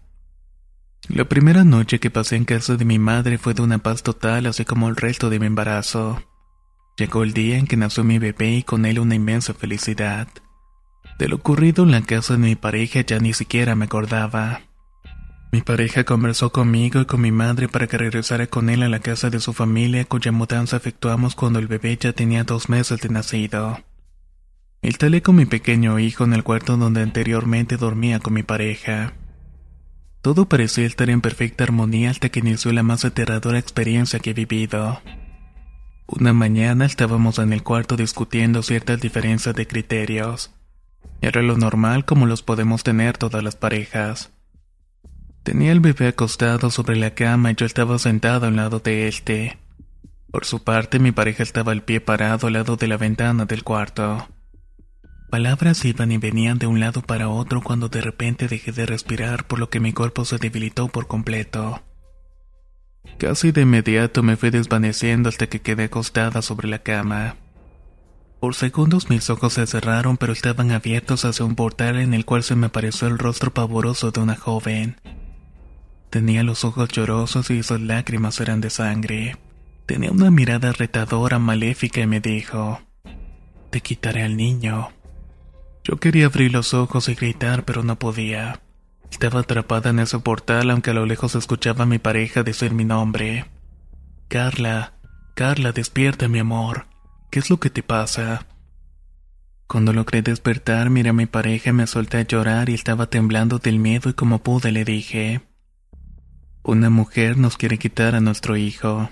La 1.09 1.24
primera 1.24 1.64
noche 1.64 2.01
que 2.01 2.11
pasé 2.11 2.36
en 2.36 2.45
casa 2.45 2.76
de 2.76 2.84
mi 2.84 2.99
madre 2.99 3.39
fue 3.39 3.55
de 3.55 3.62
una 3.62 3.78
paz 3.78 4.03
total 4.03 4.47
así 4.47 4.64
como 4.64 4.89
el 4.89 4.97
resto 4.97 5.30
de 5.30 5.39
mi 5.39 5.47
embarazo. 5.47 6.22
Llegó 6.99 7.22
el 7.22 7.32
día 7.32 7.57
en 7.57 7.66
que 7.66 7.76
nació 7.76 8.05
mi 8.05 8.18
bebé 8.18 8.57
y 8.57 8.62
con 8.62 8.84
él 8.84 8.99
una 8.99 9.14
inmensa 9.14 9.55
felicidad. 9.55 10.28
De 11.18 11.28
lo 11.28 11.36
ocurrido 11.36 11.84
en 11.84 11.93
la 11.93 12.03
casa 12.03 12.34
de 12.34 12.41
mi 12.41 12.57
pareja 12.57 13.01
ya 13.01 13.18
ni 13.20 13.32
siquiera 13.32 13.74
me 13.74 13.86
acordaba. 13.86 14.68
Mi 15.51 15.62
pareja 15.62 16.05
conversó 16.05 16.53
conmigo 16.53 17.01
y 17.01 17.07
con 17.07 17.22
mi 17.22 17.32
madre 17.32 17.68
para 17.68 17.86
que 17.86 17.96
regresara 17.96 18.46
con 18.46 18.68
él 18.68 18.82
a 18.82 18.88
la 18.88 19.01
casa 19.01 19.30
de 19.30 19.40
su 19.40 19.55
familia 19.55 20.05
cuya 20.05 20.30
mudanza 20.30 20.76
efectuamos 20.76 21.34
cuando 21.34 21.59
el 21.59 21.66
bebé 21.66 21.96
ya 21.96 22.12
tenía 22.12 22.44
dos 22.44 22.68
meses 22.68 23.01
de 23.01 23.09
nacido. 23.09 23.78
Instalé 24.82 25.22
con 25.22 25.36
mi 25.36 25.46
pequeño 25.46 25.99
hijo 25.99 26.24
en 26.24 26.34
el 26.34 26.44
cuarto 26.44 26.76
donde 26.76 27.03
anteriormente 27.03 27.78
dormía 27.78 28.20
con 28.20 28.34
mi 28.34 28.42
pareja. 28.42 29.14
Todo 30.20 30.49
parecía 30.49 30.84
estar 30.84 31.09
en 31.09 31.22
perfecta 31.22 31.64
armonía 31.64 32.11
hasta 32.11 32.28
que 32.28 32.40
inició 32.40 32.72
la 32.72 32.82
más 32.82 33.05
aterradora 33.05 33.59
experiencia 33.59 34.18
que 34.18 34.30
he 34.30 34.34
vivido. 34.34 35.01
Una 36.07 36.32
mañana 36.32 36.84
estábamos 36.84 37.38
en 37.38 37.53
el 37.53 37.62
cuarto 37.62 37.96
discutiendo 37.96 38.62
ciertas 38.62 39.01
diferencias 39.01 39.55
de 39.55 39.66
criterios. 39.66 40.55
Era 41.20 41.42
lo 41.42 41.57
normal 41.57 42.05
como 42.05 42.26
los 42.26 42.42
podemos 42.42 42.82
tener 42.82 43.16
todas 43.16 43.42
las 43.42 43.57
parejas. 43.57 44.30
Tenía 45.49 45.72
el 45.72 45.80
bebé 45.80 46.09
acostado 46.09 46.70
sobre 46.70 46.94
la 46.96 47.14
cama 47.14 47.51
y 47.51 47.55
yo 47.55 47.64
estaba 47.64 47.99
sentado 47.99 48.49
al 48.49 48.57
lado 48.57 48.80
de 48.80 49.09
este. 49.09 49.57
Por 50.30 50.44
su 50.44 50.62
parte, 50.62 50.99
mi 50.99 51.11
pareja 51.11 51.42
estaba 51.42 51.72
al 51.72 51.82
pie 51.82 52.03
parado 52.03 52.49
al 52.49 52.53
lado 52.53 52.76
de 52.76 52.86
la 52.86 52.99
ventana 52.99 53.46
del 53.46 53.64
cuarto. 53.64 54.28
Palabras 55.30 55.82
iban 55.86 56.12
y 56.12 56.18
venían 56.18 56.59
de 56.59 56.66
un 56.66 56.80
lado 56.80 57.01
para 57.01 57.30
otro 57.30 57.62
cuando 57.62 57.88
de 57.88 58.03
repente 58.03 58.46
dejé 58.46 58.72
de 58.72 58.84
respirar 58.84 59.46
por 59.46 59.59
lo 59.59 59.70
que 59.70 59.80
mi 59.80 59.94
cuerpo 59.94 60.26
se 60.26 60.36
debilitó 60.36 60.88
por 60.88 61.07
completo. 61.07 61.82
Casi 63.16 63.51
de 63.51 63.62
inmediato 63.62 64.22
me 64.22 64.36
fui 64.36 64.51
desvaneciendo 64.51 65.30
hasta 65.30 65.46
que 65.46 65.62
quedé 65.62 65.84
acostada 65.84 66.42
sobre 66.42 66.68
la 66.68 66.80
cama. 66.80 67.36
Por 68.38 68.55
segundos 68.55 69.09
mis 69.09 69.30
ojos 69.30 69.55
se 69.55 69.66
cerraron 69.66 70.18
pero 70.18 70.34
estaban 70.34 70.72
abiertos 70.72 71.24
hacia 71.24 71.46
un 71.46 71.55
portal 71.55 71.96
en 71.96 72.12
el 72.12 72.26
cual 72.26 72.42
se 72.42 72.55
me 72.55 72.66
apareció 72.66 73.09
el 73.09 73.18
rostro 73.18 73.55
pavoroso 73.55 74.11
de 74.11 74.20
una 74.20 74.36
joven. 74.36 74.99
Tenía 76.11 76.42
los 76.42 76.64
ojos 76.64 76.88
llorosos 76.88 77.50
y 77.50 77.62
sus 77.62 77.80
lágrimas 77.80 78.40
eran 78.40 78.61
de 78.61 78.70
sangre. 78.70 79.36
Tenía 79.86 80.11
una 80.11 80.30
mirada 80.30 80.72
retadora, 80.72 81.38
maléfica 81.38 82.00
y 82.00 82.06
me 82.06 82.20
dijo, 82.20 82.80
Te 83.70 83.80
quitaré 83.80 84.22
al 84.22 84.36
niño. 84.36 84.88
Yo 85.84 85.96
quería 85.96 86.26
abrir 86.26 86.52
los 86.52 86.74
ojos 86.74 87.09
y 87.09 87.14
gritar 87.14 87.64
pero 87.64 87.82
no 87.82 87.98
podía. 87.98 88.61
Estaba 89.11 89.40
atrapada 89.40 89.90
en 89.90 90.00
ese 90.00 90.18
portal 90.18 90.70
aunque 90.70 90.90
a 90.90 90.94
lo 90.94 91.06
lejos 91.06 91.34
escuchaba 91.34 91.84
a 91.84 91.86
mi 91.86 91.98
pareja 91.98 92.42
decir 92.42 92.72
mi 92.72 92.84
nombre. 92.84 93.46
Carla, 94.28 94.94
Carla, 95.34 95.72
despierta 95.72 96.28
mi 96.28 96.38
amor. 96.38 96.86
¿Qué 97.30 97.38
es 97.38 97.50
lo 97.50 97.61
que 97.61 97.70
te 97.70 97.82
pasa? 97.82 98.46
Cuando 99.66 99.92
logré 99.92 100.22
despertar, 100.22 100.88
miré 100.88 101.11
a 101.11 101.12
mi 101.12 101.26
pareja 101.26 101.72
me 101.72 101.86
solté 101.86 102.16
a 102.16 102.22
llorar 102.22 102.70
y 102.70 102.74
estaba 102.74 103.11
temblando 103.11 103.59
del 103.59 103.78
miedo 103.78 104.09
y 104.09 104.14
como 104.14 104.42
pude 104.42 104.72
le 104.72 104.84
dije, 104.84 105.42
Una 106.62 106.90
mujer 106.90 107.38
nos 107.38 107.56
quiere 107.56 107.78
quitar 107.78 108.14
a 108.14 108.20
nuestro 108.20 108.56
hijo. 108.56 109.11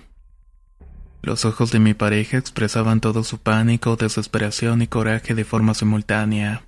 Los 1.22 1.44
ojos 1.44 1.72
de 1.72 1.78
mi 1.78 1.94
pareja 1.94 2.38
expresaban 2.38 3.00
todo 3.00 3.24
su 3.24 3.38
pánico, 3.38 3.96
desesperación 3.96 4.82
y 4.82 4.86
coraje 4.86 5.34
de 5.34 5.44
forma 5.44 5.74
simultánea. 5.74 6.62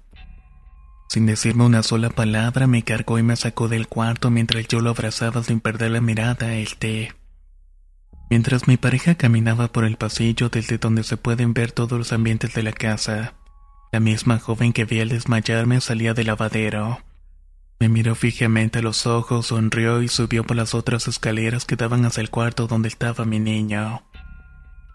Sin 1.08 1.26
decirme 1.26 1.64
una 1.64 1.82
sola 1.82 2.10
palabra, 2.10 2.66
me 2.66 2.82
cargó 2.82 3.18
y 3.18 3.22
me 3.22 3.36
sacó 3.36 3.68
del 3.68 3.88
cuarto 3.88 4.30
mientras 4.30 4.66
yo 4.68 4.80
lo 4.80 4.90
abrazaba 4.90 5.42
sin 5.42 5.60
perder 5.60 5.92
la 5.92 6.00
mirada 6.00 6.48
a 6.48 6.54
este. 6.54 7.14
Mientras 8.30 8.68
mi 8.68 8.76
pareja 8.76 9.14
caminaba 9.14 9.72
por 9.72 9.84
el 9.84 9.96
pasillo 9.96 10.50
desde 10.50 10.76
donde 10.76 11.02
se 11.02 11.16
pueden 11.16 11.54
ver 11.54 11.72
todos 11.72 11.98
los 11.98 12.12
ambientes 12.12 12.52
de 12.52 12.62
la 12.62 12.72
casa, 12.72 13.34
la 13.90 14.00
misma 14.00 14.38
joven 14.38 14.74
que 14.74 14.84
vi 14.84 15.00
al 15.00 15.08
desmayarme 15.08 15.80
salía 15.80 16.12
del 16.12 16.26
lavadero. 16.26 16.98
Me 17.80 17.88
miró 17.88 18.14
fijamente 18.16 18.80
a 18.80 18.82
los 18.82 19.06
ojos, 19.06 19.46
sonrió 19.46 20.02
y 20.02 20.08
subió 20.08 20.44
por 20.44 20.56
las 20.56 20.74
otras 20.74 21.06
escaleras 21.06 21.64
que 21.64 21.76
daban 21.76 22.04
hacia 22.04 22.22
el 22.22 22.30
cuarto 22.30 22.66
donde 22.66 22.88
estaba 22.88 23.24
mi 23.24 23.38
niño. 23.38 24.02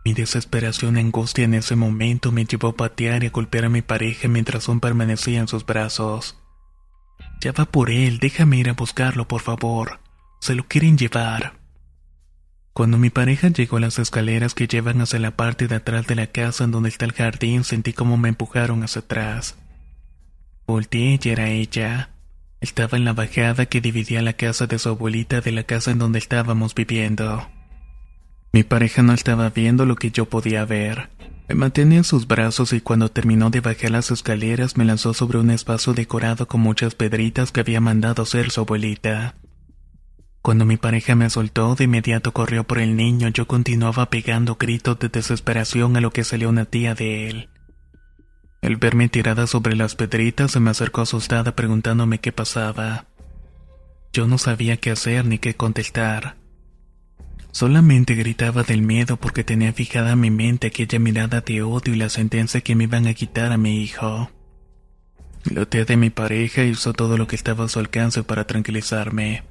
Mi 0.04 0.14
desesperación 0.14 0.98
y 0.98 1.00
angustia 1.00 1.46
en 1.46 1.54
ese 1.54 1.78
momento 1.78 2.34
me 2.34 2.44
llevó 2.44 2.70
a 2.70 2.76
patear 2.76 3.24
y 3.24 3.28
a 3.28 3.30
golpear 3.30 3.66
a 3.66 3.70
mi 3.70 3.82
pareja 3.82 4.28
mientras 4.28 4.68
aún 4.68 4.82
permanecía 4.82 5.40
en 5.40 5.48
sus 5.48 5.66
brazos. 5.66 6.38
Ya 7.40 7.54
va 7.54 7.66
por 7.66 7.90
él, 7.90 8.20
déjame 8.20 8.58
ir 8.58 8.70
a 8.70 8.74
buscarlo, 8.74 9.30
por 9.30 9.42
favor. 9.42 10.02
Se 10.42 10.56
lo 10.56 10.68
quieren 10.68 10.98
llevar. 10.98 11.54
Cuando 12.74 12.98
mi 12.98 13.10
pareja 13.10 13.48
llegó 13.48 13.78
a 13.78 13.82
las 13.82 13.98
escaleras 13.98 14.56
que 14.56 14.68
llevan 14.68 15.00
hacia 15.00 15.20
la 15.20 15.38
parte 15.38 15.68
de 15.68 15.76
atrás 15.76 16.06
de 16.08 16.16
la 16.16 16.28
casa 16.28 16.66
en 16.66 16.72
donde 16.72 16.90
está 16.90 17.06
el 17.06 17.14
jardín, 17.14 17.64
sentí 17.64 17.94
como 17.94 18.18
me 18.18 18.30
empujaron 18.30 18.84
hacia 18.84 19.02
atrás. 19.02 19.56
Volteé 20.68 21.18
y 21.22 21.30
era 21.30 21.50
ella. 21.50 22.13
Estaba 22.64 22.98
en 22.98 23.04
la 23.04 23.12
bajada 23.12 23.66
que 23.66 23.82
dividía 23.82 24.22
la 24.22 24.32
casa 24.32 24.68
de 24.68 24.80
su 24.80 24.88
abuelita 24.88 25.42
de 25.42 25.52
la 25.52 25.64
casa 25.64 25.92
en 25.92 26.00
donde 26.00 26.18
estábamos 26.18 26.74
viviendo. 26.74 27.46
Mi 28.54 28.64
pareja 28.64 29.04
no 29.04 29.12
estaba 29.12 29.50
viendo 29.50 29.86
lo 29.86 29.98
que 29.98 30.12
yo 30.12 30.30
podía 30.30 30.64
ver. 30.64 31.10
Me 31.50 31.56
mantenía 31.56 31.98
en 31.98 32.04
sus 32.06 32.26
brazos 32.26 32.72
y 32.72 32.80
cuando 32.80 33.12
terminó 33.12 33.50
de 33.50 33.60
bajar 33.60 33.92
las 33.92 34.12
escaleras 34.12 34.78
me 34.78 34.86
lanzó 34.86 35.14
sobre 35.14 35.40
un 35.40 35.52
espacio 35.52 35.94
decorado 35.94 36.48
con 36.48 36.62
muchas 36.62 36.96
pedritas 36.96 37.52
que 37.52 37.60
había 37.60 37.82
mandado 37.82 38.24
hacer 38.24 38.50
su 38.50 38.62
abuelita. 38.62 39.36
Cuando 40.42 40.64
mi 40.64 40.78
pareja 40.78 41.16
me 41.16 41.30
soltó, 41.30 41.76
de 41.76 41.84
inmediato 41.84 42.32
corrió 42.32 42.64
por 42.64 42.80
el 42.80 42.96
niño, 42.96 43.28
yo 43.28 43.46
continuaba 43.46 44.10
pegando 44.10 44.56
gritos 44.56 44.98
de 45.00 45.10
desesperación 45.10 45.98
a 45.98 46.02
lo 46.02 46.12
que 46.12 46.24
salió 46.24 46.48
una 46.48 46.64
tía 46.64 46.96
de 46.96 47.28
él. 47.28 47.50
Al 48.64 48.78
verme 48.78 49.10
tirada 49.10 49.46
sobre 49.46 49.76
las 49.76 49.96
pedritas, 49.96 50.52
se 50.52 50.62
me 50.62 50.72
acercó 50.72 51.02
asustada 51.02 51.54
preguntándome 51.54 52.20
qué 52.20 52.32
pasaba. 52.32 53.08
Yo 54.14 54.26
no 54.26 54.38
sabía 54.38 54.78
qué 54.78 54.92
hacer 54.92 55.26
ni 55.26 55.38
qué 55.38 55.54
contestar. 55.54 56.38
Solamente 57.52 58.16
gritaba 58.16 58.64
del 58.64 58.82
miedo 58.82 59.18
porque 59.18 59.44
tenía 59.44 59.74
fijada 59.74 60.14
en 60.14 60.22
mi 60.22 60.32
mente 60.32 60.68
aquella 60.68 60.98
mirada 60.98 61.42
de 61.42 61.62
odio 61.62 61.94
y 61.94 61.98
la 61.98 62.08
sentencia 62.08 62.62
que 62.62 62.74
me 62.76 62.86
iban 62.86 63.06
a 63.06 63.14
quitar 63.14 63.52
a 63.52 63.58
mi 63.58 63.84
hijo. 63.84 64.32
Tía 65.68 65.84
de 65.84 65.98
mi 65.98 66.10
pareja 66.10 66.64
hizo 66.64 66.94
todo 66.94 67.18
lo 67.18 67.28
que 67.28 67.36
estaba 67.36 67.66
a 67.66 67.70
su 67.70 67.80
alcance 67.80 68.24
para 68.24 68.48
tranquilizarme, 68.48 69.44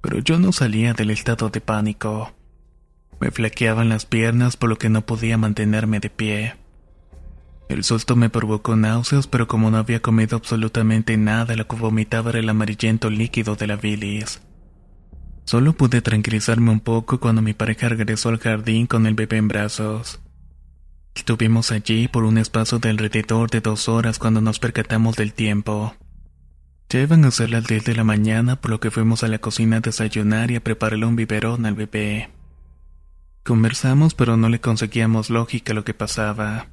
pero 0.00 0.20
yo 0.20 0.38
no 0.38 0.52
salía 0.52 0.94
del 0.94 1.10
estado 1.10 1.50
de 1.50 1.60
pánico. 1.60 2.34
Me 3.20 3.30
flaqueaban 3.30 3.90
las 3.90 4.06
piernas 4.06 4.56
por 4.56 4.70
lo 4.70 4.78
que 4.78 4.88
no 4.88 5.04
podía 5.04 5.36
mantenerme 5.36 6.00
de 6.00 6.08
pie. 6.08 6.65
El 7.68 7.82
susto 7.82 8.14
me 8.14 8.30
provocó 8.30 8.76
náuseas, 8.76 9.26
pero 9.26 9.48
como 9.48 9.70
no 9.70 9.78
había 9.78 10.00
comido 10.00 10.36
absolutamente 10.36 11.16
nada, 11.16 11.56
lo 11.56 11.66
que 11.66 11.76
vomitaba 11.76 12.30
era 12.30 12.38
el 12.38 12.48
amarillento 12.48 13.10
líquido 13.10 13.56
de 13.56 13.66
la 13.66 13.76
bilis. 13.76 14.40
Solo 15.44 15.72
pude 15.72 16.00
tranquilizarme 16.00 16.70
un 16.70 16.80
poco 16.80 17.20
cuando 17.20 17.42
mi 17.42 17.54
pareja 17.54 17.88
regresó 17.88 18.28
al 18.28 18.38
jardín 18.38 18.86
con 18.86 19.06
el 19.06 19.14
bebé 19.14 19.36
en 19.36 19.48
brazos. 19.48 20.20
Estuvimos 21.14 21.72
allí 21.72 22.08
por 22.08 22.24
un 22.24 22.38
espacio 22.38 22.78
de 22.78 22.90
alrededor 22.90 23.50
de 23.50 23.60
dos 23.60 23.88
horas 23.88 24.18
cuando 24.18 24.40
nos 24.40 24.58
percatamos 24.58 25.16
del 25.16 25.32
tiempo. 25.32 25.94
Ya 26.88 27.00
iban 27.00 27.24
a 27.24 27.30
ser 27.30 27.50
las 27.50 27.66
10 27.66 27.84
de 27.84 27.96
la 27.96 28.04
mañana, 28.04 28.60
por 28.60 28.70
lo 28.70 28.80
que 28.80 28.92
fuimos 28.92 29.24
a 29.24 29.28
la 29.28 29.38
cocina 29.38 29.78
a 29.78 29.80
desayunar 29.80 30.50
y 30.50 30.56
a 30.56 30.62
prepararle 30.62 31.06
un 31.06 31.16
biberón 31.16 31.66
al 31.66 31.74
bebé. 31.74 32.30
Conversamos, 33.44 34.14
pero 34.14 34.36
no 34.36 34.48
le 34.48 34.60
conseguíamos 34.60 35.30
lógica 35.30 35.74
lo 35.74 35.84
que 35.84 35.94
pasaba. 35.94 36.68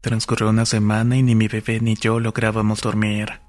Transcurrió 0.00 0.50
una 0.50 0.66
semana 0.66 1.16
y 1.16 1.22
ni 1.22 1.34
mi 1.34 1.48
bebé 1.48 1.80
ni 1.80 1.94
yo 1.96 2.20
lográbamos 2.20 2.80
dormir. 2.80 3.40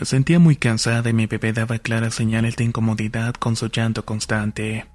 Sentía 0.00 0.38
muy 0.38 0.56
cansada 0.56 1.10
y 1.10 1.12
mi 1.12 1.26
bebé 1.26 1.52
daba 1.52 1.78
claras 1.78 2.14
señales 2.14 2.56
de 2.56 2.64
incomodidad 2.64 3.34
con 3.34 3.56
su 3.56 3.68
llanto 3.68 4.04
constante. 4.04 4.86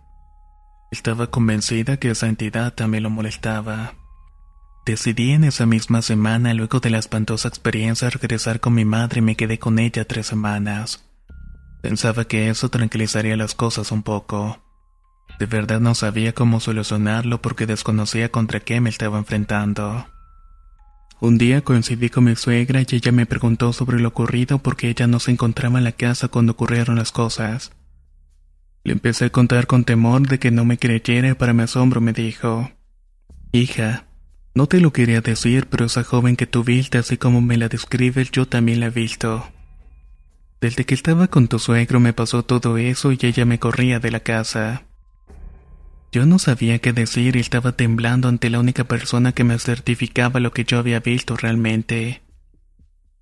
Estaba 0.92 1.28
convencida 1.28 1.98
que 1.98 2.12
esa 2.12 2.28
entidad 2.28 2.74
también 2.74 3.04
lo 3.04 3.10
molestaba. 3.10 3.96
Decidí 4.86 5.32
en 5.32 5.44
esa 5.44 5.66
misma 5.66 6.02
semana, 6.02 6.54
luego 6.54 6.80
de 6.80 6.90
la 6.90 7.00
espantosa 7.00 7.48
experiencia, 7.48 8.10
regresar 8.10 8.60
con 8.60 8.74
mi 8.74 8.86
madre 8.86 9.20
y 9.20 9.22
me 9.22 9.36
quedé 9.36 9.58
con 9.58 9.80
ella 9.80 10.06
tres 10.06 10.28
semanas. 10.28 11.04
Pensaba 11.82 12.26
que 12.26 12.50
eso 12.50 12.70
tranquilizaría 12.70 13.36
las 13.36 13.56
cosas 13.56 13.92
un 13.92 14.04
poco. 14.04 14.62
De 15.40 15.46
verdad 15.48 15.80
no 15.80 15.96
sabía 15.96 16.34
cómo 16.34 16.60
solucionarlo 16.60 17.42
porque 17.42 17.66
desconocía 17.66 18.30
contra 18.30 18.60
qué 18.60 18.80
me 18.80 18.90
estaba 18.90 19.18
enfrentando. 19.18 20.06
Un 21.24 21.38
día 21.38 21.62
coincidí 21.62 22.10
con 22.10 22.26
mi 22.26 22.36
suegra 22.36 22.82
y 22.82 22.96
ella 22.96 23.14
me 23.14 23.26
preguntó 23.26 23.72
sobre 23.72 23.98
lo 23.98 24.10
ocurrido 24.10 24.60
porque 24.60 24.90
ella 24.90 25.08
no 25.08 25.22
se 25.22 25.32
encontraba 25.32 25.78
en 25.78 25.86
la 25.86 25.94
casa 25.94 26.28
cuando 26.28 26.52
ocurrieron 26.52 26.98
las 26.98 27.14
cosas. 27.14 27.72
Le 28.84 28.92
empecé 28.92 29.24
a 29.24 29.30
contar 29.30 29.66
con 29.66 29.86
temor 29.86 30.28
de 30.28 30.38
que 30.38 30.52
no 30.52 30.66
me 30.66 30.78
creyera 30.78 31.30
y 31.30 31.34
para 31.34 31.54
mi 31.54 31.64
asombro 31.64 32.02
me 32.02 32.12
dijo, 32.12 32.72
Hija, 33.54 34.06
no 34.54 34.68
te 34.68 34.82
lo 34.82 34.92
quería 34.92 35.22
decir, 35.22 35.68
pero 35.68 35.86
esa 35.86 36.04
joven 36.04 36.36
que 36.36 36.46
tú 36.46 36.66
viste 36.66 36.98
así 36.98 37.16
como 37.16 37.40
me 37.40 37.56
la 37.56 37.70
describes 37.70 38.30
yo 38.30 38.46
también 38.46 38.82
la 38.82 38.88
he 38.88 38.90
visto. 38.90 39.48
Desde 40.60 40.84
que 40.84 40.94
estaba 40.94 41.30
con 41.30 41.48
tu 41.48 41.58
suegro 41.58 42.02
me 42.02 42.12
pasó 42.12 42.44
todo 42.44 42.78
eso 42.78 43.14
y 43.14 43.20
ella 43.22 43.46
me 43.46 43.60
corría 43.60 44.02
de 44.02 44.12
la 44.12 44.20
casa. 44.20 44.84
Yo 46.14 46.28
no 46.28 46.38
sabía 46.38 46.78
qué 46.78 46.94
decir 46.94 47.36
y 47.36 47.40
estaba 47.40 47.72
temblando 47.72 48.28
ante 48.28 48.52
la 48.52 48.60
única 48.60 48.84
persona 48.84 49.32
que 49.32 49.44
me 49.44 49.58
certificaba 49.58 50.40
lo 50.40 50.54
que 50.54 50.64
yo 50.64 50.78
había 50.78 51.00
visto 51.00 51.36
realmente. 51.36 52.22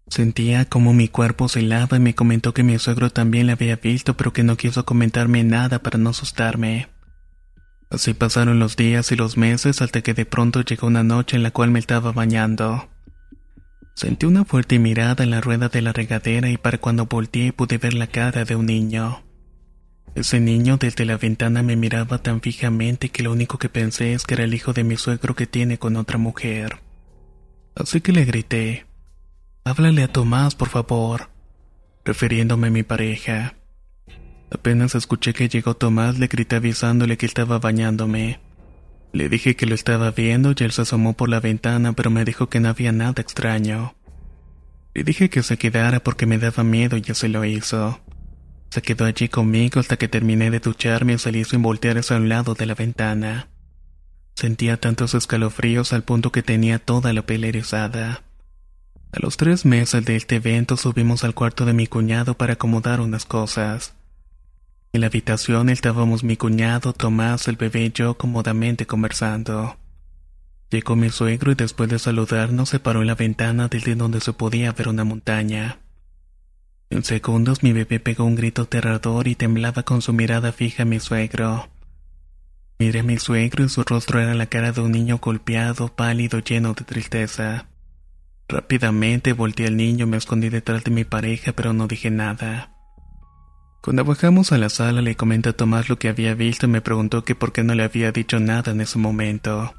Sentía 0.07 0.65
como 0.65 0.93
mi 0.93 1.07
cuerpo 1.07 1.47
se 1.47 1.61
helaba 1.61 1.95
y 1.95 2.01
me 2.01 2.15
comentó 2.15 2.53
que 2.53 2.63
mi 2.63 2.77
suegro 2.79 3.09
también 3.09 3.47
la 3.47 3.53
había 3.53 3.77
visto 3.77 4.17
pero 4.17 4.33
que 4.33 4.43
no 4.43 4.57
quiso 4.57 4.83
comentarme 4.83 5.45
nada 5.45 5.79
para 5.79 5.97
no 5.97 6.09
asustarme. 6.09 6.89
Así 7.89 8.13
pasaron 8.13 8.59
los 8.59 8.75
días 8.75 9.09
y 9.13 9.15
los 9.15 9.37
meses 9.37 9.81
hasta 9.81 10.01
que 10.01 10.13
de 10.13 10.25
pronto 10.25 10.59
llegó 10.59 10.87
una 10.87 11.01
noche 11.03 11.37
en 11.37 11.43
la 11.43 11.51
cual 11.51 11.71
me 11.71 11.79
estaba 11.79 12.11
bañando. 12.11 12.89
Sentí 13.95 14.25
una 14.25 14.43
fuerte 14.43 14.79
mirada 14.79 15.23
en 15.23 15.29
la 15.29 15.39
rueda 15.39 15.69
de 15.69 15.81
la 15.81 15.93
regadera 15.93 16.49
y 16.49 16.57
para 16.57 16.77
cuando 16.77 17.05
volteé 17.05 17.53
pude 17.53 17.77
ver 17.77 17.93
la 17.93 18.07
cara 18.07 18.43
de 18.43 18.57
un 18.57 18.65
niño. 18.65 19.23
Ese 20.13 20.39
niño 20.39 20.77
desde 20.77 21.05
la 21.05 21.17
ventana 21.17 21.63
me 21.63 21.75
miraba 21.75 22.21
tan 22.21 22.41
fijamente 22.41 23.09
que 23.09 23.23
lo 23.23 23.31
único 23.31 23.57
que 23.57 23.69
pensé 23.69 24.13
es 24.13 24.25
que 24.25 24.33
era 24.33 24.43
el 24.43 24.53
hijo 24.53 24.73
de 24.73 24.83
mi 24.83 24.97
suegro 24.97 25.35
que 25.35 25.47
tiene 25.47 25.79
con 25.79 25.95
otra 25.95 26.17
mujer. 26.17 26.79
Así 27.75 28.01
que 28.01 28.11
le 28.11 28.25
grité, 28.25 28.85
Háblale 29.63 30.03
a 30.03 30.07
Tomás, 30.07 30.55
por 30.55 30.69
favor, 30.69 31.29
refiriéndome 32.03 32.67
a 32.67 32.71
mi 32.71 32.83
pareja. 32.83 33.55
Apenas 34.51 34.95
escuché 34.95 35.33
que 35.33 35.47
llegó 35.47 35.75
Tomás, 35.75 36.19
le 36.19 36.27
grité 36.27 36.57
avisándole 36.57 37.17
que 37.17 37.25
estaba 37.25 37.59
bañándome. 37.59 38.39
Le 39.13 39.29
dije 39.29 39.55
que 39.55 39.65
lo 39.65 39.75
estaba 39.75 40.11
viendo 40.11 40.51
y 40.51 40.63
él 40.63 40.71
se 40.71 40.81
asomó 40.81 41.13
por 41.13 41.29
la 41.29 41.39
ventana, 41.39 41.93
pero 41.93 42.09
me 42.09 42.25
dijo 42.25 42.49
que 42.49 42.59
no 42.59 42.69
había 42.69 42.91
nada 42.91 43.21
extraño. 43.21 43.95
Le 44.93 45.03
dije 45.03 45.29
que 45.29 45.43
se 45.43 45.57
quedara 45.57 46.01
porque 46.01 46.25
me 46.25 46.37
daba 46.37 46.63
miedo 46.63 46.97
y 46.97 47.03
se 47.03 47.29
lo 47.29 47.45
hizo. 47.45 48.01
Se 48.71 48.81
quedó 48.81 49.03
allí 49.03 49.27
conmigo 49.27 49.81
hasta 49.81 49.97
que 49.97 50.07
terminé 50.07 50.49
de 50.49 50.61
ducharme 50.61 51.13
y 51.13 51.17
salí 51.17 51.43
sin 51.43 51.61
voltear 51.61 51.97
hacia 51.97 52.15
un 52.15 52.29
lado 52.29 52.53
de 52.53 52.65
la 52.65 52.73
ventana. 52.73 53.49
Sentía 54.33 54.79
tantos 54.79 55.13
escalofríos 55.13 55.91
al 55.91 56.03
punto 56.03 56.31
que 56.31 56.41
tenía 56.41 56.79
toda 56.79 57.11
la 57.11 57.25
piel 57.25 57.43
erizada. 57.43 58.23
A 59.11 59.19
los 59.19 59.35
tres 59.35 59.65
meses 59.65 60.05
de 60.05 60.15
este 60.15 60.37
evento 60.37 60.77
subimos 60.77 61.25
al 61.25 61.33
cuarto 61.33 61.65
de 61.65 61.73
mi 61.73 61.85
cuñado 61.85 62.35
para 62.37 62.53
acomodar 62.53 63.01
unas 63.01 63.25
cosas. 63.25 63.93
En 64.93 65.01
la 65.01 65.07
habitación 65.07 65.67
estábamos 65.67 66.23
mi 66.23 66.37
cuñado, 66.37 66.93
Tomás, 66.93 67.49
el 67.49 67.57
bebé 67.57 67.83
y 67.83 67.91
yo 67.91 68.17
cómodamente 68.17 68.87
conversando. 68.87 69.77
Llegó 70.69 70.95
mi 70.95 71.09
suegro 71.09 71.51
y 71.51 71.55
después 71.55 71.89
de 71.89 71.99
saludarnos 71.99 72.69
se 72.69 72.79
paró 72.79 73.01
en 73.01 73.07
la 73.07 73.15
ventana 73.15 73.67
desde 73.67 73.95
donde 73.95 74.21
se 74.21 74.31
podía 74.31 74.71
ver 74.71 74.87
una 74.87 75.03
montaña. 75.03 75.80
En 76.91 77.05
segundos 77.05 77.63
mi 77.63 77.71
bebé 77.71 78.01
pegó 78.01 78.25
un 78.25 78.35
grito 78.35 78.63
aterrador 78.63 79.29
y 79.29 79.35
temblaba 79.35 79.83
con 79.83 80.01
su 80.01 80.11
mirada 80.11 80.51
fija 80.51 80.83
a 80.83 80.85
mi 80.85 80.99
suegro. 80.99 81.69
Miré 82.79 82.99
a 82.99 83.03
mi 83.03 83.17
suegro 83.17 83.63
y 83.63 83.69
su 83.69 83.83
rostro 83.83 84.19
era 84.19 84.33
la 84.33 84.47
cara 84.47 84.73
de 84.73 84.81
un 84.81 84.91
niño 84.91 85.19
golpeado, 85.19 85.95
pálido, 85.95 86.39
lleno 86.39 86.73
de 86.73 86.83
tristeza. 86.83 87.67
Rápidamente 88.49 89.31
volteé 89.31 89.67
al 89.67 89.77
niño 89.77 90.05
me 90.05 90.17
escondí 90.17 90.49
detrás 90.49 90.83
de 90.83 90.91
mi 90.91 91.05
pareja, 91.05 91.53
pero 91.53 91.71
no 91.71 91.87
dije 91.87 92.11
nada. 92.11 92.75
Cuando 93.81 94.03
bajamos 94.03 94.51
a 94.51 94.57
la 94.57 94.67
sala 94.67 95.01
le 95.01 95.15
comenté 95.15 95.49
a 95.49 95.53
Tomás 95.53 95.87
lo 95.87 95.97
que 95.97 96.09
había 96.09 96.33
visto 96.33 96.65
y 96.65 96.69
me 96.69 96.81
preguntó 96.81 97.23
que 97.23 97.35
por 97.35 97.53
qué 97.53 97.63
no 97.63 97.73
le 97.73 97.83
había 97.83 98.11
dicho 98.11 98.41
nada 98.41 98.73
en 98.73 98.81
ese 98.81 98.99
momento. 98.99 99.73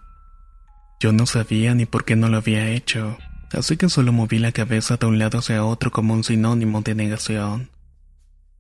Yo 0.99 1.13
no 1.13 1.27
sabía 1.27 1.75
ni 1.75 1.85
por 1.85 2.07
qué 2.07 2.17
no 2.17 2.31
lo 2.31 2.39
había 2.39 2.71
hecho 2.71 3.19
así 3.55 3.77
que 3.77 3.89
solo 3.89 4.13
moví 4.13 4.39
la 4.39 4.53
cabeza 4.53 4.97
de 4.97 5.07
un 5.07 5.19
lado 5.19 5.39
hacia 5.39 5.65
otro 5.65 5.91
como 5.91 6.15
un 6.15 6.25
sinónimo 6.25 6.83
de 6.83 6.95
negación. 6.95 7.71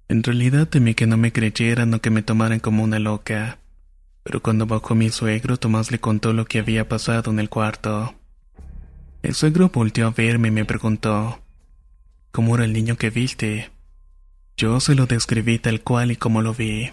En 0.08 0.22
realidad 0.22 0.68
temí 0.68 0.94
que 0.94 1.06
no 1.06 1.16
me 1.16 1.32
creyeran 1.32 1.94
o 1.94 2.00
que 2.00 2.10
me 2.10 2.22
tomaran 2.22 2.60
como 2.60 2.84
una 2.84 2.98
loca, 2.98 3.58
pero 4.22 4.42
cuando 4.42 4.66
bajó 4.66 4.94
mi 4.94 5.10
suegro 5.10 5.56
Tomás 5.56 5.90
le 5.90 5.98
contó 5.98 6.32
lo 6.32 6.44
que 6.44 6.58
había 6.58 6.88
pasado 6.88 7.30
en 7.30 7.40
el 7.40 7.48
cuarto. 7.48 8.14
El 9.22 9.34
suegro 9.34 9.70
volteó 9.70 10.06
a 10.06 10.10
verme 10.10 10.48
y 10.48 10.52
me 10.52 10.64
preguntó, 10.64 11.40
¿cómo 12.30 12.54
era 12.54 12.64
el 12.64 12.72
niño 12.72 12.96
que 12.96 13.10
viste? 13.10 13.70
Yo 14.56 14.80
se 14.80 14.94
lo 14.94 15.06
describí 15.06 15.58
tal 15.58 15.80
cual 15.80 16.12
y 16.12 16.16
como 16.16 16.42
lo 16.42 16.54
vi. 16.54 16.90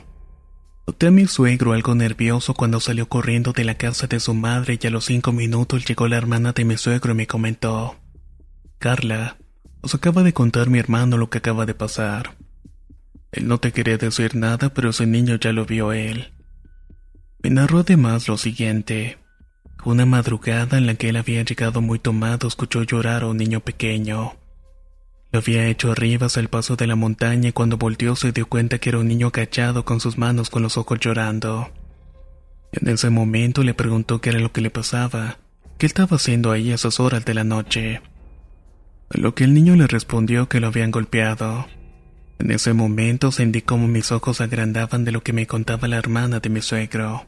Noté 0.90 1.06
a 1.06 1.12
mi 1.12 1.28
suegro 1.28 1.74
algo 1.74 1.94
nervioso 1.94 2.56
cuando 2.56 2.80
salió 2.80 3.08
corriendo 3.08 3.54
de 3.54 3.64
la 3.64 3.76
casa 3.76 4.08
de 4.08 4.20
su 4.20 4.34
madre 4.34 4.80
y 4.82 4.88
a 4.88 4.90
los 4.90 5.06
cinco 5.06 5.32
minutos 5.32 5.86
llegó 5.86 6.08
la 6.08 6.18
hermana 6.18 6.52
de 6.52 6.66
mi 6.66 6.78
suegro 6.78 7.12
y 7.12 7.16
me 7.16 7.28
comentó, 7.28 8.00
Carla, 8.80 9.38
os 9.82 9.94
acaba 9.94 10.24
de 10.24 10.34
contar 10.34 10.68
mi 10.72 10.80
hermano 10.80 11.18
lo 11.18 11.30
que 11.30 11.38
acaba 11.38 11.68
de 11.68 11.76
pasar. 11.76 12.38
Él 13.32 13.48
no 13.48 13.60
te 13.60 13.72
quería 13.72 14.00
decir 14.00 14.36
nada, 14.36 14.74
pero 14.74 14.90
ese 14.90 15.06
niño 15.06 15.36
ya 15.36 15.54
lo 15.54 15.68
vio 15.68 15.92
él. 15.92 16.34
Me 17.44 17.52
narró 17.52 17.82
además 17.82 18.28
lo 18.28 18.40
siguiente. 18.40 19.20
Una 19.86 20.08
madrugada 20.08 20.80
en 20.80 20.88
la 20.88 20.96
que 20.96 21.10
él 21.10 21.18
había 21.18 21.44
llegado 21.44 21.82
muy 21.82 22.00
tomado 22.00 22.48
escuchó 22.48 22.82
llorar 22.82 23.22
a 23.22 23.28
un 23.28 23.38
niño 23.38 23.60
pequeño. 23.60 24.39
Lo 25.32 25.40
había 25.40 25.68
hecho 25.68 25.92
arriba 25.92 26.26
hacia 26.26 26.40
el 26.40 26.48
paso 26.48 26.76
de 26.76 26.88
la 26.88 26.96
montaña 26.96 27.50
y 27.50 27.52
cuando 27.52 27.78
volteó 27.78 28.16
se 28.16 28.32
dio 28.32 28.48
cuenta 28.48 28.80
que 28.80 28.90
era 28.90 28.98
un 28.98 29.08
niño 29.08 29.28
agachado 29.28 29.86
con 29.86 30.00
sus 30.00 30.18
manos 30.18 30.50
con 30.50 30.64
los 30.64 30.78
ojos 30.78 31.00
llorando. 31.00 31.70
En 32.72 32.88
ese 32.88 33.10
momento 33.10 33.64
le 33.64 33.74
preguntó 33.74 34.22
qué 34.22 34.32
era 34.32 34.40
lo 34.40 34.52
que 34.52 34.62
le 34.62 34.72
pasaba, 34.72 35.38
qué 35.78 35.86
estaba 35.86 36.18
haciendo 36.18 36.52
ahí 36.52 36.72
a 36.72 36.76
esas 36.76 37.00
horas 37.00 37.26
de 37.26 37.34
la 37.36 37.44
noche. 37.44 38.02
A 39.10 39.20
lo 39.20 39.36
que 39.36 39.44
el 39.44 39.54
niño 39.54 39.76
le 39.76 39.88
respondió 39.88 40.50
que 40.50 40.60
lo 40.60 40.68
habían 40.68 40.92
golpeado. 40.92 41.68
En 42.40 42.52
ese 42.52 42.74
momento 42.74 43.32
sentí 43.32 43.62
como 43.62 43.88
mis 43.88 44.12
ojos 44.12 44.42
agrandaban 44.42 45.06
de 45.06 45.12
lo 45.12 45.22
que 45.22 45.34
me 45.34 45.46
contaba 45.46 45.88
la 45.88 45.98
hermana 45.98 46.40
de 46.40 46.50
mi 46.50 46.62
suegro. 46.62 47.28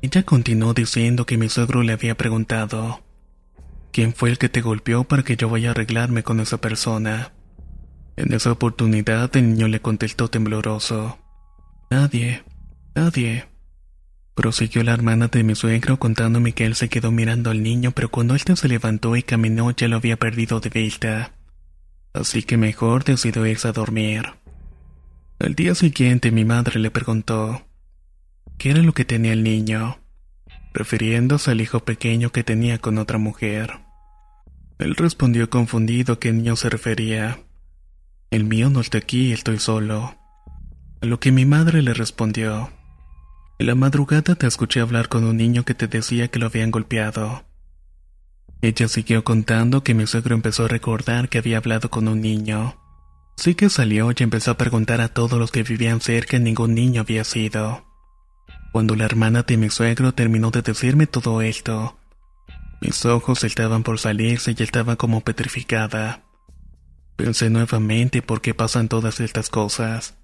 Ella 0.00 0.24
continuó 0.24 0.74
diciendo 0.74 1.26
que 1.26 1.38
mi 1.38 1.48
suegro 1.48 1.82
le 1.82 1.92
había 1.92 2.16
preguntado, 2.16 3.02
¿Quién 3.92 4.14
fue 4.14 4.30
el 4.30 4.38
que 4.38 4.48
te 4.48 4.62
golpeó 4.62 5.04
para 5.04 5.22
que 5.22 5.36
yo 5.36 5.50
vaya 5.50 5.68
a 5.68 5.70
arreglarme 5.72 6.22
con 6.22 6.40
esa 6.40 6.58
persona? 6.58 7.32
En 8.16 8.32
esa 8.32 8.50
oportunidad 8.50 9.36
el 9.36 9.50
niño 9.50 9.68
le 9.68 9.82
contestó 9.82 10.28
tembloroso. 10.28 11.18
Nadie, 11.90 12.42
nadie. 12.94 13.44
Prosiguió 14.34 14.82
la 14.82 14.94
hermana 14.94 15.28
de 15.28 15.44
mi 15.44 15.54
suegro 15.54 15.98
contándome 15.98 16.52
que 16.52 16.64
él 16.64 16.74
se 16.74 16.88
quedó 16.88 17.10
mirando 17.10 17.50
al 17.50 17.62
niño, 17.62 17.92
pero 17.92 18.10
cuando 18.10 18.34
éste 18.34 18.56
se 18.56 18.66
levantó 18.66 19.14
y 19.14 19.22
caminó 19.22 19.70
ya 19.72 19.88
lo 19.88 19.96
había 19.96 20.16
perdido 20.16 20.60
de 20.60 20.70
vista. 20.70 21.32
Así 22.14 22.42
que 22.42 22.56
mejor 22.56 23.04
decidió 23.04 23.44
irse 23.46 23.68
a 23.68 23.72
dormir. 23.72 24.24
Al 25.38 25.54
día 25.54 25.74
siguiente 25.74 26.30
mi 26.30 26.46
madre 26.46 26.80
le 26.80 26.90
preguntó, 26.90 27.66
¿qué 28.56 28.70
era 28.70 28.80
lo 28.80 28.94
que 28.94 29.04
tenía 29.04 29.34
el 29.34 29.42
niño? 29.42 29.98
refiriéndose 30.72 31.50
al 31.50 31.60
hijo 31.60 31.80
pequeño 31.80 32.30
que 32.30 32.44
tenía 32.44 32.78
con 32.78 32.98
otra 32.98 33.18
mujer. 33.18 33.81
Él 34.82 34.96
respondió 34.96 35.48
confundido 35.48 36.18
que 36.18 36.32
niño 36.32 36.56
se 36.56 36.68
refería. 36.68 37.38
El 38.32 38.42
mío 38.42 38.68
no 38.68 38.80
está 38.80 38.98
aquí, 38.98 39.32
estoy 39.32 39.60
solo. 39.60 40.16
A 41.00 41.06
lo 41.06 41.20
que 41.20 41.30
mi 41.30 41.46
madre 41.46 41.82
le 41.82 41.94
respondió. 41.94 42.68
En 43.60 43.68
la 43.68 43.76
madrugada 43.76 44.34
te 44.34 44.48
escuché 44.48 44.80
hablar 44.80 45.08
con 45.08 45.22
un 45.22 45.36
niño 45.36 45.64
que 45.64 45.74
te 45.74 45.86
decía 45.86 46.26
que 46.26 46.40
lo 46.40 46.46
habían 46.46 46.72
golpeado. 46.72 47.44
Ella 48.60 48.88
siguió 48.88 49.22
contando 49.22 49.84
que 49.84 49.94
mi 49.94 50.08
suegro 50.08 50.34
empezó 50.34 50.64
a 50.64 50.68
recordar 50.68 51.28
que 51.28 51.38
había 51.38 51.58
hablado 51.58 51.88
con 51.88 52.08
un 52.08 52.20
niño. 52.20 52.76
Sí 53.36 53.54
que 53.54 53.70
salió 53.70 54.10
y 54.10 54.20
empezó 54.20 54.50
a 54.50 54.58
preguntar 54.58 55.00
a 55.00 55.10
todos 55.10 55.38
los 55.38 55.52
que 55.52 55.62
vivían 55.62 56.00
cerca 56.00 56.38
y 56.38 56.40
ningún 56.40 56.74
niño 56.74 57.02
había 57.02 57.22
sido. 57.22 57.86
Cuando 58.72 58.96
la 58.96 59.04
hermana 59.04 59.44
de 59.44 59.56
mi 59.56 59.70
suegro 59.70 60.12
terminó 60.12 60.50
de 60.50 60.62
decirme 60.62 61.06
todo 61.06 61.40
esto, 61.40 62.00
Mis 62.82 63.06
ojos 63.06 63.44
estaban 63.44 63.84
por 63.84 64.00
salirse 64.00 64.56
y 64.58 64.60
estaba 64.60 64.96
como 64.96 65.20
petrificada. 65.20 66.24
Pensé 67.14 67.48
nuevamente 67.48 68.22
por 68.22 68.40
qué 68.40 68.54
pasan 68.54 68.88
todas 68.88 69.20
estas 69.20 69.50
cosas. 69.50 70.18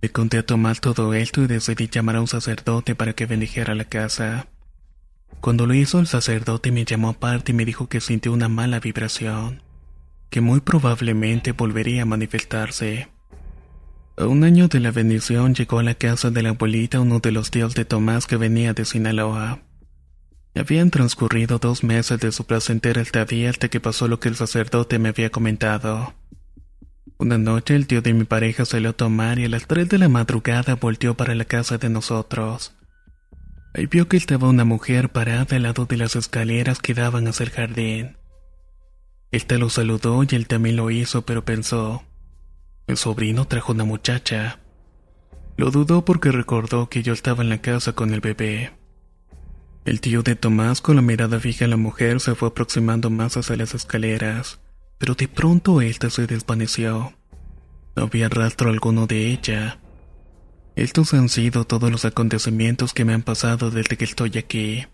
Le 0.00 0.10
conté 0.10 0.38
a 0.38 0.46
Tomás 0.46 0.80
todo 0.80 1.12
esto 1.12 1.42
y 1.42 1.48
decidí 1.48 1.88
llamar 1.88 2.16
a 2.16 2.20
un 2.20 2.28
sacerdote 2.28 2.94
para 2.94 3.14
que 3.14 3.26
bendijera 3.26 3.74
la 3.74 3.86
casa. 3.86 4.46
Cuando 5.40 5.66
lo 5.66 5.74
hizo 5.74 5.98
el 5.98 6.06
sacerdote 6.06 6.70
me 6.70 6.84
llamó 6.84 7.08
aparte 7.08 7.50
y 7.50 7.54
me 7.56 7.64
dijo 7.64 7.88
que 7.88 8.00
sintió 8.00 8.32
una 8.32 8.48
mala 8.48 8.78
vibración, 8.78 9.64
que 10.30 10.40
muy 10.40 10.60
probablemente 10.60 11.50
volvería 11.50 12.02
a 12.02 12.06
manifestarse. 12.06 13.08
A 14.16 14.26
un 14.26 14.44
año 14.44 14.68
de 14.68 14.78
la 14.78 14.92
bendición 14.92 15.56
llegó 15.56 15.80
a 15.80 15.82
la 15.82 15.94
casa 15.94 16.30
de 16.30 16.44
la 16.44 16.50
abuelita 16.50 17.00
uno 17.00 17.18
de 17.18 17.32
los 17.32 17.50
tíos 17.50 17.74
de 17.74 17.84
Tomás 17.84 18.28
que 18.28 18.36
venía 18.36 18.72
de 18.72 18.84
Sinaloa. 18.84 19.65
Habían 20.56 20.90
transcurrido 20.90 21.58
dos 21.58 21.84
meses 21.84 22.18
de 22.18 22.32
su 22.32 22.46
placentera 22.46 23.02
estadía 23.02 23.50
hasta 23.50 23.68
que 23.68 23.78
pasó 23.78 24.08
lo 24.08 24.20
que 24.20 24.30
el 24.30 24.36
sacerdote 24.36 24.98
me 24.98 25.10
había 25.10 25.28
comentado. 25.30 26.14
Una 27.18 27.36
noche 27.36 27.76
el 27.76 27.86
tío 27.86 28.00
de 28.00 28.14
mi 28.14 28.24
pareja 28.24 28.64
salió 28.64 28.90
a 28.90 28.92
tomar 28.94 29.38
y 29.38 29.44
a 29.44 29.48
las 29.50 29.66
tres 29.66 29.90
de 29.90 29.98
la 29.98 30.08
madrugada 30.08 30.74
volteó 30.76 31.14
para 31.14 31.34
la 31.34 31.44
casa 31.44 31.76
de 31.76 31.90
nosotros. 31.90 32.74
Ahí 33.74 33.84
vio 33.84 34.08
que 34.08 34.16
estaba 34.16 34.48
una 34.48 34.64
mujer 34.64 35.10
parada 35.10 35.56
al 35.56 35.64
lado 35.64 35.84
de 35.84 35.98
las 35.98 36.16
escaleras 36.16 36.78
que 36.78 36.94
daban 36.94 37.28
hacia 37.28 37.44
el 37.44 37.50
jardín. 37.50 38.16
Esta 39.30 39.58
lo 39.58 39.68
saludó 39.68 40.22
y 40.22 40.34
él 40.34 40.46
también 40.46 40.76
lo 40.76 40.90
hizo, 40.90 41.26
pero 41.26 41.44
pensó, 41.44 42.02
el 42.86 42.96
sobrino 42.96 43.46
trajo 43.46 43.72
una 43.72 43.84
muchacha. 43.84 44.60
Lo 45.58 45.70
dudó 45.70 46.06
porque 46.06 46.32
recordó 46.32 46.88
que 46.88 47.02
yo 47.02 47.12
estaba 47.12 47.42
en 47.42 47.50
la 47.50 47.58
casa 47.58 47.92
con 47.92 48.14
el 48.14 48.20
bebé. 48.20 48.72
El 49.86 50.00
tío 50.00 50.24
de 50.24 50.34
Tomás 50.34 50.80
con 50.80 50.96
la 50.96 51.02
mirada 51.02 51.38
fija 51.38 51.64
en 51.64 51.70
la 51.70 51.76
mujer 51.76 52.18
se 52.18 52.34
fue 52.34 52.48
aproximando 52.48 53.08
más 53.08 53.36
hacia 53.36 53.54
las 53.54 53.72
escaleras, 53.72 54.58
pero 54.98 55.14
de 55.14 55.28
pronto 55.28 55.80
ésta 55.80 56.10
se 56.10 56.26
desvaneció. 56.26 57.14
No 57.94 58.02
había 58.02 58.28
rastro 58.28 58.68
alguno 58.68 59.06
de 59.06 59.28
ella. 59.28 59.78
Estos 60.74 61.14
han 61.14 61.28
sido 61.28 61.66
todos 61.66 61.88
los 61.92 62.04
acontecimientos 62.04 62.92
que 62.92 63.04
me 63.04 63.14
han 63.14 63.22
pasado 63.22 63.70
desde 63.70 63.96
que 63.96 64.04
estoy 64.04 64.36
aquí. 64.38 64.86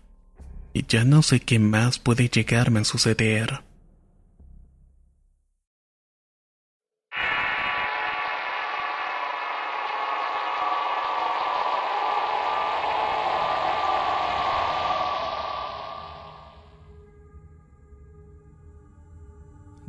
Y 0.73 0.85
ya 0.87 1.03
no 1.05 1.23
sé 1.23 1.39
qué 1.39 1.57
más 1.57 1.97
puede 1.97 2.29
llegarme 2.29 2.81
a 2.81 2.83
suceder. 2.83 3.63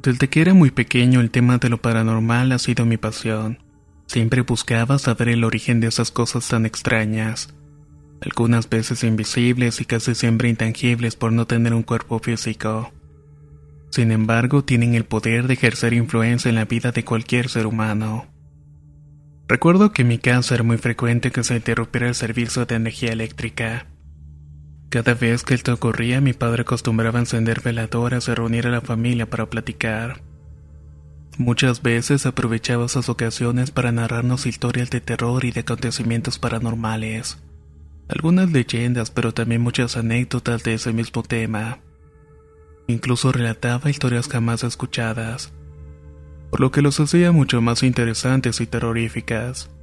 Desde 0.05 0.29
que 0.29 0.43
era 0.43 0.53
muy 0.53 0.71
pequeño 0.71 1.21
el 1.21 1.31
tema 1.31 1.57
de 1.57 1.71
lo 1.71 1.81
paranormal 1.81 2.53
ha 2.53 2.59
sido 2.59 2.85
mi 2.85 2.99
pasión. 2.99 3.61
Siempre 4.07 4.43
buscaba 4.43 4.99
saber 4.99 5.31
el 5.31 5.45
origen 5.45 5.81
de 5.81 5.87
esas 5.87 6.11
cosas 6.11 6.47
tan 6.47 6.67
extrañas, 6.67 7.55
algunas 8.21 8.69
veces 8.69 9.03
invisibles 9.03 9.81
y 9.81 9.87
casi 9.87 10.15
siempre 10.15 10.51
intangibles 10.51 11.17
por 11.17 11.33
no 11.33 11.47
tener 11.47 11.73
un 11.73 11.83
cuerpo 11.83 12.19
físico. 12.19 12.93
Sin 13.89 14.13
embargo, 14.13 14.63
tienen 14.63 14.95
el 14.95 15.07
poder 15.07 15.47
de 15.47 15.55
ejercer 15.55 15.95
influencia 15.95 16.51
en 16.51 16.57
la 16.57 16.67
vida 16.67 16.93
de 16.93 17.03
cualquier 17.03 17.49
ser 17.49 17.67
humano. 17.67 18.27
Recuerdo 19.49 19.93
que 19.93 20.03
en 20.03 20.09
mi 20.09 20.19
casa 20.19 20.55
era 20.55 20.65
muy 20.65 20.77
frecuente 20.77 21.31
que 21.31 21.45
se 21.45 21.57
interrumpiera 21.57 22.09
el 22.09 22.15
servicio 22.15 22.67
de 22.67 22.75
energía 22.75 23.11
eléctrica. 23.11 23.87
Cada 24.95 25.14
vez 25.14 25.42
que 25.42 25.55
esto 25.55 25.74
ocurría, 25.74 26.20
mi 26.20 26.34
padre 26.34 26.62
acostumbraba 26.62 27.18
encender 27.18 27.62
veladoras 27.62 28.28
y 28.28 28.34
reunir 28.34 28.68
a 28.68 28.70
la 28.70 28.80
familia 28.80 29.28
para 29.28 29.51
platicar. 29.51 30.22
Muchas 31.36 31.82
veces 31.82 32.26
aprovechaba 32.26 32.86
esas 32.86 33.09
ocasiones 33.09 33.72
para 33.72 33.90
narrarnos 33.90 34.47
historias 34.47 34.90
de 34.90 35.01
terror 35.01 35.45
y 35.45 35.51
de 35.51 35.62
acontecimientos 35.62 36.38
paranormales. 36.38 37.42
Algunas 38.07 38.53
leyendas, 38.53 39.11
pero 39.11 39.34
también 39.34 39.62
muchas 39.62 39.97
anécdotas 39.97 40.62
de 40.62 40.74
ese 40.74 40.92
mismo 40.92 41.24
tema. 41.24 41.80
Incluso 42.86 43.32
relataba 43.32 43.90
historias 43.90 44.28
jamás 44.28 44.62
escuchadas, 44.62 45.53
por 46.51 46.61
lo 46.61 46.70
que 46.70 46.82
los 46.82 47.01
hacía 47.01 47.32
mucho 47.32 47.61
más 47.61 47.82
interesantes 47.82 48.61
y 48.61 48.68
terroríficas. 48.68 49.74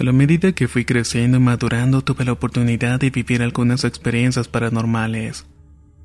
A 0.00 0.02
la 0.02 0.12
medida 0.12 0.52
que 0.52 0.66
fui 0.66 0.86
creciendo 0.86 1.36
y 1.36 1.40
madurando 1.40 2.00
tuve 2.00 2.24
la 2.24 2.32
oportunidad 2.32 2.98
de 2.98 3.10
vivir 3.10 3.42
algunas 3.42 3.84
experiencias 3.84 4.48
paranormales, 4.48 5.44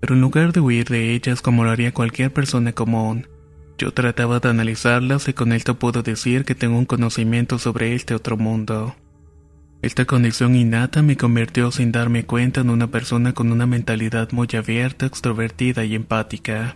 pero 0.02 0.16
en 0.16 0.22
lugar 0.22 0.52
de 0.52 0.60
huir 0.60 0.90
de 0.90 1.14
ellas 1.14 1.42
como 1.42 1.64
lo 1.64 1.72
haría 1.72 1.94
cualquier 1.94 2.34
persona 2.34 2.74
común, 2.74 3.30
yo 3.78 3.94
trataba 3.94 4.42
de 4.42 4.50
analizarlas 4.50 5.30
y 5.30 5.34
con 5.34 5.54
esto 5.54 5.80
puedo 5.80 6.04
decir 6.04 6.44
que 6.44 6.56
tengo 6.56 6.78
un 6.78 6.84
conocimiento 6.84 7.58
sobre 7.58 7.96
este 7.96 8.14
otro 8.14 8.36
mundo. 8.36 8.98
Esta 9.82 10.04
condición 10.04 10.58
innata 10.58 11.02
me 11.02 11.16
convirtió 11.16 11.72
sin 11.72 11.94
darme 11.94 12.26
cuenta 12.26 12.60
en 12.60 12.72
una 12.72 12.88
persona 12.88 13.32
con 13.32 13.50
una 13.54 13.66
mentalidad 13.66 14.30
muy 14.34 14.50
abierta, 14.58 15.06
extrovertida 15.06 15.86
y 15.86 15.96
empática. 15.96 16.76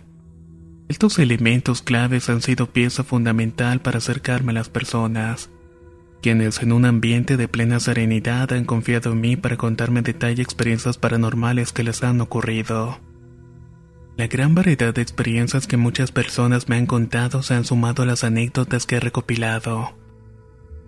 Estos 0.88 1.18
elementos 1.18 1.82
claves 1.82 2.30
han 2.30 2.40
sido 2.40 2.70
pieza 2.70 3.04
fundamental 3.04 3.80
para 3.82 3.98
acercarme 3.98 4.52
a 4.52 4.54
las 4.54 4.70
personas, 4.70 5.50
quienes 6.20 6.62
en 6.62 6.72
un 6.72 6.84
ambiente 6.84 7.36
de 7.36 7.48
plena 7.48 7.80
serenidad 7.80 8.52
han 8.52 8.64
confiado 8.64 9.12
en 9.12 9.20
mí 9.20 9.36
para 9.36 9.56
contarme 9.56 10.02
detalle 10.02 10.42
experiencias 10.42 10.98
paranormales 10.98 11.72
que 11.72 11.82
les 11.82 12.02
han 12.02 12.20
ocurrido. 12.20 13.00
La 14.16 14.26
gran 14.26 14.54
variedad 14.54 14.92
de 14.92 15.00
experiencias 15.00 15.66
que 15.66 15.78
muchas 15.78 16.12
personas 16.12 16.68
me 16.68 16.76
han 16.76 16.86
contado 16.86 17.42
se 17.42 17.54
han 17.54 17.64
sumado 17.64 18.02
a 18.02 18.06
las 18.06 18.22
anécdotas 18.22 18.84
que 18.84 18.96
he 18.96 19.00
recopilado. 19.00 19.94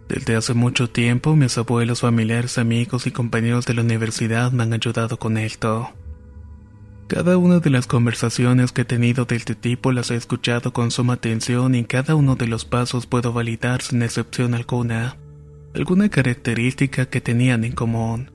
Desde 0.07 0.37
hace 0.37 0.53
mucho 0.53 0.91
tiempo, 0.91 1.35
mis 1.35 1.57
abuelos, 1.57 2.01
familiares, 2.01 2.59
amigos 2.59 3.07
y 3.07 3.11
compañeros 3.11 3.65
de 3.65 3.73
la 3.73 3.81
universidad 3.81 4.53
me 4.53 4.65
han 4.65 4.75
ayudado 4.75 5.19
con 5.19 5.39
esto. 5.39 5.91
Cada 7.07 7.39
una 7.39 7.61
de 7.61 7.71
las 7.71 7.87
conversaciones 7.87 8.73
que 8.73 8.83
he 8.83 8.85
tenido 8.85 9.25
de 9.25 9.37
este 9.37 9.55
tipo 9.55 9.93
las 9.93 10.11
he 10.11 10.17
escuchado 10.17 10.75
con 10.75 10.91
suma 10.91 11.15
atención 11.15 11.75
y 11.75 11.79
en 11.79 11.85
cada 11.85 12.15
uno 12.15 12.37
de 12.37 12.47
los 12.47 12.67
pasos 12.67 13.07
puedo 13.07 13.33
validar 13.33 13.81
sin 13.81 14.03
excepción 14.03 14.55
alguna 14.55 15.17
alguna 15.75 16.11
característica 16.11 17.07
que 17.07 17.21
tenían 17.21 17.65
en 17.65 17.73
común. 17.73 18.31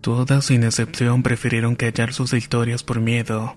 Todas 0.00 0.46
sin 0.46 0.62
excepción 0.62 1.22
prefirieron 1.22 1.74
callar 1.74 2.12
sus 2.12 2.32
historias 2.32 2.84
por 2.84 3.00
miedo, 3.00 3.56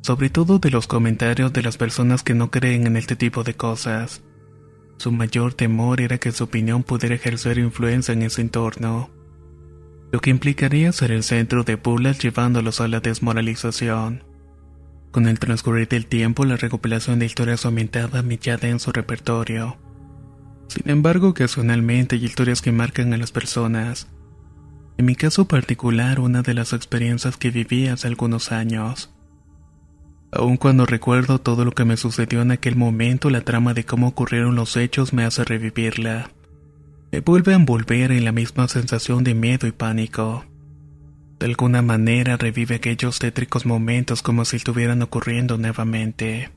sobre 0.00 0.30
todo 0.30 0.58
de 0.58 0.70
los 0.70 0.86
comentarios 0.86 1.52
de 1.52 1.62
las 1.62 1.76
personas 1.76 2.22
que 2.22 2.34
no 2.34 2.50
creen 2.50 2.86
en 2.86 2.96
este 2.96 3.16
tipo 3.16 3.44
de 3.44 3.54
cosas. 3.54 4.22
Su 4.96 5.12
mayor 5.12 5.54
temor 5.54 6.00
era 6.00 6.18
que 6.18 6.32
su 6.32 6.44
opinión 6.44 6.82
pudiera 6.82 7.14
ejercer 7.14 7.58
influencia 7.58 8.12
en 8.12 8.22
ese 8.22 8.40
entorno, 8.40 9.10
lo 10.10 10.20
que 10.20 10.30
implicaría 10.30 10.92
ser 10.92 11.10
el 11.10 11.22
centro 11.22 11.64
de 11.64 11.76
burlas 11.76 12.18
llevándolos 12.18 12.80
a 12.80 12.88
la 12.88 13.00
desmoralización. 13.00 14.24
Con 15.10 15.28
el 15.28 15.38
transcurrir 15.38 15.88
del 15.88 16.06
tiempo, 16.06 16.44
la 16.44 16.56
recopilación 16.56 17.18
de 17.18 17.26
historias 17.26 17.64
aumentaba 17.64 18.22
millada 18.22 18.68
en 18.68 18.80
su 18.80 18.90
repertorio. 18.90 19.76
Sin 20.74 20.90
embargo, 20.90 21.28
ocasionalmente 21.28 22.16
hay 22.16 22.24
historias 22.24 22.60
que 22.60 22.72
marcan 22.72 23.12
a 23.12 23.16
las 23.16 23.30
personas. 23.30 24.08
En 24.98 25.06
mi 25.06 25.14
caso 25.14 25.46
particular, 25.46 26.18
una 26.18 26.42
de 26.42 26.52
las 26.52 26.72
experiencias 26.72 27.36
que 27.36 27.52
viví 27.52 27.86
hace 27.86 28.08
algunos 28.08 28.50
años. 28.50 29.14
Aun 30.32 30.56
cuando 30.56 30.84
recuerdo 30.84 31.40
todo 31.40 31.64
lo 31.64 31.70
que 31.70 31.84
me 31.84 31.96
sucedió 31.96 32.42
en 32.42 32.50
aquel 32.50 32.74
momento, 32.74 33.30
la 33.30 33.42
trama 33.42 33.72
de 33.72 33.84
cómo 33.84 34.08
ocurrieron 34.08 34.56
los 34.56 34.76
hechos 34.76 35.12
me 35.12 35.22
hace 35.22 35.44
revivirla. 35.44 36.32
Me 37.12 37.20
vuelve 37.20 37.52
a 37.52 37.56
envolver 37.56 38.10
en 38.10 38.24
la 38.24 38.32
misma 38.32 38.66
sensación 38.66 39.22
de 39.22 39.34
miedo 39.34 39.68
y 39.68 39.72
pánico. 39.72 40.44
De 41.38 41.46
alguna 41.46 41.82
manera 41.82 42.36
revive 42.36 42.74
aquellos 42.74 43.20
tétricos 43.20 43.64
momentos 43.64 44.22
como 44.22 44.44
si 44.44 44.56
estuvieran 44.56 45.02
ocurriendo 45.02 45.56
nuevamente. 45.56 46.50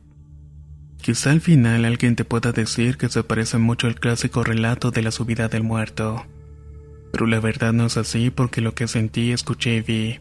Quizá 1.02 1.32
al 1.32 1.41
final 1.41 1.86
alguien 1.86 2.16
te 2.16 2.26
pueda 2.26 2.52
decir 2.52 2.98
que 2.98 3.10
se 3.10 3.24
parece 3.24 3.58
mucho 3.58 3.88
al 3.88 4.00
clásico 4.00 4.43
relato 4.43 4.91
de 4.91 5.02
la 5.04 5.12
subida 5.12 5.48
del 5.48 5.64
muerto. 5.64 6.26
Pero 7.12 7.28
la 7.28 7.39
verdad 7.39 7.74
no 7.74 7.86
es 7.86 7.98
así 7.98 8.30
porque 8.30 8.62
lo 8.62 8.74
que 8.74 8.88
sentí, 8.88 9.32
escuché 9.32 9.76
y 9.76 9.82
vi 9.82 10.20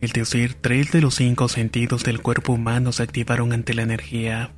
es 0.00 0.14
decir, 0.14 0.54
tres 0.54 0.92
de 0.92 1.02
los 1.02 1.14
cinco 1.16 1.48
sentidos 1.48 2.04
del 2.04 2.22
cuerpo 2.22 2.54
humano 2.54 2.90
se 2.92 3.02
activaron 3.02 3.52
ante 3.52 3.74
la 3.74 3.82
energía, 3.82 4.54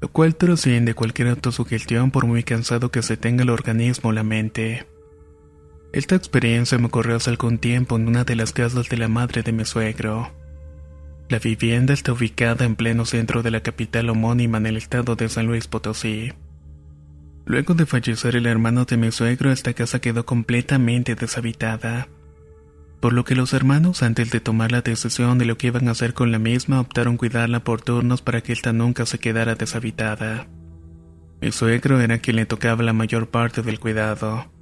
lo 0.00 0.08
cual 0.08 0.36
trasciende 0.36 0.94
cualquier 0.94 1.28
autosugestión 1.28 2.12
por 2.12 2.26
muy 2.26 2.44
cansado 2.44 2.92
que 2.92 3.02
se 3.02 3.16
tenga 3.16 3.42
el 3.42 3.50
organismo 3.50 4.10
o 4.10 4.12
la 4.12 4.22
mente. 4.22 4.86
Esta 5.92 6.14
experiencia 6.14 6.78
me 6.78 6.86
ocurrió 6.86 7.16
hace 7.16 7.30
algún 7.30 7.58
tiempo 7.58 7.96
en 7.96 8.06
una 8.06 8.22
de 8.22 8.36
las 8.36 8.52
casas 8.52 8.88
de 8.88 8.96
la 8.96 9.08
madre 9.08 9.42
de 9.42 9.52
mi 9.52 9.64
suegro. 9.64 10.30
La 11.28 11.40
vivienda 11.40 11.92
está 11.92 12.12
ubicada 12.12 12.64
en 12.64 12.76
pleno 12.76 13.04
centro 13.04 13.42
de 13.42 13.50
la 13.50 13.60
capital 13.60 14.10
homónima 14.10 14.58
en 14.58 14.66
el 14.66 14.76
estado 14.76 15.16
de 15.16 15.28
San 15.28 15.46
Luis 15.46 15.66
Potosí. 15.66 16.32
Luego 17.44 17.74
de 17.74 17.84
fallecer 17.84 18.36
el 18.36 18.46
hermano 18.46 18.84
de 18.84 18.96
mi 18.96 19.10
suegro, 19.10 19.50
esta 19.50 19.72
casa 19.72 20.00
quedó 20.00 20.24
completamente 20.24 21.14
deshabitada 21.14 22.08
Por 23.00 23.12
lo 23.12 23.24
que 23.24 23.34
los 23.34 23.52
hermanos, 23.54 24.04
antes 24.04 24.30
de 24.30 24.40
tomar 24.40 24.70
la 24.70 24.82
decisión 24.82 25.38
de 25.38 25.46
lo 25.46 25.58
que 25.58 25.68
iban 25.68 25.88
a 25.88 25.92
hacer 25.92 26.14
con 26.14 26.30
la 26.30 26.38
misma, 26.38 26.80
optaron 26.80 27.16
cuidarla 27.16 27.60
por 27.60 27.82
turnos 27.82 28.22
para 28.22 28.40
que 28.40 28.52
esta 28.52 28.72
nunca 28.72 29.04
se 29.04 29.18
quedara 29.18 29.56
deshabitada. 29.56 30.46
Mi 31.40 31.50
suegro 31.50 32.00
era 32.00 32.18
quien 32.18 32.36
le 32.36 32.46
tocaba 32.46 32.84
la 32.84 32.92
mayor 32.92 33.30
parte 33.30 33.62
del 33.62 33.80
cuidado. 33.80 34.55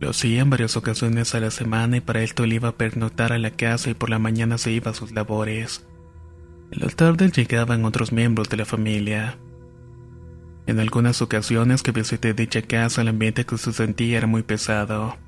Lo 0.00 0.10
hacía 0.10 0.40
en 0.40 0.48
varias 0.48 0.78
ocasiones 0.78 1.34
a 1.34 1.40
la 1.40 1.50
semana 1.50 1.98
y 1.98 2.00
para 2.00 2.22
esto 2.22 2.44
él 2.44 2.54
iba 2.54 2.70
a 2.70 2.76
pernoctar 2.76 3.34
a 3.34 3.38
la 3.38 3.50
casa 3.50 3.90
y 3.90 3.94
por 3.94 4.08
la 4.08 4.18
mañana 4.18 4.56
se 4.56 4.72
iba 4.72 4.90
a 4.90 4.94
sus 4.94 5.12
labores. 5.12 5.86
En 6.70 6.80
las 6.80 6.96
tardes 6.96 7.32
llegaban 7.32 7.84
otros 7.84 8.10
miembros 8.10 8.48
de 8.48 8.56
la 8.56 8.64
familia. 8.64 9.36
En 10.66 10.80
algunas 10.80 11.20
ocasiones 11.20 11.82
que 11.82 11.92
visité 11.92 12.32
dicha 12.32 12.62
casa 12.62 13.02
el 13.02 13.08
ambiente 13.08 13.44
que 13.44 13.58
se 13.58 13.74
sentía 13.74 14.16
era 14.16 14.26
muy 14.26 14.42
pesado. 14.42 15.18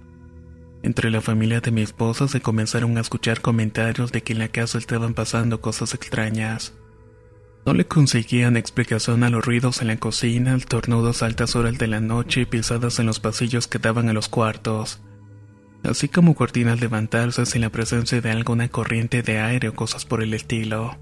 Entre 0.83 1.11
la 1.11 1.21
familia 1.21 1.61
de 1.61 1.71
mi 1.71 1.83
esposa 1.83 2.27
se 2.27 2.41
comenzaron 2.41 2.97
a 2.97 3.03
escuchar 3.03 3.43
comentarios 3.43 4.11
de 4.11 4.23
que 4.23 4.33
en 4.33 4.39
la 4.39 4.49
casa 4.49 4.79
estaban 4.79 5.13
pasando 5.13 5.61
cosas 5.61 5.93
extrañas. 5.93 6.73
No 7.65 7.75
le 7.75 7.87
conseguían 7.87 8.57
explicación 8.57 9.23
a 9.23 9.31
los 9.31 9.45
ruidos 9.45 9.83
en 9.83 9.89
la 9.89 9.97
cocina, 9.97 10.59
tornudos 10.59 11.23
a 11.23 11.27
altas 11.27 11.55
horas 11.55 11.79
de 11.79 11.87
la 11.87 12.01
noche 12.01 12.41
y 12.41 12.45
pisadas 12.45 12.99
en 12.99 13.07
los 13.07 13.21
pasillos 13.21 13.69
que 13.69 13.79
daban 13.79 14.09
a 14.09 14.13
los 14.13 14.29
cuartos, 14.29 15.01
así 15.85 16.09
como 16.09 16.35
cortinas 16.35 16.81
levantarse 16.81 17.47
sin 17.47 17.61
la 17.61 17.71
presencia 17.71 18.21
de 18.21 18.31
alguna 18.33 18.69
corriente 18.69 19.23
de 19.23 19.39
aire 19.39 19.69
o 19.69 19.75
cosas 19.75 20.05
por 20.05 20.25
el 20.25 20.35
estilo. 20.35 20.99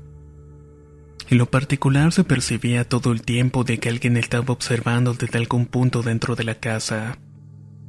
En 1.31 1.39
lo 1.39 1.47
particular 1.47 2.13
se 2.13 2.25
percibía 2.25 2.87
todo 2.87 3.13
el 3.13 3.23
tiempo 3.23 3.65
de 3.65 3.79
que 3.79 3.89
alguien 3.89 4.19
estaba 4.19 4.53
observando 4.53 5.15
desde 5.15 5.39
algún 5.39 5.65
punto 5.65 6.03
dentro 6.03 6.37
de 6.37 6.45
la 6.45 6.57
casa. 6.57 7.19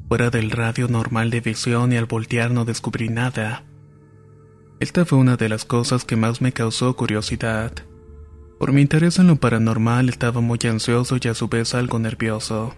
Fuera 0.08 0.30
del 0.30 0.52
radio 0.52 0.88
normal 0.88 1.30
de 1.30 1.42
visión 1.42 1.92
y 1.92 1.98
al 1.98 2.06
voltear 2.06 2.52
no 2.52 2.64
descubrí 2.64 3.10
nada. 3.10 3.64
Esta 4.80 5.06
fue 5.06 5.18
una 5.18 5.38
de 5.38 5.50
las 5.50 5.66
cosas 5.66 6.06
que 6.06 6.16
más 6.16 6.40
me 6.40 6.54
causó 6.54 6.96
curiosidad. 6.96 7.74
Por 8.62 8.74
mi 8.74 8.82
interés 8.82 9.18
en 9.18 9.26
lo 9.26 9.38
paranormal 9.38 10.08
estaba 10.08 10.40
muy 10.40 10.60
ansioso 10.70 11.18
y 11.20 11.28
a 11.28 11.34
su 11.34 11.48
vez 11.48 11.74
algo 11.74 11.98
nervioso. 11.98 12.76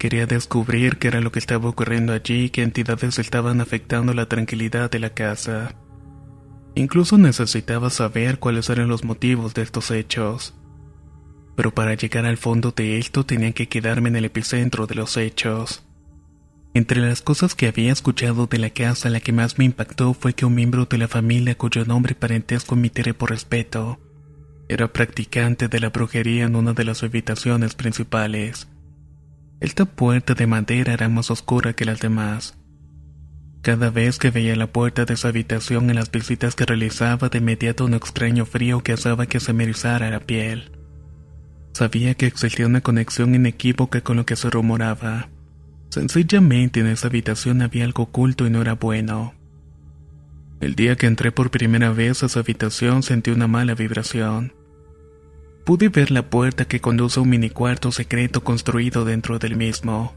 Quería 0.00 0.26
descubrir 0.26 0.98
qué 0.98 1.06
era 1.06 1.20
lo 1.20 1.30
que 1.30 1.38
estaba 1.38 1.68
ocurriendo 1.68 2.12
allí 2.12 2.46
y 2.46 2.50
qué 2.50 2.62
entidades 2.62 3.20
estaban 3.20 3.60
afectando 3.60 4.14
la 4.14 4.26
tranquilidad 4.26 4.90
de 4.90 4.98
la 4.98 5.10
casa. 5.10 5.76
Incluso 6.74 7.18
necesitaba 7.18 7.88
saber 7.88 8.40
cuáles 8.40 8.68
eran 8.68 8.88
los 8.88 9.04
motivos 9.04 9.54
de 9.54 9.62
estos 9.62 9.92
hechos. 9.92 10.56
Pero 11.54 11.72
para 11.72 11.94
llegar 11.94 12.26
al 12.26 12.36
fondo 12.36 12.72
de 12.72 12.98
esto 12.98 13.24
tenía 13.24 13.52
que 13.52 13.68
quedarme 13.68 14.08
en 14.08 14.16
el 14.16 14.24
epicentro 14.24 14.88
de 14.88 14.96
los 14.96 15.16
hechos. 15.16 15.84
Entre 16.74 17.00
las 17.00 17.22
cosas 17.22 17.54
que 17.54 17.68
había 17.68 17.92
escuchado 17.92 18.48
de 18.48 18.58
la 18.58 18.70
casa, 18.70 19.08
la 19.08 19.20
que 19.20 19.32
más 19.32 19.56
me 19.56 19.66
impactó 19.66 20.14
fue 20.14 20.34
que 20.34 20.46
un 20.46 20.56
miembro 20.56 20.86
de 20.86 20.98
la 20.98 21.06
familia 21.06 21.56
cuyo 21.56 21.84
nombre 21.84 22.16
parentesco 22.16 22.74
emitiré 22.74 23.14
por 23.14 23.30
respeto, 23.30 24.00
era 24.70 24.86
practicante 24.86 25.66
de 25.66 25.80
la 25.80 25.88
brujería 25.88 26.44
en 26.44 26.54
una 26.54 26.74
de 26.74 26.84
las 26.84 27.02
habitaciones 27.02 27.74
principales. 27.74 28.68
Esta 29.58 29.84
puerta 29.84 30.34
de 30.34 30.46
madera 30.46 30.92
era 30.92 31.08
más 31.08 31.32
oscura 31.32 31.72
que 31.72 31.84
las 31.84 31.98
demás. 31.98 32.56
Cada 33.62 33.90
vez 33.90 34.20
que 34.20 34.30
veía 34.30 34.54
la 34.54 34.68
puerta 34.68 35.06
de 35.06 35.16
su 35.16 35.26
habitación 35.26 35.90
en 35.90 35.96
las 35.96 36.12
visitas 36.12 36.54
que 36.54 36.66
realizaba, 36.66 37.28
de 37.28 37.38
inmediato 37.38 37.84
un 37.84 37.94
extraño 37.94 38.46
frío 38.46 38.80
que 38.84 38.92
hacía 38.92 39.16
que 39.26 39.40
se 39.40 39.52
me 39.52 39.66
la 39.66 40.20
piel. 40.20 40.70
Sabía 41.72 42.14
que 42.14 42.26
existía 42.26 42.68
una 42.68 42.80
conexión 42.80 43.34
inequívoca 43.34 44.02
con 44.02 44.18
lo 44.18 44.24
que 44.24 44.36
se 44.36 44.50
rumoraba. 44.50 45.30
Sencillamente 45.88 46.78
en 46.78 46.86
esa 46.86 47.08
habitación 47.08 47.60
había 47.62 47.84
algo 47.84 48.04
oculto 48.04 48.46
y 48.46 48.50
no 48.50 48.62
era 48.62 48.74
bueno. 48.74 49.34
El 50.60 50.76
día 50.76 50.94
que 50.94 51.08
entré 51.08 51.32
por 51.32 51.50
primera 51.50 51.90
vez 51.90 52.22
a 52.22 52.26
esa 52.26 52.38
habitación 52.38 53.02
sentí 53.02 53.32
una 53.32 53.48
mala 53.48 53.74
vibración. 53.74 54.59
Pude 55.64 55.88
ver 55.88 56.10
la 56.10 56.28
puerta 56.28 56.64
que 56.64 56.80
conduce 56.80 57.20
a 57.20 57.22
un 57.22 57.28
mini 57.28 57.50
cuarto 57.50 57.92
secreto 57.92 58.42
construido 58.42 59.04
dentro 59.04 59.38
del 59.38 59.56
mismo. 59.56 60.14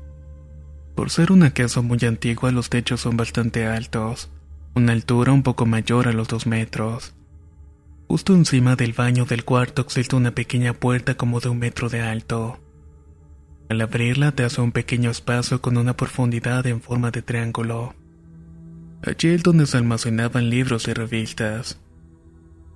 Por 0.96 1.10
ser 1.10 1.32
una 1.32 1.52
casa 1.52 1.82
muy 1.82 2.00
antigua, 2.04 2.52
los 2.52 2.70
techos 2.70 3.02
son 3.02 3.18
bastante 3.18 3.66
altos, 3.66 4.30
una 4.76 4.94
altura 4.94 5.32
un 5.32 5.44
poco 5.44 5.66
mayor 5.66 6.08
a 6.08 6.14
los 6.14 6.28
dos 6.28 6.48
metros. 6.48 7.14
Justo 8.08 8.34
encima 8.34 8.76
del 8.76 8.94
baño 8.94 9.26
del 9.26 9.44
cuarto 9.44 9.82
existe 9.82 10.16
una 10.16 10.32
pequeña 10.32 10.74
puerta 10.74 11.16
como 11.16 11.40
de 11.40 11.50
un 11.50 11.60
metro 11.60 11.90
de 11.90 12.02
alto. 12.02 12.60
Al 13.70 13.82
abrirla 13.82 14.32
te 14.34 14.44
hace 14.44 14.62
un 14.62 14.72
pequeño 14.72 15.10
espacio 15.10 15.62
con 15.62 15.78
una 15.78 15.96
profundidad 15.98 16.66
en 16.68 16.82
forma 16.82 17.12
de 17.12 17.22
triángulo. 17.22 17.96
Allí 19.02 19.30
es 19.30 19.44
donde 19.44 19.66
se 19.66 19.78
almacenaban 19.78 20.50
libros 20.50 20.88
y 20.88 20.94
revistas. 20.94 21.80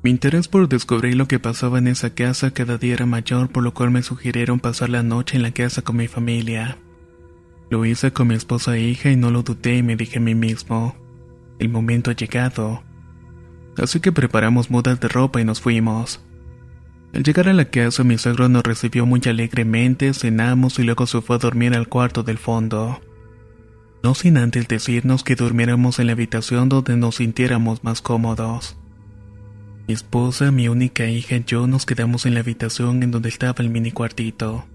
Mi 0.03 0.11
interés 0.11 0.47
por 0.47 0.69
descubrir 0.69 1.15
lo 1.15 1.27
que 1.27 1.39
pasaba 1.39 1.79
en 1.79 1.87
esa 1.87 2.11
casa 2.11 2.51
cada 2.51 2.77
día 2.77 2.93
era 2.93 3.05
mayor, 3.05 3.49
por 3.49 3.63
lo 3.63 3.73
cual 3.73 3.91
me 3.91 4.03
sugirieron 4.03 4.59
pasar 4.59 4.89
la 4.89 5.03
noche 5.03 5.37
en 5.37 5.43
la 5.43 5.51
casa 5.51 5.81
con 5.81 5.97
mi 5.97 6.07
familia. 6.07 6.77
Lo 7.69 7.83
hice 7.83 8.13
con 8.13 8.27
mi 8.27 8.35
esposa 8.35 8.77
e 8.77 8.81
hija 8.81 9.09
y 9.09 9.15
no 9.15 9.31
lo 9.31 9.43
dudé 9.43 9.77
y 9.77 9.83
me 9.83 9.95
dije 9.95 10.19
a 10.19 10.21
mí 10.21 10.35
mismo, 10.35 10.95
el 11.59 11.69
momento 11.69 12.11
ha 12.11 12.15
llegado. 12.15 12.83
Así 13.77 13.99
que 13.99 14.11
preparamos 14.11 14.69
mudas 14.69 14.99
de 14.99 15.07
ropa 15.07 15.41
y 15.41 15.45
nos 15.45 15.61
fuimos. 15.61 16.21
Al 17.13 17.23
llegar 17.23 17.49
a 17.49 17.53
la 17.53 17.65
casa 17.65 18.03
mi 18.03 18.17
suegro 18.17 18.47
nos 18.47 18.63
recibió 18.63 19.05
muy 19.05 19.21
alegremente, 19.25 20.13
cenamos 20.13 20.77
y 20.79 20.83
luego 20.83 21.07
se 21.07 21.21
fue 21.21 21.35
a 21.35 21.39
dormir 21.39 21.73
al 21.73 21.87
cuarto 21.87 22.23
del 22.23 22.37
fondo. 22.37 23.01
No 24.03 24.13
sin 24.13 24.37
antes 24.37 24.67
decirnos 24.67 25.23
que 25.23 25.35
durmiéramos 25.35 25.99
en 25.99 26.07
la 26.07 26.13
habitación 26.13 26.69
donde 26.69 26.95
nos 26.95 27.15
sintiéramos 27.15 27.83
más 27.83 28.01
cómodos. 28.01 28.77
Mi 29.87 29.93
esposa, 29.93 30.51
mi 30.51 30.67
única 30.67 31.05
hija 31.07 31.37
y 31.37 31.45
yo 31.45 31.65
nos 31.65 31.85
quedamos 31.85 32.25
en 32.25 32.33
la 32.33 32.41
habitación 32.41 33.03
en 33.03 33.11
donde 33.11 33.29
estaba 33.29 33.63
el 33.63 33.69
mini 33.69 33.91
cuartito. 33.91 34.65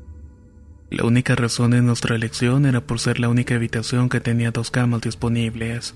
La 0.89 1.05
única 1.05 1.35
razón 1.35 1.73
de 1.73 1.83
nuestra 1.83 2.17
elección 2.17 2.65
era 2.65 2.81
por 2.81 2.99
ser 2.99 3.21
la 3.21 3.29
única 3.29 3.55
habitación 3.55 4.09
que 4.09 4.21
tenía 4.21 4.53
dos 4.53 4.71
camas 4.71 5.03
disponibles, 5.03 5.95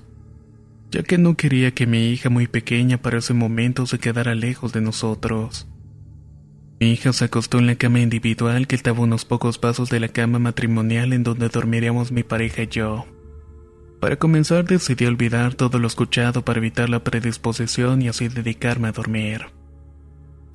ya 0.91 1.03
que 1.03 1.17
no 1.17 1.35
quería 1.35 1.73
que 1.73 1.87
mi 1.87 2.11
hija 2.11 2.29
muy 2.29 2.47
pequeña 2.47 2.99
para 2.99 3.19
ese 3.19 3.33
momento 3.33 3.87
se 3.87 3.99
quedara 3.99 4.35
lejos 4.35 4.75
de 4.75 4.83
nosotros. 4.83 5.67
Mi 6.79 6.93
hija 6.93 7.15
se 7.15 7.25
acostó 7.25 7.59
en 7.59 7.67
la 7.67 7.77
cama 7.77 8.01
individual 8.01 8.67
que 8.67 8.77
estaba 8.77 9.01
unos 9.01 9.25
pocos 9.25 9.57
pasos 9.57 9.89
de 9.89 9.99
la 9.99 10.09
cama 10.09 10.39
matrimonial 10.39 11.15
en 11.15 11.23
donde 11.23 11.49
dormiríamos 11.49 12.13
mi 12.13 12.23
pareja 12.23 12.65
y 12.65 12.69
yo. 12.69 13.07
Para 14.01 14.17
comenzar 14.17 14.65
decidí 14.65 15.07
olvidar 15.07 15.55
todo 15.55 15.79
lo 15.79 15.87
escuchado 15.87 16.45
para 16.45 16.59
evitar 16.59 16.89
la 16.89 17.03
predisposición 17.03 18.03
y 18.03 18.09
así 18.09 18.29
dedicarme 18.29 18.89
a 18.89 18.93
dormir 18.93 19.47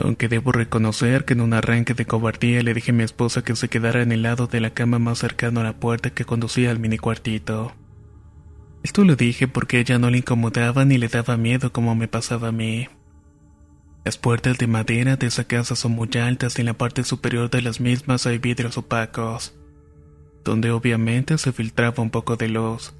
aunque 0.02 0.28
debo 0.28 0.52
reconocer 0.52 1.26
que 1.26 1.34
en 1.34 1.42
un 1.42 1.54
arranque 1.54 1.94
de 1.94 2.06
cobardía 2.06 2.64
le 2.64 2.74
dije 2.74 2.92
a 2.92 2.94
mi 2.94 3.04
esposa 3.04 3.44
que 3.44 3.56
se 3.56 3.70
quedara 3.70 4.02
en 4.02 4.12
el 4.12 4.24
lado 4.24 4.48
de 4.48 4.60
la 4.60 4.72
cama 4.72 5.00
más 5.00 5.20
cercano 5.20 5.62
a 5.62 5.64
la 5.64 5.80
puerta 5.80 6.10
que 6.10 6.26
conducía 6.26 6.72
al 6.72 6.80
mini 6.80 6.98
cuartito. 6.98 7.74
Esto 8.84 9.04
lo 9.06 9.16
dije 9.16 9.48
porque 9.48 9.80
ella 9.80 10.00
no 10.00 10.10
le 10.10 10.20
incomodaba 10.20 10.86
ni 10.86 10.98
le 10.98 11.08
daba 11.08 11.38
miedo 11.38 11.72
como 11.72 11.96
me 11.96 12.08
pasaba 12.08 12.50
a 12.50 12.52
mí. 12.52 12.88
Las 14.04 14.18
puertas 14.18 14.58
de 14.58 14.66
madera 14.66 15.16
de 15.16 15.28
esa 15.28 15.44
casa 15.44 15.76
son 15.76 15.92
muy 15.92 16.10
altas 16.20 16.58
y 16.58 16.62
en 16.62 16.68
la 16.68 16.74
parte 16.74 17.04
superior 17.04 17.52
de 17.52 17.62
las 17.62 17.80
mismas 17.80 18.26
hay 18.26 18.40
vidrios 18.40 18.78
opacos, 18.78 19.54
donde 20.44 20.72
obviamente 20.72 21.38
se 21.38 21.52
filtraba 21.52 22.02
un 22.02 22.10
poco 22.10 22.36
de 22.36 22.48
luz. 22.48 22.96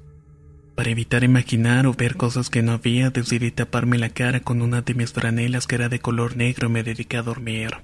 Para 0.74 0.90
evitar 0.90 1.22
imaginar 1.22 1.86
o 1.86 1.92
ver 1.92 2.16
cosas 2.16 2.48
que 2.48 2.62
no 2.62 2.72
había, 2.72 3.10
decidí 3.10 3.50
taparme 3.50 3.98
la 3.98 4.08
cara 4.08 4.40
con 4.40 4.62
una 4.62 4.80
de 4.80 4.94
mis 4.94 5.12
franelas 5.12 5.66
que 5.66 5.74
era 5.74 5.88
de 5.88 6.00
color 6.00 6.36
negro 6.36 6.68
y 6.68 6.72
me 6.72 6.82
dediqué 6.82 7.18
a 7.18 7.22
dormir. 7.22 7.82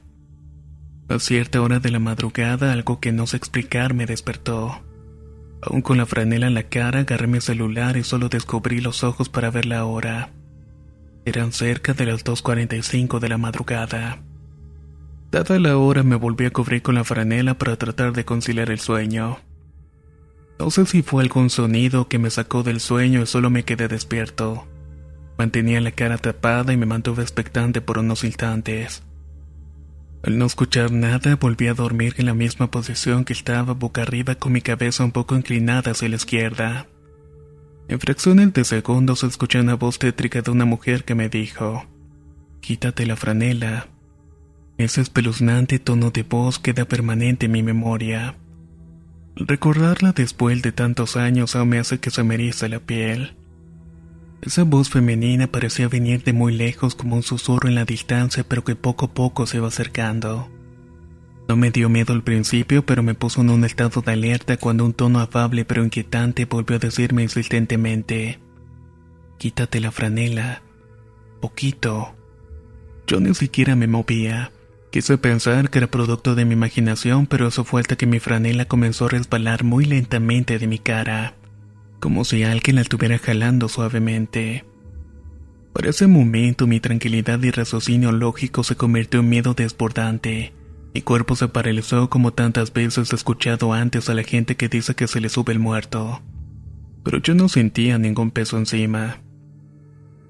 A 1.09 1.19
cierta 1.19 1.61
hora 1.61 1.81
de 1.81 1.91
la 1.91 1.99
madrugada, 1.99 2.73
algo 2.73 3.01
que 3.01 3.13
no 3.13 3.27
sé 3.27 3.37
explicar 3.37 3.95
me 3.95 4.07
despertó. 4.07 4.83
Aún 5.61 5.83
con 5.83 5.99
la 5.99 6.07
franela 6.07 6.47
en 6.47 6.55
la 6.55 6.65
cara, 6.65 7.01
agarré 7.01 7.27
mi 7.27 7.41
celular 7.41 7.97
y 7.97 8.05
solo 8.05 8.29
descubrí 8.29 8.81
los 8.81 9.05
ojos 9.05 9.29
para 9.29 9.51
ver 9.51 9.67
la 9.67 9.85
hora. 9.85 10.31
Eran 11.25 11.53
cerca 11.53 11.95
de 11.95 12.07
las 12.07 12.25
2.45 12.25 13.19
de 13.19 13.29
la 13.29 13.39
madrugada. 13.39 14.23
Dada 15.31 15.59
la 15.59 15.77
hora, 15.77 16.03
me 16.03 16.17
volví 16.17 16.47
a 16.47 16.51
cubrir 16.51 16.81
con 16.81 16.95
la 16.95 17.05
franela 17.05 17.59
para 17.59 17.77
tratar 17.77 18.13
de 18.13 18.25
conciliar 18.25 18.71
el 18.71 18.79
sueño. 18.79 19.39
No 20.59 20.71
sé 20.71 20.87
si 20.87 21.03
fue 21.03 21.23
algún 21.23 21.51
sonido 21.51 22.09
que 22.09 22.19
me 22.19 22.31
sacó 22.31 22.63
del 22.63 22.81
sueño 22.81 23.23
y 23.23 23.27
solo 23.27 23.49
me 23.49 23.65
quedé 23.65 23.87
despierto. 23.87 24.67
Mantenía 25.39 25.81
la 25.81 25.93
cara 25.93 26.19
tapada 26.19 26.73
y 26.73 26.77
me 26.77 26.87
mantuve 26.87 27.23
expectante 27.23 27.81
por 27.81 27.99
unos 27.99 28.25
instantes. 28.25 29.05
Al 30.25 30.37
no 30.37 30.47
escuchar 30.47 30.91
nada, 30.91 31.37
volví 31.37 31.69
a 31.69 31.75
dormir 31.75 32.15
en 32.19 32.27
la 32.27 32.35
misma 32.35 32.73
posición 32.73 33.25
que 33.25 33.33
estaba 33.33 33.73
boca 33.75 34.03
arriba 34.03 34.35
con 34.35 34.53
mi 34.53 34.61
cabeza 34.61 35.05
un 35.05 35.13
poco 35.13 35.37
inclinada 35.37 35.93
hacia 35.93 36.09
la 36.09 36.17
izquierda. 36.17 36.89
En 37.87 38.01
fracciones 38.01 38.53
de 38.53 38.65
segundos 38.65 39.23
escuché 39.23 39.61
una 39.61 39.77
voz 39.77 40.01
tétrica 40.01 40.43
de 40.43 40.51
una 40.51 40.65
mujer 40.65 41.05
que 41.05 41.15
me 41.15 41.29
dijo, 41.29 41.87
Quítate 42.61 43.07
la 43.07 43.15
franela. 43.15 43.87
Ese 44.77 45.01
espeluznante 45.01 45.79
tono 45.79 46.11
de 46.11 46.25
voz 46.25 46.59
queda 46.59 46.85
permanente 46.85 47.47
en 47.47 47.53
mi 47.53 47.63
memoria. 47.63 48.37
Recordarla 49.41 50.13
después 50.13 50.63
de 50.63 50.73
tantos 50.73 51.17
años 51.17 51.55
aún 51.55 51.69
me 51.69 51.79
hace 51.79 52.01
que 52.01 52.11
se 52.11 52.25
me 52.25 52.35
erice 52.35 52.69
la 52.69 52.81
piel. 52.81 53.37
Esa 54.43 54.65
voz 54.65 54.91
femenina 54.91 55.47
parecía 55.47 55.89
venir 55.89 56.25
de 56.25 56.33
muy 56.33 56.53
lejos 56.53 56.97
como 56.97 57.17
un 57.17 57.23
susurro 57.23 57.69
en 57.69 57.77
la 57.77 57.85
distancia, 57.85 58.45
pero 58.47 58.65
que 58.65 58.75
poco 58.75 59.07
a 59.07 59.15
poco 59.15 59.47
se 59.47 59.59
iba 59.59 59.69
acercando. 59.69 60.49
No 61.49 61.57
me 61.57 61.71
dio 61.71 61.89
miedo 61.89 62.13
al 62.13 62.25
principio, 62.25 62.85
pero 62.85 63.03
me 63.03 63.15
puso 63.15 63.41
en 63.41 63.51
un 63.51 63.65
estado 63.65 64.03
de 64.03 64.13
alerta 64.13 64.57
cuando 64.57 64.85
un 64.85 64.93
tono 64.93 65.21
afable 65.21 65.65
pero 65.65 65.85
inquietante 65.85 66.45
volvió 66.45 66.77
a 66.77 66.81
decirme 66.81 67.23
insistentemente, 67.23 68.41
Quítate 69.39 69.79
la 69.79 69.93
franela. 69.93 70.63
Poquito. 71.41 72.17
Yo 73.07 73.21
ni 73.21 73.33
siquiera 73.35 73.77
me 73.77 73.87
movía. 73.87 74.51
Quise 74.91 75.19
pensar 75.19 75.69
que 75.69 75.79
era 75.79 75.87
producto 75.87 76.35
de 76.35 76.47
mi 76.47 76.55
imaginación, 76.55 77.27
pero 77.27 77.49
eso 77.49 77.65
fue 77.65 77.83
hasta 77.83 77.97
que 77.97 78.07
mi 78.07 78.21
franela 78.21 78.65
comenzó 78.65 79.07
a 79.07 79.11
resbalar 79.11 79.63
muy 79.63 79.85
lentamente 79.85 80.59
de 80.59 80.67
mi 80.67 80.79
cara, 80.79 81.35
como 82.01 82.25
si 82.25 82.43
alguien 82.43 82.77
la 82.77 82.83
estuviera 82.83 83.19
jalando 83.19 83.69
suavemente. 83.69 84.65
Por 85.75 85.87
ese 85.87 86.07
momento 86.07 86.67
mi 86.67 86.81
tranquilidad 86.81 87.43
y 87.43 87.51
raciocinio 87.51 88.13
lógico 88.13 88.65
se 88.65 88.77
convirtió 88.77 89.21
en 89.21 89.29
miedo 89.29 89.55
desbordante. 89.55 90.55
Mi 90.95 91.03
cuerpo 91.03 91.37
se 91.37 91.49
paralizó 91.49 92.09
como 92.09 92.33
tantas 92.33 92.73
veces 92.73 93.13
he 93.13 93.15
escuchado 93.15 93.75
antes 93.75 94.09
a 94.09 94.15
la 94.15 94.23
gente 94.23 94.57
que 94.57 94.69
dice 94.69 94.95
que 94.95 95.07
se 95.07 95.21
le 95.21 95.29
sube 95.29 95.53
el 95.53 95.59
muerto. 95.59 96.23
Pero 97.05 97.19
yo 97.19 97.35
no 97.35 97.49
sentía 97.49 97.99
ningún 97.99 98.31
peso 98.31 98.57
encima. 98.57 99.21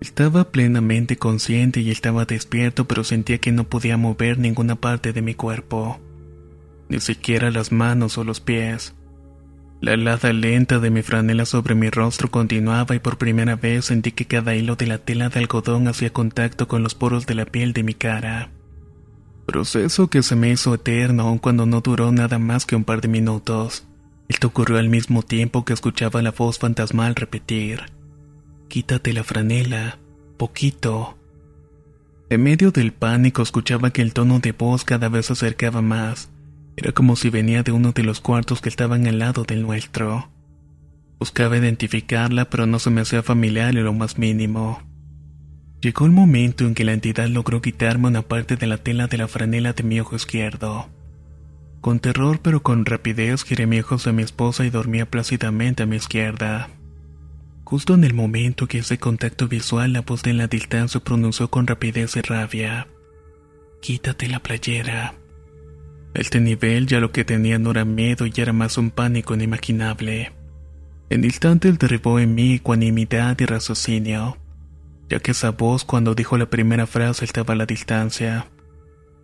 Estaba 0.01 0.51
plenamente 0.53 1.17
consciente 1.17 1.81
y 1.81 1.91
estaba 1.91 2.25
despierto, 2.25 2.87
pero 2.87 3.03
sentía 3.03 3.39
que 3.39 3.51
no 3.51 3.65
podía 3.65 3.97
mover 3.97 4.39
ninguna 4.39 4.77
parte 4.77 5.13
de 5.13 5.23
mi 5.23 5.35
cuerpo, 5.35 5.99
ni 6.89 7.01
siquiera 7.01 7.51
las 7.51 7.73
manos 7.73 8.17
o 8.17 8.25
los 8.25 8.41
pies. 8.41 8.95
La 9.81 9.95
helada 9.95 10.33
lenta 10.33 10.79
de 10.81 10.91
mi 10.91 11.03
franela 11.03 11.47
sobre 11.47 11.75
mi 11.75 11.89
rostro 11.89 12.31
continuaba 12.31 12.97
y 12.97 12.99
por 12.99 13.17
primera 13.17 13.57
vez 13.57 13.87
sentí 13.87 14.11
que 14.11 14.27
cada 14.27 14.57
hilo 14.57 14.75
de 14.75 14.89
la 14.89 14.99
tela 14.99 15.29
de 15.29 15.39
algodón 15.39 15.87
hacía 15.87 16.13
contacto 16.13 16.67
con 16.67 16.83
los 16.83 16.95
poros 16.95 17.27
de 17.27 17.35
la 17.35 17.45
piel 17.45 17.73
de 17.73 17.85
mi 17.85 17.95
cara. 17.95 18.51
Proceso 19.47 20.09
que 20.09 20.23
se 20.23 20.37
me 20.37 20.51
hizo 20.51 20.75
eterno 20.75 21.25
aun 21.25 21.39
cuando 21.39 21.65
no 21.65 21.81
duró 21.81 22.13
nada 22.13 22.39
más 22.39 22.67
que 22.67 22.77
un 22.77 22.85
par 22.85 23.01
de 23.01 23.09
minutos. 23.09 23.87
Esto 24.29 24.49
ocurrió 24.49 24.79
al 24.79 24.89
mismo 24.89 25.23
tiempo 25.23 25.65
que 25.65 25.73
escuchaba 25.73 26.23
la 26.23 26.33
voz 26.33 26.59
fantasmal 26.59 27.15
repetir. 27.15 27.98
Quítate 28.69 29.15
la 29.15 29.25
franela, 29.25 29.99
poquito. 30.37 31.17
En 32.29 32.43
medio 32.43 32.71
del 32.71 32.93
pánico 32.93 33.41
escuchaba 33.41 33.91
que 33.91 34.03
el 34.03 34.13
tono 34.13 34.41
de 34.41 34.53
voz 34.53 34.85
cada 34.85 35.09
vez 35.09 35.27
se 35.27 35.33
acercaba 35.33 35.81
más. 35.81 36.31
Era 36.77 36.93
como 36.93 37.17
si 37.17 37.31
venía 37.31 37.63
de 37.63 37.73
uno 37.73 37.93
de 37.93 38.03
los 38.03 38.21
cuartos 38.21 38.61
que 38.61 38.69
estaban 38.69 39.07
al 39.07 39.21
lado 39.21 39.45
del 39.45 39.63
nuestro. 39.63 40.31
Buscaba 41.19 41.57
identificarla, 41.57 42.51
pero 42.51 42.67
no 42.67 42.79
se 42.79 42.91
me 42.91 43.01
hacía 43.01 43.23
familiar 43.23 43.75
en 43.75 43.85
lo 43.85 43.95
más 43.95 44.19
mínimo. 44.19 44.83
Llegó 45.81 46.05
el 46.05 46.13
momento 46.13 46.67
en 46.67 46.75
que 46.75 46.85
la 46.85 46.93
entidad 46.93 47.29
logró 47.29 47.63
quitarme 47.63 48.09
una 48.09 48.23
parte 48.23 48.57
de 48.57 48.67
la 48.67 48.77
tela 48.77 49.07
de 49.07 49.17
la 49.17 49.29
franela 49.29 49.73
de 49.73 49.83
mi 49.83 49.99
ojo 49.99 50.15
izquierdo. 50.15 50.91
Con 51.81 52.01
terror 52.01 52.41
pero 52.43 52.63
con 52.63 52.85
rapidez 52.85 53.45
giré 53.45 53.67
mi 53.67 53.81
ojos 53.81 54.07
a 54.07 54.13
mi 54.13 54.23
esposa 54.23 54.67
y 54.67 54.71
dormía 54.71 55.07
plácidamente 55.07 55.85
a 55.85 55.87
mi 55.87 55.97
izquierda. 55.97 56.69
Justo 57.69 57.93
en 57.93 58.05
el 58.05 58.15
momento 58.15 58.67
que 58.67 58.79
ese 58.79 58.97
contacto 58.97 59.47
visual, 59.47 59.93
la 59.93 60.01
voz 60.01 60.23
de 60.23 60.33
la 60.33 60.47
distancia 60.47 61.01
pronunció 61.01 61.51
con 61.51 61.67
rapidez 61.67 62.17
y 62.17 62.23
rabia. 62.23 62.89
Quítate 63.83 64.27
la 64.27 64.41
playera. 64.41 65.15
Este 66.15 66.41
nivel 66.41 66.87
ya 66.87 66.99
lo 66.99 67.13
que 67.13 67.25
tenía 67.25 67.59
no 67.59 67.73
era 67.73 67.85
miedo 67.85 68.25
y 68.25 68.33
era 68.37 68.55
más 68.55 68.79
un 68.79 68.91
pánico 68.91 69.35
inimaginable. 69.35 70.33
En 71.11 71.25
instante 71.25 71.69
él 71.69 71.77
derribó 71.77 72.19
en 72.19 72.35
mí 72.35 72.55
ecuanimidad 72.55 73.39
y 73.39 73.45
raciocinio 73.45 74.39
ya 75.09 75.21
que 75.21 75.31
esa 75.31 75.51
voz 75.51 75.85
cuando 75.85 76.15
dijo 76.15 76.37
la 76.37 76.51
primera 76.51 76.87
frase 76.87 77.25
estaba 77.25 77.55
a 77.55 77.57
la 77.57 77.67
distancia, 77.67 78.47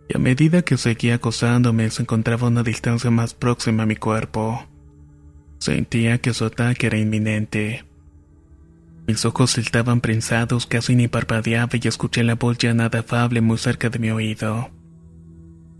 y 0.09 0.17
a 0.17 0.19
medida 0.19 0.63
que 0.63 0.77
seguía 0.77 1.15
acosándome 1.15 1.89
se 1.89 2.03
encontraba 2.03 2.47
a 2.47 2.49
una 2.49 2.63
distancia 2.63 3.11
más 3.11 3.33
próxima 3.33 3.83
a 3.83 3.85
mi 3.85 3.95
cuerpo. 3.95 4.65
Sentía 5.59 6.19
que 6.19 6.33
su 6.33 6.45
ataque 6.45 6.87
era 6.87 6.97
inminente. 6.97 7.85
Mis 9.07 9.23
ojos 9.23 9.57
estaban 9.57 10.01
prensados, 10.01 10.65
casi 10.65 10.95
ni 10.95 11.07
parpadeaba 11.07 11.71
y 11.73 11.87
escuché 11.87 12.23
la 12.23 12.35
voz 12.35 12.57
ya 12.57 12.73
nada 12.73 12.99
afable 12.99 13.41
muy 13.41 13.57
cerca 13.57 13.89
de 13.89 13.99
mi 13.99 14.09
oído. 14.09 14.71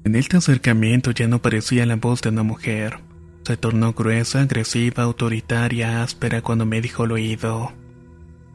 En 0.03 0.15
este 0.15 0.37
acercamiento 0.37 1.09
ya 1.11 1.27
no 1.27 1.41
parecía 1.41 1.85
la 1.87 1.95
voz 1.95 2.21
de 2.21 2.29
una 2.29 2.43
mujer. 2.43 2.99
Se 3.43 3.57
tornó 3.57 3.93
gruesa, 3.93 4.41
agresiva, 4.41 5.03
autoritaria, 5.03 6.03
áspera 6.03 6.43
cuando 6.43 6.67
me 6.67 6.81
dijo 6.81 7.03
al 7.03 7.13
oído. 7.13 7.73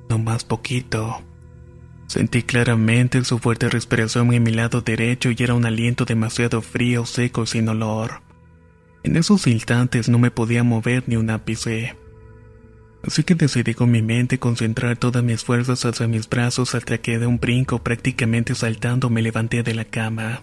No 0.09 0.18
más 0.18 0.45
poquito. 0.45 1.23
Sentí 2.07 2.43
claramente 2.43 3.25
su 3.25 3.39
fuerte 3.39 3.68
respiración 3.68 4.33
en 4.33 4.43
mi 4.43 4.53
lado 4.53 4.81
derecho 4.81 5.31
y 5.31 5.37
era 5.39 5.55
un 5.55 5.64
aliento 5.64 6.05
demasiado 6.05 6.62
frío, 6.62 7.07
seco 7.07 7.43
y 7.45 7.47
sin 7.47 7.68
olor. 7.68 8.23
En 9.03 9.16
esos 9.16 9.47
instantes 9.47 10.09
no 10.09 10.18
me 10.18 10.31
podía 10.31 10.62
mover 10.62 11.05
ni 11.07 11.16
un 11.16 11.31
ápice. 11.31 11.97
Así 13.03 13.25
que 13.25 13.35
decidí 13.35 13.75
con 13.75 13.91
mi 13.91 14.03
mente 14.03 14.39
concentrar 14.39 14.97
todas 14.97 15.25
mis 15.25 15.43
fuerzas 15.43 15.85
hacia 15.85 16.07
mis 16.07 16.29
brazos 16.29 16.75
hasta 16.75 16.99
que 16.99 17.19
de 17.19 17.27
un 17.27 17.39
brinco 17.39 17.83
prácticamente 17.83 18.55
saltando 18.55 19.09
me 19.09 19.23
levanté 19.23 19.63
de 19.63 19.75
la 19.75 19.85
cama. 19.85 20.43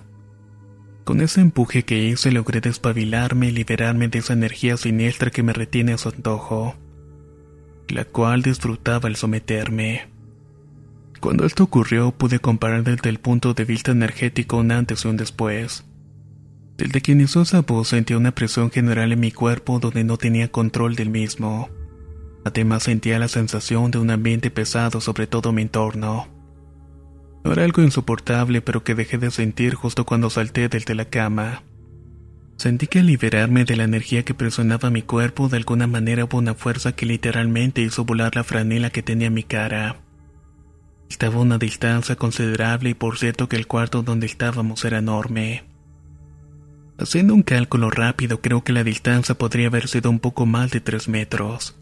Con 1.03 1.21
ese 1.21 1.39
empuje 1.39 1.83
que 1.83 2.03
hice 2.03 2.31
logré 2.31 2.59
despabilarme 2.59 3.47
y 3.47 3.51
liberarme 3.51 4.07
de 4.09 4.19
esa 4.19 4.33
energía 4.33 4.75
siniestra 4.75 5.31
que 5.31 5.43
me 5.43 5.53
retiene 5.53 5.93
a 5.93 5.97
su 5.97 6.09
antojo, 6.09 6.75
la 7.87 8.03
cual 8.03 8.41
disfrutaba 8.41 9.07
al 9.07 9.15
someterme. 9.15 10.09
Cuando 11.21 11.45
esto 11.45 11.63
ocurrió 11.63 12.11
pude 12.11 12.39
comparar 12.39 12.83
desde 12.83 13.09
el 13.09 13.19
punto 13.19 13.53
de 13.53 13.65
vista 13.65 13.91
energético 13.91 14.57
un 14.57 14.71
antes 14.71 15.05
y 15.05 15.07
un 15.07 15.17
después. 15.17 15.85
Desde 16.75 17.01
que 17.01 17.13
inició 17.13 17.41
esa 17.43 17.61
voz 17.61 17.87
sentí 17.87 18.13
una 18.13 18.33
presión 18.33 18.69
general 18.69 19.11
en 19.11 19.19
mi 19.19 19.31
cuerpo 19.31 19.79
donde 19.79 20.03
no 20.03 20.17
tenía 20.17 20.51
control 20.51 20.95
del 20.95 21.09
mismo. 21.09 21.69
Además 22.47 22.83
sentía 22.83 23.19
la 23.19 23.27
sensación 23.27 23.91
de 23.91 23.97
un 23.97 24.09
ambiente 24.09 24.49
pesado 24.49 25.01
sobre 25.01 25.27
todo 25.27 25.51
mi 25.51 25.63
entorno. 25.63 26.29
No 27.43 27.51
era 27.51 27.65
algo 27.65 27.81
insoportable 27.81 28.61
pero 28.61 28.85
que 28.85 28.95
dejé 28.95 29.17
de 29.17 29.31
sentir 29.31 29.75
justo 29.75 30.05
cuando 30.05 30.29
salté 30.29 30.69
desde 30.69 30.95
la 30.95 31.03
cama. 31.03 31.63
Sentí 32.55 32.87
que 32.87 32.99
al 32.99 33.07
liberarme 33.07 33.65
de 33.65 33.75
la 33.75 33.83
energía 33.83 34.23
que 34.23 34.33
presionaba 34.33 34.89
mi 34.89 35.01
cuerpo 35.01 35.49
de 35.49 35.57
alguna 35.57 35.87
manera 35.87 36.23
hubo 36.23 36.37
una 36.37 36.53
fuerza 36.53 36.93
que 36.93 37.05
literalmente 37.05 37.81
hizo 37.81 38.05
volar 38.05 38.37
la 38.37 38.45
franela 38.45 38.91
que 38.91 39.03
tenía 39.03 39.27
en 39.27 39.33
mi 39.33 39.43
cara. 39.43 39.97
Estaba 41.09 41.35
a 41.35 41.41
una 41.41 41.57
distancia 41.57 42.15
considerable 42.15 42.91
y 42.91 42.93
por 42.93 43.17
cierto 43.17 43.49
que 43.49 43.57
el 43.57 43.67
cuarto 43.67 44.03
donde 44.03 44.25
estábamos 44.25 44.85
era 44.85 44.99
enorme. 44.99 45.65
Haciendo 46.97 47.33
un 47.33 47.43
cálculo 47.43 47.89
rápido, 47.89 48.39
creo 48.39 48.63
que 48.63 48.71
la 48.71 48.85
distancia 48.85 49.35
podría 49.35 49.67
haber 49.67 49.89
sido 49.89 50.09
un 50.09 50.19
poco 50.19 50.45
más 50.45 50.71
de 50.71 50.79
tres 50.79 51.09
metros. 51.09 51.75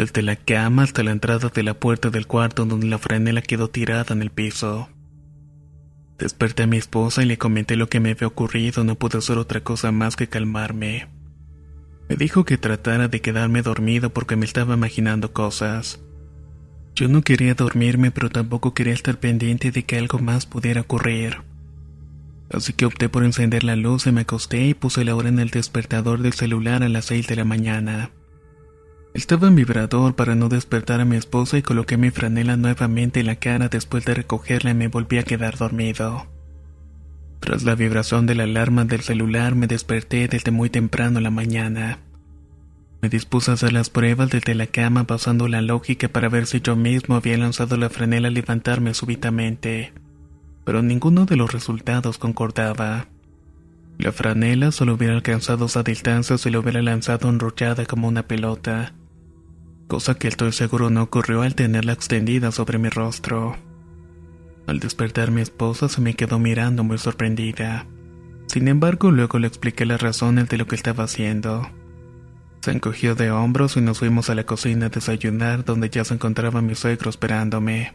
Desde 0.00 0.22
la 0.22 0.34
cama 0.34 0.84
hasta 0.84 1.02
la 1.02 1.10
entrada 1.10 1.50
de 1.54 1.62
la 1.62 1.74
puerta 1.74 2.08
del 2.08 2.26
cuarto 2.26 2.64
donde 2.64 2.86
la 2.86 2.96
franela 2.96 3.42
quedó 3.42 3.68
tirada 3.68 4.14
en 4.14 4.22
el 4.22 4.30
piso. 4.30 4.88
Desperté 6.18 6.62
a 6.62 6.66
mi 6.66 6.78
esposa 6.78 7.22
y 7.22 7.26
le 7.26 7.36
comenté 7.36 7.76
lo 7.76 7.90
que 7.90 8.00
me 8.00 8.12
había 8.12 8.26
ocurrido, 8.26 8.82
no 8.82 8.94
pude 8.94 9.18
hacer 9.18 9.36
otra 9.36 9.60
cosa 9.60 9.92
más 9.92 10.16
que 10.16 10.26
calmarme. 10.26 11.08
Me 12.08 12.16
dijo 12.16 12.46
que 12.46 12.56
tratara 12.56 13.08
de 13.08 13.20
quedarme 13.20 13.60
dormido 13.60 14.08
porque 14.08 14.36
me 14.36 14.46
estaba 14.46 14.72
imaginando 14.72 15.34
cosas. 15.34 16.00
Yo 16.94 17.08
no 17.08 17.20
quería 17.20 17.52
dormirme, 17.52 18.10
pero 18.10 18.30
tampoco 18.30 18.72
quería 18.72 18.94
estar 18.94 19.20
pendiente 19.20 19.70
de 19.70 19.82
que 19.82 19.98
algo 19.98 20.18
más 20.18 20.46
pudiera 20.46 20.80
ocurrir. 20.80 21.42
Así 22.50 22.72
que 22.72 22.86
opté 22.86 23.10
por 23.10 23.22
encender 23.22 23.64
la 23.64 23.76
luz 23.76 24.06
y 24.06 24.12
me 24.12 24.22
acosté 24.22 24.64
y 24.64 24.72
puse 24.72 25.04
la 25.04 25.14
hora 25.14 25.28
en 25.28 25.40
el 25.40 25.50
despertador 25.50 26.22
del 26.22 26.32
celular 26.32 26.82
a 26.82 26.88
las 26.88 27.04
6 27.04 27.26
de 27.26 27.36
la 27.36 27.44
mañana. 27.44 28.12
Estaba 29.12 29.48
en 29.48 29.56
vibrador 29.56 30.14
para 30.14 30.36
no 30.36 30.48
despertar 30.48 31.00
a 31.00 31.04
mi 31.04 31.16
esposa 31.16 31.58
y 31.58 31.62
coloqué 31.62 31.96
mi 31.96 32.10
franela 32.10 32.56
nuevamente 32.56 33.20
en 33.20 33.26
la 33.26 33.36
cara 33.36 33.68
después 33.68 34.04
de 34.04 34.14
recogerla 34.14 34.70
y 34.70 34.74
me 34.74 34.88
volví 34.88 35.18
a 35.18 35.24
quedar 35.24 35.58
dormido. 35.58 36.28
Tras 37.40 37.64
la 37.64 37.74
vibración 37.74 38.26
de 38.26 38.36
la 38.36 38.44
alarma 38.44 38.84
del 38.84 39.00
celular 39.00 39.56
me 39.56 39.66
desperté 39.66 40.28
desde 40.28 40.52
muy 40.52 40.70
temprano 40.70 41.20
la 41.20 41.30
mañana. 41.30 41.98
Me 43.02 43.08
dispuse 43.08 43.50
a 43.50 43.54
hacer 43.54 43.72
las 43.72 43.90
pruebas 43.90 44.30
desde 44.30 44.54
la 44.54 44.66
cama 44.66 45.02
basando 45.04 45.48
la 45.48 45.62
lógica 45.62 46.08
para 46.08 46.28
ver 46.28 46.46
si 46.46 46.60
yo 46.60 46.76
mismo 46.76 47.16
había 47.16 47.36
lanzado 47.36 47.76
la 47.76 47.90
franela 47.90 48.28
al 48.28 48.34
levantarme 48.34 48.94
súbitamente, 48.94 49.92
pero 50.64 50.82
ninguno 50.82 51.24
de 51.24 51.36
los 51.36 51.52
resultados 51.52 52.18
concordaba. 52.18 53.08
La 53.98 54.12
franela 54.12 54.70
solo 54.70 54.94
hubiera 54.94 55.14
alcanzado 55.14 55.66
esa 55.66 55.82
distancia 55.82 56.38
si 56.38 56.50
lo 56.50 56.60
hubiera 56.60 56.80
lanzado 56.80 57.28
enrollada 57.28 57.86
como 57.86 58.06
una 58.06 58.22
pelota, 58.28 58.94
cosa 59.90 60.14
que 60.14 60.28
estoy 60.28 60.52
seguro 60.52 60.88
no 60.88 61.02
ocurrió 61.02 61.42
al 61.42 61.56
tenerla 61.56 61.92
extendida 61.92 62.52
sobre 62.52 62.78
mi 62.78 62.90
rostro. 62.90 63.56
Al 64.68 64.78
despertar 64.78 65.32
mi 65.32 65.40
esposa 65.40 65.88
se 65.88 66.00
me 66.00 66.14
quedó 66.14 66.38
mirando 66.38 66.84
muy 66.84 66.96
sorprendida. 66.96 67.88
Sin 68.46 68.68
embargo, 68.68 69.10
luego 69.10 69.40
le 69.40 69.48
expliqué 69.48 69.84
las 69.86 70.00
razones 70.00 70.48
de 70.48 70.58
lo 70.58 70.68
que 70.68 70.76
estaba 70.76 71.02
haciendo. 71.02 71.68
Se 72.60 72.70
encogió 72.70 73.16
de 73.16 73.32
hombros 73.32 73.76
y 73.76 73.80
nos 73.80 73.98
fuimos 73.98 74.30
a 74.30 74.36
la 74.36 74.46
cocina 74.46 74.86
a 74.86 74.90
desayunar 74.90 75.64
donde 75.64 75.90
ya 75.90 76.04
se 76.04 76.14
encontraba 76.14 76.62
mi 76.62 76.76
suegro 76.76 77.10
esperándome. 77.10 77.92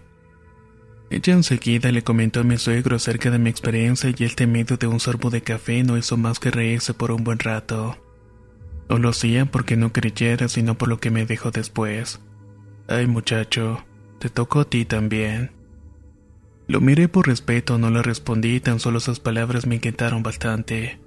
Ella 1.10 1.32
enseguida 1.32 1.94
le 1.94 2.04
comentó 2.04 2.42
a 2.42 2.44
mi 2.44 2.58
suegro 2.58 2.98
acerca 2.98 3.32
de 3.32 3.40
mi 3.40 3.50
experiencia 3.50 4.14
y 4.14 4.22
el 4.26 4.36
temido 4.36 4.76
de 4.76 4.88
un 4.88 5.00
sorbo 5.00 5.30
de 5.30 5.44
café 5.44 5.82
no 5.84 5.98
hizo 5.98 6.18
más 6.18 6.42
que 6.42 6.52
reírse 6.52 6.94
por 6.94 7.12
un 7.12 7.24
buen 7.24 7.40
rato. 7.40 7.98
No 8.90 9.00
lo 9.00 9.10
hacía 9.10 9.46
porque 9.46 9.78
no 9.78 9.92
creyera, 9.92 10.48
sino 10.48 10.78
por 10.78 10.90
lo 10.90 11.00
que 11.00 11.12
me 11.12 11.26
dijo 11.26 11.52
después. 11.52 12.22
Ay 12.88 13.08
muchacho, 13.08 13.84
te 14.20 14.30
tocó 14.30 14.62
a 14.62 14.70
ti 14.70 14.86
también. 14.86 15.52
Lo 16.68 16.82
miré 16.82 17.08
por 17.08 17.28
respeto, 17.28 17.78
no 17.78 17.90
le 17.90 18.02
respondí, 18.02 18.60
tan 18.60 18.80
solo 18.80 18.98
esas 18.98 19.20
palabras 19.20 19.68
me 19.68 19.76
inquietaron 19.76 20.24
bastante. 20.24 21.00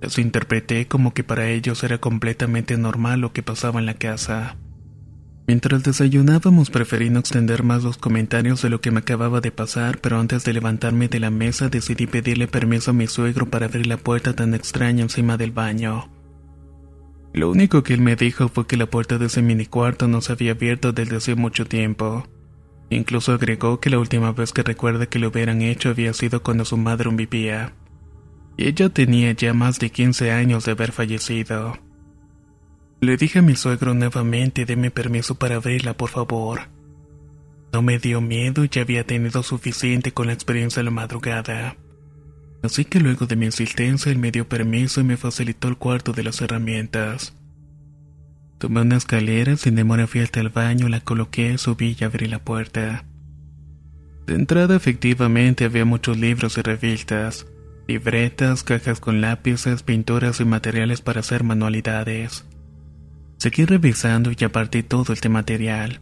Las 0.00 0.18
interpreté 0.18 0.86
como 0.86 1.14
que 1.14 1.24
para 1.24 1.48
ellos 1.48 1.82
era 1.82 1.98
completamente 1.98 2.76
normal 2.76 3.20
lo 3.20 3.32
que 3.32 3.42
pasaba 3.42 3.80
en 3.80 3.86
la 3.86 3.94
casa. 3.94 4.56
Mientras 5.46 5.82
desayunábamos 5.82 6.70
preferí 6.70 7.10
no 7.10 7.20
extender 7.20 7.64
más 7.64 7.82
los 7.82 7.98
comentarios 7.98 8.62
de 8.62 8.70
lo 8.70 8.80
que 8.80 8.90
me 8.90 9.00
acababa 9.00 9.40
de 9.40 9.50
pasar, 9.50 9.98
pero 9.98 10.18
antes 10.18 10.44
de 10.44 10.54
levantarme 10.54 11.08
de 11.08 11.20
la 11.20 11.30
mesa 11.30 11.68
decidí 11.68 12.06
pedirle 12.06 12.48
permiso 12.48 12.92
a 12.92 12.94
mi 12.94 13.06
suegro 13.06 13.50
para 13.50 13.66
abrir 13.66 13.86
la 13.86 13.98
puerta 13.98 14.34
tan 14.34 14.54
extraña 14.54 15.02
encima 15.02 15.36
del 15.36 15.50
baño. 15.50 16.13
Lo 17.34 17.50
único 17.50 17.82
que 17.82 17.92
él 17.92 18.00
me 18.00 18.16
dijo 18.16 18.48
fue 18.48 18.66
que 18.66 18.78
la 18.78 18.86
puerta 18.86 19.18
de 19.18 19.26
ese 19.26 19.42
mini 19.42 19.66
cuarto 19.66 20.08
no 20.08 20.22
se 20.22 20.32
había 20.32 20.52
abierto 20.52 20.92
desde 20.92 21.16
hace 21.16 21.34
mucho 21.34 21.66
tiempo. 21.66 22.26
Incluso 22.88 23.32
agregó 23.32 23.80
que 23.80 23.90
la 23.90 23.98
última 23.98 24.32
vez 24.32 24.52
que 24.52 24.62
recuerda 24.62 25.06
que 25.06 25.18
lo 25.18 25.28
hubieran 25.28 25.60
hecho 25.60 25.90
había 25.90 26.14
sido 26.14 26.42
cuando 26.42 26.64
su 26.64 26.78
madre 26.78 27.10
vivía 27.10 27.74
y 28.56 28.68
ella 28.68 28.88
tenía 28.88 29.32
ya 29.32 29.52
más 29.52 29.78
de 29.78 29.90
15 29.90 30.30
años 30.32 30.64
de 30.64 30.72
haber 30.72 30.92
fallecido. 30.92 31.78
Le 33.00 33.16
dije 33.16 33.40
a 33.40 33.42
mi 33.42 33.56
suegro 33.56 33.94
nuevamente, 33.94 34.64
deme 34.64 34.90
permiso 34.90 35.34
para 35.34 35.56
abrirla, 35.56 35.96
por 35.96 36.10
favor. 36.10 36.68
No 37.72 37.82
me 37.82 37.98
dio 37.98 38.20
miedo 38.20 38.64
y 38.64 38.68
ya 38.68 38.82
había 38.82 39.04
tenido 39.04 39.42
suficiente 39.42 40.12
con 40.12 40.28
la 40.28 40.32
experiencia 40.32 40.80
de 40.80 40.84
la 40.84 40.90
madrugada. 40.90 41.76
Así 42.64 42.86
que 42.86 42.98
luego 42.98 43.26
de 43.26 43.36
mi 43.36 43.44
insistencia, 43.44 44.10
él 44.10 44.18
me 44.18 44.30
dio 44.30 44.48
permiso 44.48 45.02
y 45.02 45.04
me 45.04 45.18
facilitó 45.18 45.68
el 45.68 45.76
cuarto 45.76 46.12
de 46.12 46.22
las 46.22 46.40
herramientas. 46.40 47.34
Tomé 48.56 48.80
una 48.80 48.96
escalera, 48.96 49.58
sin 49.58 49.74
demora 49.74 50.06
fui 50.06 50.22
hasta 50.22 50.40
el 50.40 50.48
baño, 50.48 50.88
la 50.88 51.00
coloqué, 51.00 51.58
subí 51.58 51.94
y 52.00 52.04
abrí 52.04 52.26
la 52.26 52.42
puerta. 52.42 53.04
De 54.26 54.34
entrada 54.34 54.76
efectivamente 54.76 55.66
había 55.66 55.84
muchos 55.84 56.16
libros 56.16 56.56
y 56.56 56.62
revistas, 56.62 57.46
libretas, 57.86 58.62
cajas 58.62 58.98
con 58.98 59.20
lápices, 59.20 59.82
pinturas 59.82 60.40
y 60.40 60.46
materiales 60.46 61.02
para 61.02 61.20
hacer 61.20 61.44
manualidades. 61.44 62.46
Seguí 63.36 63.66
revisando 63.66 64.30
y 64.34 64.42
aparté 64.42 64.82
todo 64.82 65.12
este 65.12 65.28
material, 65.28 66.00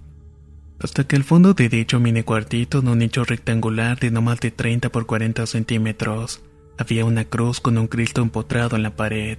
hasta 0.78 1.08
que 1.08 1.16
al 1.16 1.24
fondo 1.24 1.54
de 1.54 1.68
dicho 1.68 1.98
mini 1.98 2.22
cuartito, 2.22 2.78
en 2.78 2.86
un 2.86 2.98
nicho 2.98 3.24
rectangular 3.24 3.98
de 3.98 4.12
no 4.12 4.22
más 4.22 4.38
de 4.38 4.52
30 4.52 4.90
por 4.90 5.06
40 5.06 5.44
centímetros, 5.46 6.40
había 6.82 7.04
una 7.04 7.24
cruz 7.24 7.60
con 7.60 7.78
un 7.78 7.88
Cristo 7.88 8.22
empotrado 8.22 8.76
en 8.76 8.82
la 8.82 8.94
pared. 8.94 9.38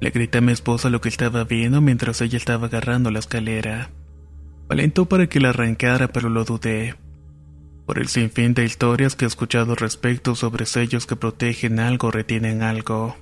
Le 0.00 0.10
grité 0.10 0.38
a 0.38 0.40
mi 0.40 0.52
esposa 0.52 0.88
lo 0.88 1.00
que 1.00 1.08
estaba 1.08 1.44
viendo 1.44 1.80
mientras 1.80 2.20
ella 2.20 2.38
estaba 2.38 2.68
agarrando 2.68 3.10
la 3.10 3.18
escalera. 3.18 3.90
Alentó 4.68 5.06
para 5.06 5.26
que 5.26 5.40
la 5.40 5.50
arrancara, 5.50 6.08
pero 6.08 6.28
lo 6.28 6.44
dudé 6.44 6.94
por 7.90 7.98
el 7.98 8.06
sinfín 8.06 8.54
de 8.54 8.64
historias 8.64 9.16
que 9.16 9.24
he 9.24 9.26
escuchado 9.26 9.74
respecto 9.74 10.36
sobre 10.36 10.64
sellos 10.64 11.06
que 11.06 11.16
protegen 11.16 11.80
algo 11.80 12.06
o 12.06 12.10
retienen 12.12 12.62
algo. 12.62 13.16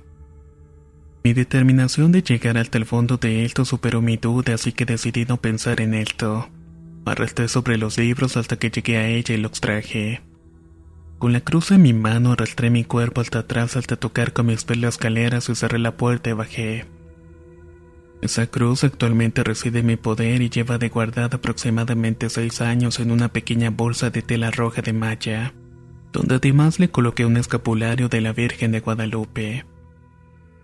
Mi 1.23 1.33
determinación 1.33 2.11
de 2.11 2.21
llegar 2.21 2.55
hasta 2.55 2.77
el 2.77 2.85
fondo 2.85 3.17
de 3.17 3.45
esto 3.45 3.65
superó 3.65 4.03
mi 4.03 4.17
duda, 4.17 4.53
así 4.53 4.71
que 4.71 4.85
decidí 4.85 5.25
no 5.25 5.37
pensar 5.37 5.81
en 5.81 5.95
esto. 5.95 6.49
Arrastré 7.03 7.47
sobre 7.47 7.79
los 7.79 7.97
libros 7.97 8.37
hasta 8.37 8.57
que 8.59 8.69
llegué 8.69 8.97
a 8.97 9.07
ella 9.07 9.33
y 9.33 9.37
lo 9.37 9.47
extraje. 9.47 10.21
Con 11.19 11.33
la 11.33 11.41
cruz 11.41 11.71
en 11.71 11.81
mi 11.81 11.91
mano 11.91 12.31
arrastré 12.31 12.69
mi 12.69 12.85
cuerpo 12.85 13.19
hasta 13.19 13.39
atrás 13.39 13.75
hasta 13.75 13.97
tocar 13.97 14.31
con 14.31 14.45
mis 14.45 14.63
pies 14.63 14.79
las 14.79 14.93
escaleras 14.93 15.49
y 15.49 15.55
cerré 15.55 15.77
la 15.77 15.97
puerta 15.97 16.29
y 16.29 16.33
bajé. 16.33 16.85
Esa 18.21 18.47
cruz 18.47 18.85
actualmente 18.85 19.43
reside 19.43 19.79
en 19.79 19.87
mi 19.87 19.97
poder 19.97 20.41
y 20.41 20.49
lleva 20.49 20.77
de 20.77 20.87
guardada 20.87 21.35
aproximadamente 21.37 22.29
seis 22.29 22.61
años 22.61 23.01
en 23.01 23.11
una 23.11 23.33
pequeña 23.33 23.69
bolsa 23.69 24.09
de 24.09 24.21
tela 24.21 24.49
roja 24.49 24.81
de 24.81 24.93
malla, 24.93 25.53
donde 26.13 26.35
además 26.35 26.79
le 26.79 26.89
coloqué 26.89 27.25
un 27.25 27.35
escapulario 27.35 28.07
de 28.07 28.21
la 28.21 28.31
Virgen 28.31 28.71
de 28.71 28.79
Guadalupe. 28.79 29.65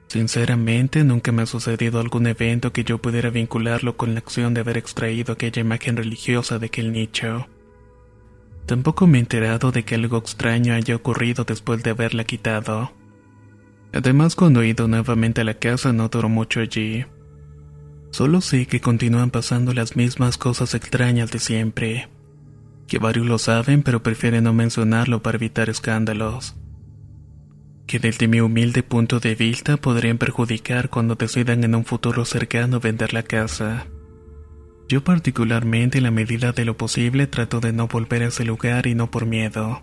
Sinceramente, 0.08 1.04
nunca 1.04 1.34
me 1.34 1.42
ha 1.42 1.48
sucedido 1.48 2.00
algún 2.00 2.28
evento 2.28 2.72
que 2.72 2.86
yo 2.86 3.00
pudiera 3.00 3.30
vincularlo 3.30 3.98
con 3.98 4.14
la 4.14 4.20
acción 4.20 4.54
de 4.54 4.62
haber 4.62 4.78
extraído 4.78 5.34
aquella 5.34 5.60
imagen 5.60 5.98
religiosa 5.98 6.60
de 6.60 6.68
aquel 6.68 6.94
nicho. 6.94 7.48
Tampoco 8.66 9.06
me 9.06 9.20
he 9.20 9.22
enterado 9.22 9.72
de 9.72 9.84
que 9.84 9.96
algo 9.96 10.18
extraño 10.18 10.74
haya 10.74 10.96
ocurrido 10.96 11.44
después 11.44 11.84
de 11.84 11.92
haberla 11.92 12.24
quitado. 12.24 12.92
Además, 13.94 14.36
cuando 14.36 14.62
he 14.62 14.68
ido 14.68 14.88
nuevamente 14.88 15.42
a 15.42 15.44
la 15.44 15.54
casa 15.54 15.94
no 15.94 16.10
duró 16.10 16.30
mucho 16.30 16.60
allí. 16.60 17.06
Solo 18.12 18.42
sé 18.42 18.66
que 18.66 18.82
continúan 18.82 19.30
pasando 19.30 19.74
las 19.74 19.96
mismas 19.96 20.38
cosas 20.38 20.74
extrañas 20.74 21.32
de 21.32 21.40
siempre. 21.40 22.10
Que 22.88 22.98
varios 22.98 23.28
lo 23.28 23.38
saben 23.38 23.84
pero 23.84 24.04
prefieren 24.04 24.46
no 24.46 24.54
mencionarlo 24.54 25.22
para 25.22 25.38
evitar 25.38 25.70
escándalos. 25.70 26.56
Que 27.86 28.00
desde 28.00 28.28
mi 28.28 28.42
humilde 28.42 28.82
punto 28.84 29.20
de 29.20 29.36
vista 29.36 29.78
podrían 29.78 30.18
perjudicar 30.18 30.90
cuando 30.90 31.16
decidan 31.16 31.64
en 31.64 31.76
un 31.76 31.86
futuro 31.86 32.26
cercano 32.26 32.80
vender 32.80 33.14
la 33.14 33.24
casa. 33.24 33.86
Yo 34.88 35.04
particularmente 35.04 35.98
en 35.98 36.04
la 36.04 36.12
medida 36.12 36.52
de 36.52 36.66
lo 36.66 36.78
posible 36.78 37.28
trato 37.28 37.60
de 37.60 37.74
no 37.74 37.88
volver 37.88 38.22
a 38.22 38.28
ese 38.28 38.46
lugar 38.46 38.86
y 38.86 38.94
no 38.94 39.10
por 39.10 39.26
miedo, 39.26 39.82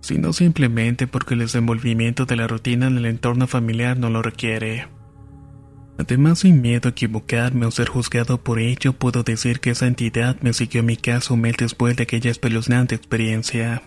sino 0.00 0.32
simplemente 0.32 1.06
porque 1.06 1.34
el 1.34 1.40
desenvolvimiento 1.40 2.24
de 2.24 2.36
la 2.36 2.46
rutina 2.46 2.86
en 2.86 2.98
el 2.98 3.06
entorno 3.06 3.46
familiar 3.46 3.98
no 3.98 4.10
lo 4.10 4.22
requiere. 4.22 4.86
Además, 5.98 6.40
sin 6.40 6.62
miedo 6.62 6.88
a 6.88 6.92
equivocarme 6.92 7.66
o 7.66 7.70
ser 7.70 7.88
juzgado 7.88 8.42
por 8.42 8.58
ello, 8.58 8.92
puedo 8.92 9.22
decir 9.22 9.60
que 9.60 9.70
esa 9.70 9.86
entidad 9.86 10.36
me 10.40 10.52
siguió 10.52 10.80
a 10.80 10.84
mi 10.84 10.96
casa 10.96 11.34
un 11.34 11.42
mes 11.42 11.56
después 11.58 11.96
de 11.96 12.04
aquella 12.04 12.30
espeluznante 12.30 12.94
experiencia. 12.94 13.82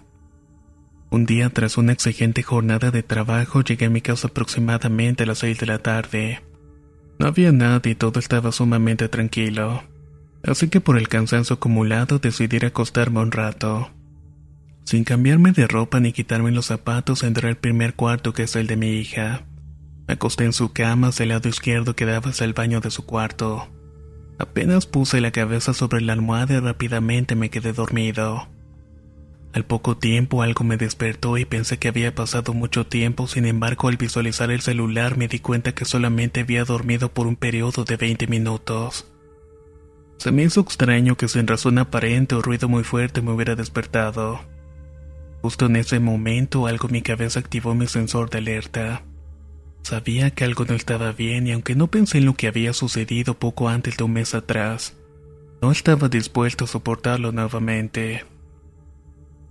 Un 1.10 1.26
día 1.26 1.50
tras 1.50 1.78
una 1.78 1.94
exigente 1.94 2.44
jornada 2.44 2.92
de 2.92 3.04
trabajo 3.04 3.62
llegué 3.62 3.86
a 3.86 3.90
mi 3.90 4.02
casa 4.02 4.28
aproximadamente 4.28 5.24
a 5.24 5.26
las 5.28 5.40
6 5.40 5.60
de 5.60 5.66
la 5.66 5.80
tarde. 5.80 6.42
No 7.20 7.28
había 7.28 7.52
nadie 7.52 7.94
y 7.94 7.96
todo 7.96 8.20
estaba 8.20 8.52
sumamente 8.52 9.08
tranquilo. 9.10 9.84
Así 10.46 10.70
que 10.70 10.80
por 10.80 10.98
el 10.98 11.08
cansancio 11.08 11.56
acumulado 11.56 12.20
decidí 12.20 12.64
acostarme 12.64 13.20
un 13.20 13.32
rato. 13.32 13.90
Sin 14.84 15.04
cambiarme 15.04 15.52
de 15.52 15.68
ropa 15.68 16.00
ni 16.00 16.14
quitarme 16.14 16.52
los 16.52 16.68
zapatos 16.68 17.24
entré 17.24 17.50
al 17.50 17.58
primer 17.58 17.96
cuarto 17.96 18.34
que 18.34 18.44
es 18.44 18.56
el 18.56 18.68
de 18.68 18.76
mi 18.76 18.92
hija. 18.92 19.46
Me 20.08 20.14
acosté 20.14 20.46
en 20.46 20.54
su 20.54 20.72
cama 20.72 21.08
hacia 21.08 21.24
el 21.24 21.30
lado 21.30 21.50
izquierdo 21.50 21.96
que 21.96 22.06
daba 22.06 22.30
hacia 22.30 22.46
el 22.46 22.54
baño 22.54 22.80
de 22.80 22.92
su 22.92 23.08
cuarto. 23.08 23.68
Apenas 24.38 24.86
puse 24.86 25.20
la 25.20 25.32
cabeza 25.32 25.74
sobre 25.74 26.02
la 26.02 26.14
almohada 26.14 26.56
y 26.56 26.60
rápidamente 26.60 27.36
me 27.36 27.50
quedé 27.50 27.74
dormido. 27.74 28.48
Al 29.54 29.66
poco 29.66 29.98
tiempo 29.98 30.44
algo 30.44 30.64
me 30.64 30.78
despertó 30.78 31.40
y 31.40 31.46
pensé 31.46 31.80
que 31.80 31.88
había 31.88 32.14
pasado 32.14 32.54
mucho 32.54 32.86
tiempo, 32.86 33.28
sin 33.28 33.46
embargo 33.46 33.88
al 33.88 33.98
visualizar 33.98 34.52
el 34.52 34.62
celular 34.62 35.18
me 35.18 35.28
di 35.28 35.40
cuenta 35.40 35.74
que 35.74 35.86
solamente 35.86 36.42
había 36.42 36.66
dormido 36.66 37.12
por 37.12 37.26
un 37.26 37.36
periodo 37.36 37.84
de 37.86 37.96
20 37.96 38.28
minutos. 38.28 39.08
Se 40.18 40.32
me 40.32 40.44
hizo 40.44 40.62
extraño 40.62 41.16
que 41.18 41.28
sin 41.28 41.48
razón 41.48 41.78
aparente 41.78 42.36
o 42.36 42.42
ruido 42.42 42.68
muy 42.68 42.84
fuerte 42.84 43.22
me 43.22 43.32
hubiera 43.32 43.56
despertado. 43.56 44.40
Justo 45.42 45.68
en 45.68 45.76
ese 45.76 46.00
momento 46.00 46.68
algo 46.68 46.88
en 46.88 46.94
mi 46.94 47.02
cabeza 47.02 47.40
activó 47.40 47.76
mi 47.76 47.88
sensor 47.88 48.30
de 48.30 48.40
alerta. 48.40 49.04
Sabía 49.84 50.32
que 50.32 50.44
algo 50.44 50.66
no 50.66 50.74
estaba 50.74 51.12
bien 51.12 51.46
y 51.46 51.52
aunque 51.52 51.76
no 51.76 51.88
pensé 51.88 52.18
en 52.18 52.26
lo 52.26 52.34
que 52.34 52.48
había 52.48 52.74
sucedido 52.74 53.38
poco 53.38 53.70
antes 53.70 53.98
de 53.98 54.04
un 54.04 54.14
mes 54.14 54.34
atrás, 54.34 54.96
no 55.62 55.72
estaba 55.72 56.10
dispuesto 56.10 56.66
a 56.66 56.68
soportarlo 56.68 57.32
nuevamente. 57.32 58.26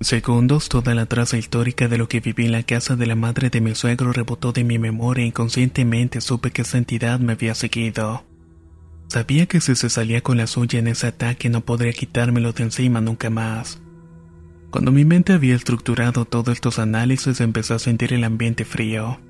Segundos, 0.00 0.68
toda 0.68 0.94
la 0.94 1.06
traza 1.06 1.38
histórica 1.38 1.86
de 1.86 1.98
lo 1.98 2.08
que 2.08 2.20
viví 2.20 2.46
en 2.46 2.52
la 2.52 2.64
casa 2.64 2.96
de 2.96 3.06
la 3.06 3.14
madre 3.14 3.48
de 3.48 3.60
mi 3.60 3.74
suegro 3.76 4.12
rebotó 4.12 4.52
de 4.52 4.64
mi 4.64 4.78
memoria 4.78 5.22
e 5.22 5.28
inconscientemente 5.28 6.20
supe 6.20 6.50
que 6.50 6.62
esa 6.62 6.78
entidad 6.78 7.20
me 7.20 7.34
había 7.34 7.54
seguido. 7.54 8.24
Sabía 9.08 9.46
que 9.46 9.60
si 9.60 9.74
se 9.76 9.90
salía 9.90 10.22
con 10.22 10.36
la 10.36 10.46
suya 10.46 10.78
en 10.78 10.88
ese 10.88 11.08
ataque 11.08 11.48
no 11.48 11.60
podría 11.60 11.92
quitármelo 11.92 12.52
de 12.52 12.64
encima 12.64 13.00
nunca 13.00 13.30
más. 13.30 13.80
Cuando 14.70 14.90
mi 14.90 15.04
mente 15.04 15.32
había 15.32 15.54
estructurado 15.54 16.24
todos 16.24 16.48
estos 16.48 16.78
análisis 16.78 17.40
empecé 17.40 17.74
a 17.74 17.78
sentir 17.78 18.12
el 18.12 18.24
ambiente 18.24 18.64
frío 18.64 19.20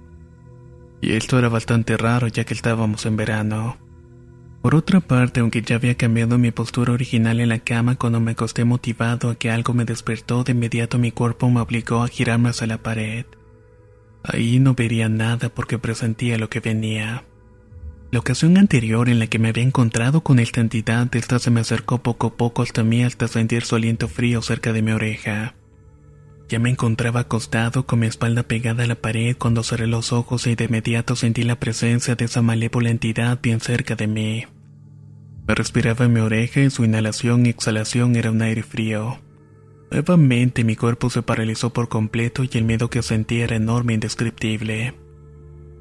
y 1.05 1.13
esto 1.13 1.39
era 1.39 1.49
bastante 1.49 1.97
raro 1.97 2.29
ya 2.29 2.45
que 2.45 2.55
estábamos 2.55 3.05
en 3.05 3.17
verano. 3.17 3.77
Por 4.63 4.75
otra 4.75 5.01
parte, 5.01 5.41
aunque 5.41 5.61
ya 5.61 5.77
había 5.77 5.97
cambiado 5.97 6.39
mi 6.39 6.51
postura 6.51 6.95
original 6.95 7.41
en 7.41 7.51
la 7.51 7.59
cama 7.59 7.97
cuando 7.97 8.21
me 8.21 8.31
acosté 8.31 8.65
motivado 8.65 9.29
a 9.29 9.35
que 9.35 9.51
algo 9.51 9.75
me 9.75 9.85
despertó, 9.85 10.43
de 10.43 10.53
inmediato 10.53 10.99
mi 10.99 11.13
cuerpo 11.13 11.51
me 11.51 11.61
obligó 11.61 12.03
a 12.03 12.09
girarme 12.09 12.49
hacia 12.49 12.67
la 12.67 12.79
pared. 12.79 13.27
Ahí 14.23 14.59
no 14.59 14.75
vería 14.75 15.11
nada 15.11 15.51
porque 15.51 15.79
presentía 15.79 16.39
lo 16.39 16.49
que 16.49 16.61
venía. 16.61 17.25
La 18.15 18.21
ocasión 18.21 18.57
anterior 18.59 19.09
en 19.09 19.19
la 19.19 19.27
que 19.27 19.41
me 19.41 19.49
había 19.49 19.65
encontrado 19.65 20.21
con 20.21 20.39
esta 20.39 20.61
entidad, 20.61 21.13
esta 21.17 21.41
se 21.41 21.51
me 21.51 21.63
acercó 21.63 22.01
poco 22.01 22.29
a 22.29 22.37
poco 22.37 22.63
hasta 22.63 22.85
mí 22.85 23.03
hasta 23.03 23.27
sentir 23.27 23.65
su 23.65 23.75
aliento 23.75 24.07
frío 24.07 24.41
cerca 24.41 24.73
de 24.73 24.83
mi 24.83 24.93
oreja. 24.93 25.57
Ya 26.49 26.61
me 26.61 26.71
encontraba 26.71 27.19
acostado 27.19 27.87
con 27.87 27.99
mi 27.99 28.07
espalda 28.07 28.45
pegada 28.45 28.85
a 28.85 28.87
la 28.87 28.95
pared 28.95 29.37
cuando 29.37 29.65
cerré 29.65 29.89
los 29.89 30.13
ojos 30.13 30.47
y 30.47 30.55
de 30.55 30.67
inmediato 30.67 31.17
sentí 31.17 31.43
la 31.43 31.59
presencia 31.59 32.15
de 32.15 32.27
esa 32.27 32.41
malévola 32.41 32.91
entidad 32.91 33.41
bien 33.43 33.59
cerca 33.59 33.97
de 33.97 34.07
mí. 34.07 34.47
Me 35.49 35.57
respiraba 35.57 36.05
en 36.05 36.13
mi 36.13 36.21
oreja 36.21 36.61
y 36.61 36.71
su 36.71 36.85
inhalación 36.85 37.47
y 37.47 37.49
exhalación 37.49 38.15
era 38.15 38.31
un 38.31 38.43
aire 38.43 38.63
frío. 38.63 39.19
Nuevamente 39.91 40.63
mi 40.63 40.77
cuerpo 40.77 41.11
se 41.11 41.23
paralizó 41.23 41.73
por 41.73 41.89
completo 41.89 42.45
y 42.45 42.51
el 42.53 42.63
miedo 42.63 42.91
que 42.91 43.03
sentía 43.03 43.43
era 43.43 43.57
enorme 43.57 43.95
e 43.95 43.97
indescriptible. 43.97 45.04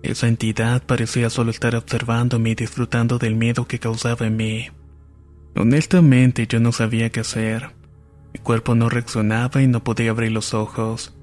Esa 0.03 0.27
entidad 0.27 0.83
parecía 0.83 1.29
solo 1.29 1.49
estar 1.49 1.77
observándome 1.77 2.49
y 2.49 2.55
disfrutando 2.55 3.19
del 3.19 3.35
miedo 3.35 3.67
que 3.67 3.79
causaba 3.79 4.27
en 4.27 4.35
mí. 4.35 4.67
Honestamente 5.55 6.45
yo 6.45 6.59
no 6.59 6.73
sabía 6.73 7.09
qué 7.09 7.21
hacer. 7.21 7.71
Mi 8.33 8.39
cuerpo 8.41 8.75
no 8.75 8.89
reaccionaba 8.89 9.61
y 9.61 9.67
no 9.67 9.81
podía 9.81 10.11
abrir 10.11 10.33
los 10.33 10.53
ojos. 10.53 11.15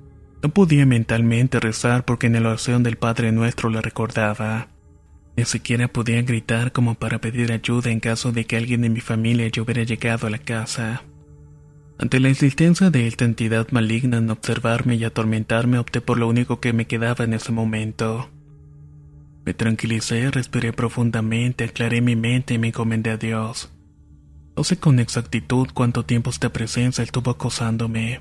No 0.42 0.48
podía 0.48 0.86
mentalmente 0.86 1.60
rezar 1.60 2.06
porque 2.06 2.28
en 2.28 2.42
la 2.42 2.48
oración 2.48 2.82
del 2.82 2.96
Padre 2.96 3.32
Nuestro 3.32 3.68
la 3.68 3.82
recordaba. 3.82 4.68
Ni 5.36 5.44
siquiera 5.44 5.88
podía 5.88 6.22
gritar 6.22 6.72
como 6.72 6.94
para 6.94 7.20
pedir 7.20 7.52
ayuda 7.52 7.90
en 7.90 8.00
caso 8.00 8.32
de 8.32 8.46
que 8.46 8.56
alguien 8.56 8.80
de 8.80 8.88
mi 8.88 9.00
familia 9.00 9.46
ya 9.48 9.60
hubiera 9.60 9.82
llegado 9.82 10.26
a 10.26 10.30
la 10.30 10.38
casa. 10.38 11.02
Ante 11.98 12.18
la 12.18 12.30
insistencia 12.30 12.88
de 12.88 13.06
esta 13.06 13.26
entidad 13.26 13.68
maligna 13.72 14.16
en 14.16 14.30
observarme 14.30 14.94
y 14.94 15.04
atormentarme, 15.04 15.78
opté 15.78 16.00
por 16.00 16.16
lo 16.16 16.28
único 16.28 16.60
que 16.60 16.72
me 16.72 16.86
quedaba 16.86 17.26
en 17.26 17.34
ese 17.34 17.52
momento. 17.52 18.30
Me 19.45 19.55
tranquilicé, 19.55 20.30
respiré 20.30 20.72
profundamente, 20.72 21.64
aclaré 21.64 22.01
mi 22.01 22.16
mente 22.16 22.55
y 22.55 22.59
me 22.59 22.68
encomendé 22.68 23.11
a 23.11 23.16
Dios. 23.16 23.72
No 24.57 24.64
sé 24.64 24.76
con 24.78 24.99
exactitud 24.99 25.68
cuánto 25.72 26.05
tiempo 26.05 26.30
esta 26.30 26.51
presencia 26.51 27.03
estuvo 27.03 27.30
acosándome. 27.30 28.20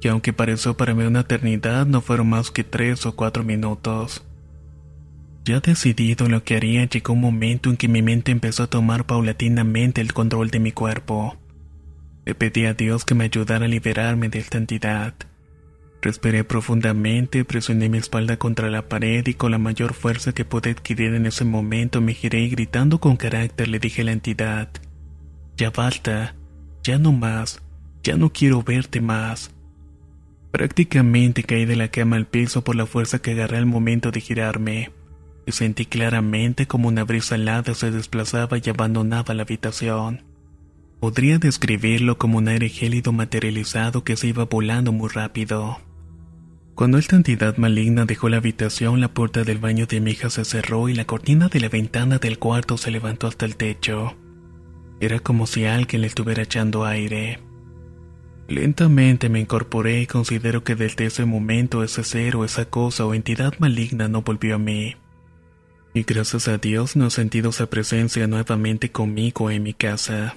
Y 0.00 0.08
aunque 0.08 0.32
pareció 0.32 0.76
para 0.76 0.94
mí 0.94 1.04
una 1.04 1.20
eternidad, 1.20 1.86
no 1.86 2.00
fueron 2.00 2.28
más 2.28 2.50
que 2.50 2.64
tres 2.64 3.06
o 3.06 3.16
cuatro 3.16 3.42
minutos. 3.42 4.24
Ya 5.44 5.60
decidido 5.60 6.28
lo 6.28 6.44
que 6.44 6.56
haría, 6.56 6.84
llegó 6.84 7.14
un 7.14 7.22
momento 7.22 7.70
en 7.70 7.78
que 7.78 7.88
mi 7.88 8.02
mente 8.02 8.30
empezó 8.30 8.64
a 8.64 8.66
tomar 8.66 9.06
paulatinamente 9.06 10.02
el 10.02 10.12
control 10.12 10.50
de 10.50 10.60
mi 10.60 10.72
cuerpo. 10.72 11.38
Le 12.26 12.34
pedí 12.34 12.66
a 12.66 12.74
Dios 12.74 13.06
que 13.06 13.14
me 13.14 13.24
ayudara 13.24 13.64
a 13.64 13.68
liberarme 13.68 14.28
de 14.28 14.40
esta 14.40 14.58
entidad. 14.58 15.14
Respiré 16.00 16.44
profundamente, 16.44 17.44
presioné 17.44 17.88
mi 17.88 17.98
espalda 17.98 18.36
contra 18.36 18.70
la 18.70 18.88
pared 18.88 19.26
y 19.26 19.34
con 19.34 19.50
la 19.50 19.58
mayor 19.58 19.94
fuerza 19.94 20.32
que 20.32 20.44
pude 20.44 20.70
adquirir 20.70 21.14
en 21.14 21.26
ese 21.26 21.44
momento 21.44 22.00
me 22.00 22.14
giré 22.14 22.40
y 22.42 22.50
gritando 22.50 23.00
con 23.00 23.16
carácter 23.16 23.66
le 23.66 23.80
dije 23.80 24.02
a 24.02 24.04
la 24.04 24.12
entidad, 24.12 24.70
ya 25.56 25.70
basta, 25.70 26.36
ya 26.84 26.98
no 26.98 27.10
más, 27.10 27.60
ya 28.04 28.16
no 28.16 28.32
quiero 28.32 28.62
verte 28.62 29.00
más. 29.00 29.52
Prácticamente 30.52 31.42
caí 31.42 31.64
de 31.64 31.74
la 31.74 31.88
cama 31.88 32.16
al 32.16 32.26
piso 32.26 32.62
por 32.62 32.76
la 32.76 32.86
fuerza 32.86 33.18
que 33.18 33.32
agarré 33.32 33.58
al 33.58 33.66
momento 33.66 34.12
de 34.12 34.20
girarme, 34.20 34.92
y 35.46 35.52
sentí 35.52 35.84
claramente 35.84 36.66
como 36.66 36.86
una 36.88 37.02
brisa 37.02 37.34
helada 37.34 37.74
se 37.74 37.90
desplazaba 37.90 38.58
y 38.58 38.70
abandonaba 38.70 39.34
la 39.34 39.42
habitación. 39.42 40.22
Podría 41.00 41.38
describirlo 41.38 42.18
como 42.18 42.38
un 42.38 42.48
aire 42.48 42.68
gélido 42.68 43.12
materializado 43.12 44.04
que 44.04 44.16
se 44.16 44.28
iba 44.28 44.44
volando 44.44 44.92
muy 44.92 45.08
rápido. 45.08 45.78
Cuando 46.78 46.98
esta 46.98 47.16
entidad 47.16 47.56
maligna 47.56 48.04
dejó 48.04 48.28
la 48.28 48.36
habitación, 48.36 49.00
la 49.00 49.08
puerta 49.08 49.42
del 49.42 49.58
baño 49.58 49.86
de 49.86 50.00
mi 50.00 50.12
hija 50.12 50.30
se 50.30 50.44
cerró 50.44 50.88
y 50.88 50.94
la 50.94 51.06
cortina 51.06 51.48
de 51.48 51.58
la 51.58 51.68
ventana 51.68 52.18
del 52.18 52.38
cuarto 52.38 52.76
se 52.76 52.92
levantó 52.92 53.26
hasta 53.26 53.46
el 53.46 53.56
techo. 53.56 54.16
Era 55.00 55.18
como 55.18 55.48
si 55.48 55.64
alguien 55.64 56.02
le 56.02 56.06
estuviera 56.06 56.44
echando 56.44 56.84
aire. 56.84 57.40
Lentamente 58.46 59.28
me 59.28 59.40
incorporé 59.40 60.02
y 60.02 60.06
considero 60.06 60.62
que 60.62 60.76
desde 60.76 61.06
ese 61.06 61.24
momento 61.24 61.82
ese 61.82 62.04
ser 62.04 62.36
o 62.36 62.44
esa 62.44 62.66
cosa 62.66 63.04
o 63.06 63.12
entidad 63.12 63.54
maligna 63.58 64.06
no 64.06 64.22
volvió 64.22 64.54
a 64.54 64.58
mí. 64.58 64.94
Y 65.94 66.04
gracias 66.04 66.46
a 66.46 66.58
Dios 66.58 66.94
no 66.94 67.08
he 67.08 67.10
sentido 67.10 67.50
esa 67.50 67.68
presencia 67.68 68.28
nuevamente 68.28 68.92
conmigo 68.92 69.50
en 69.50 69.64
mi 69.64 69.74
casa. 69.74 70.36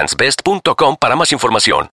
best.com 0.17 0.97
para 0.99 1.15
más 1.15 1.31
información. 1.31 1.89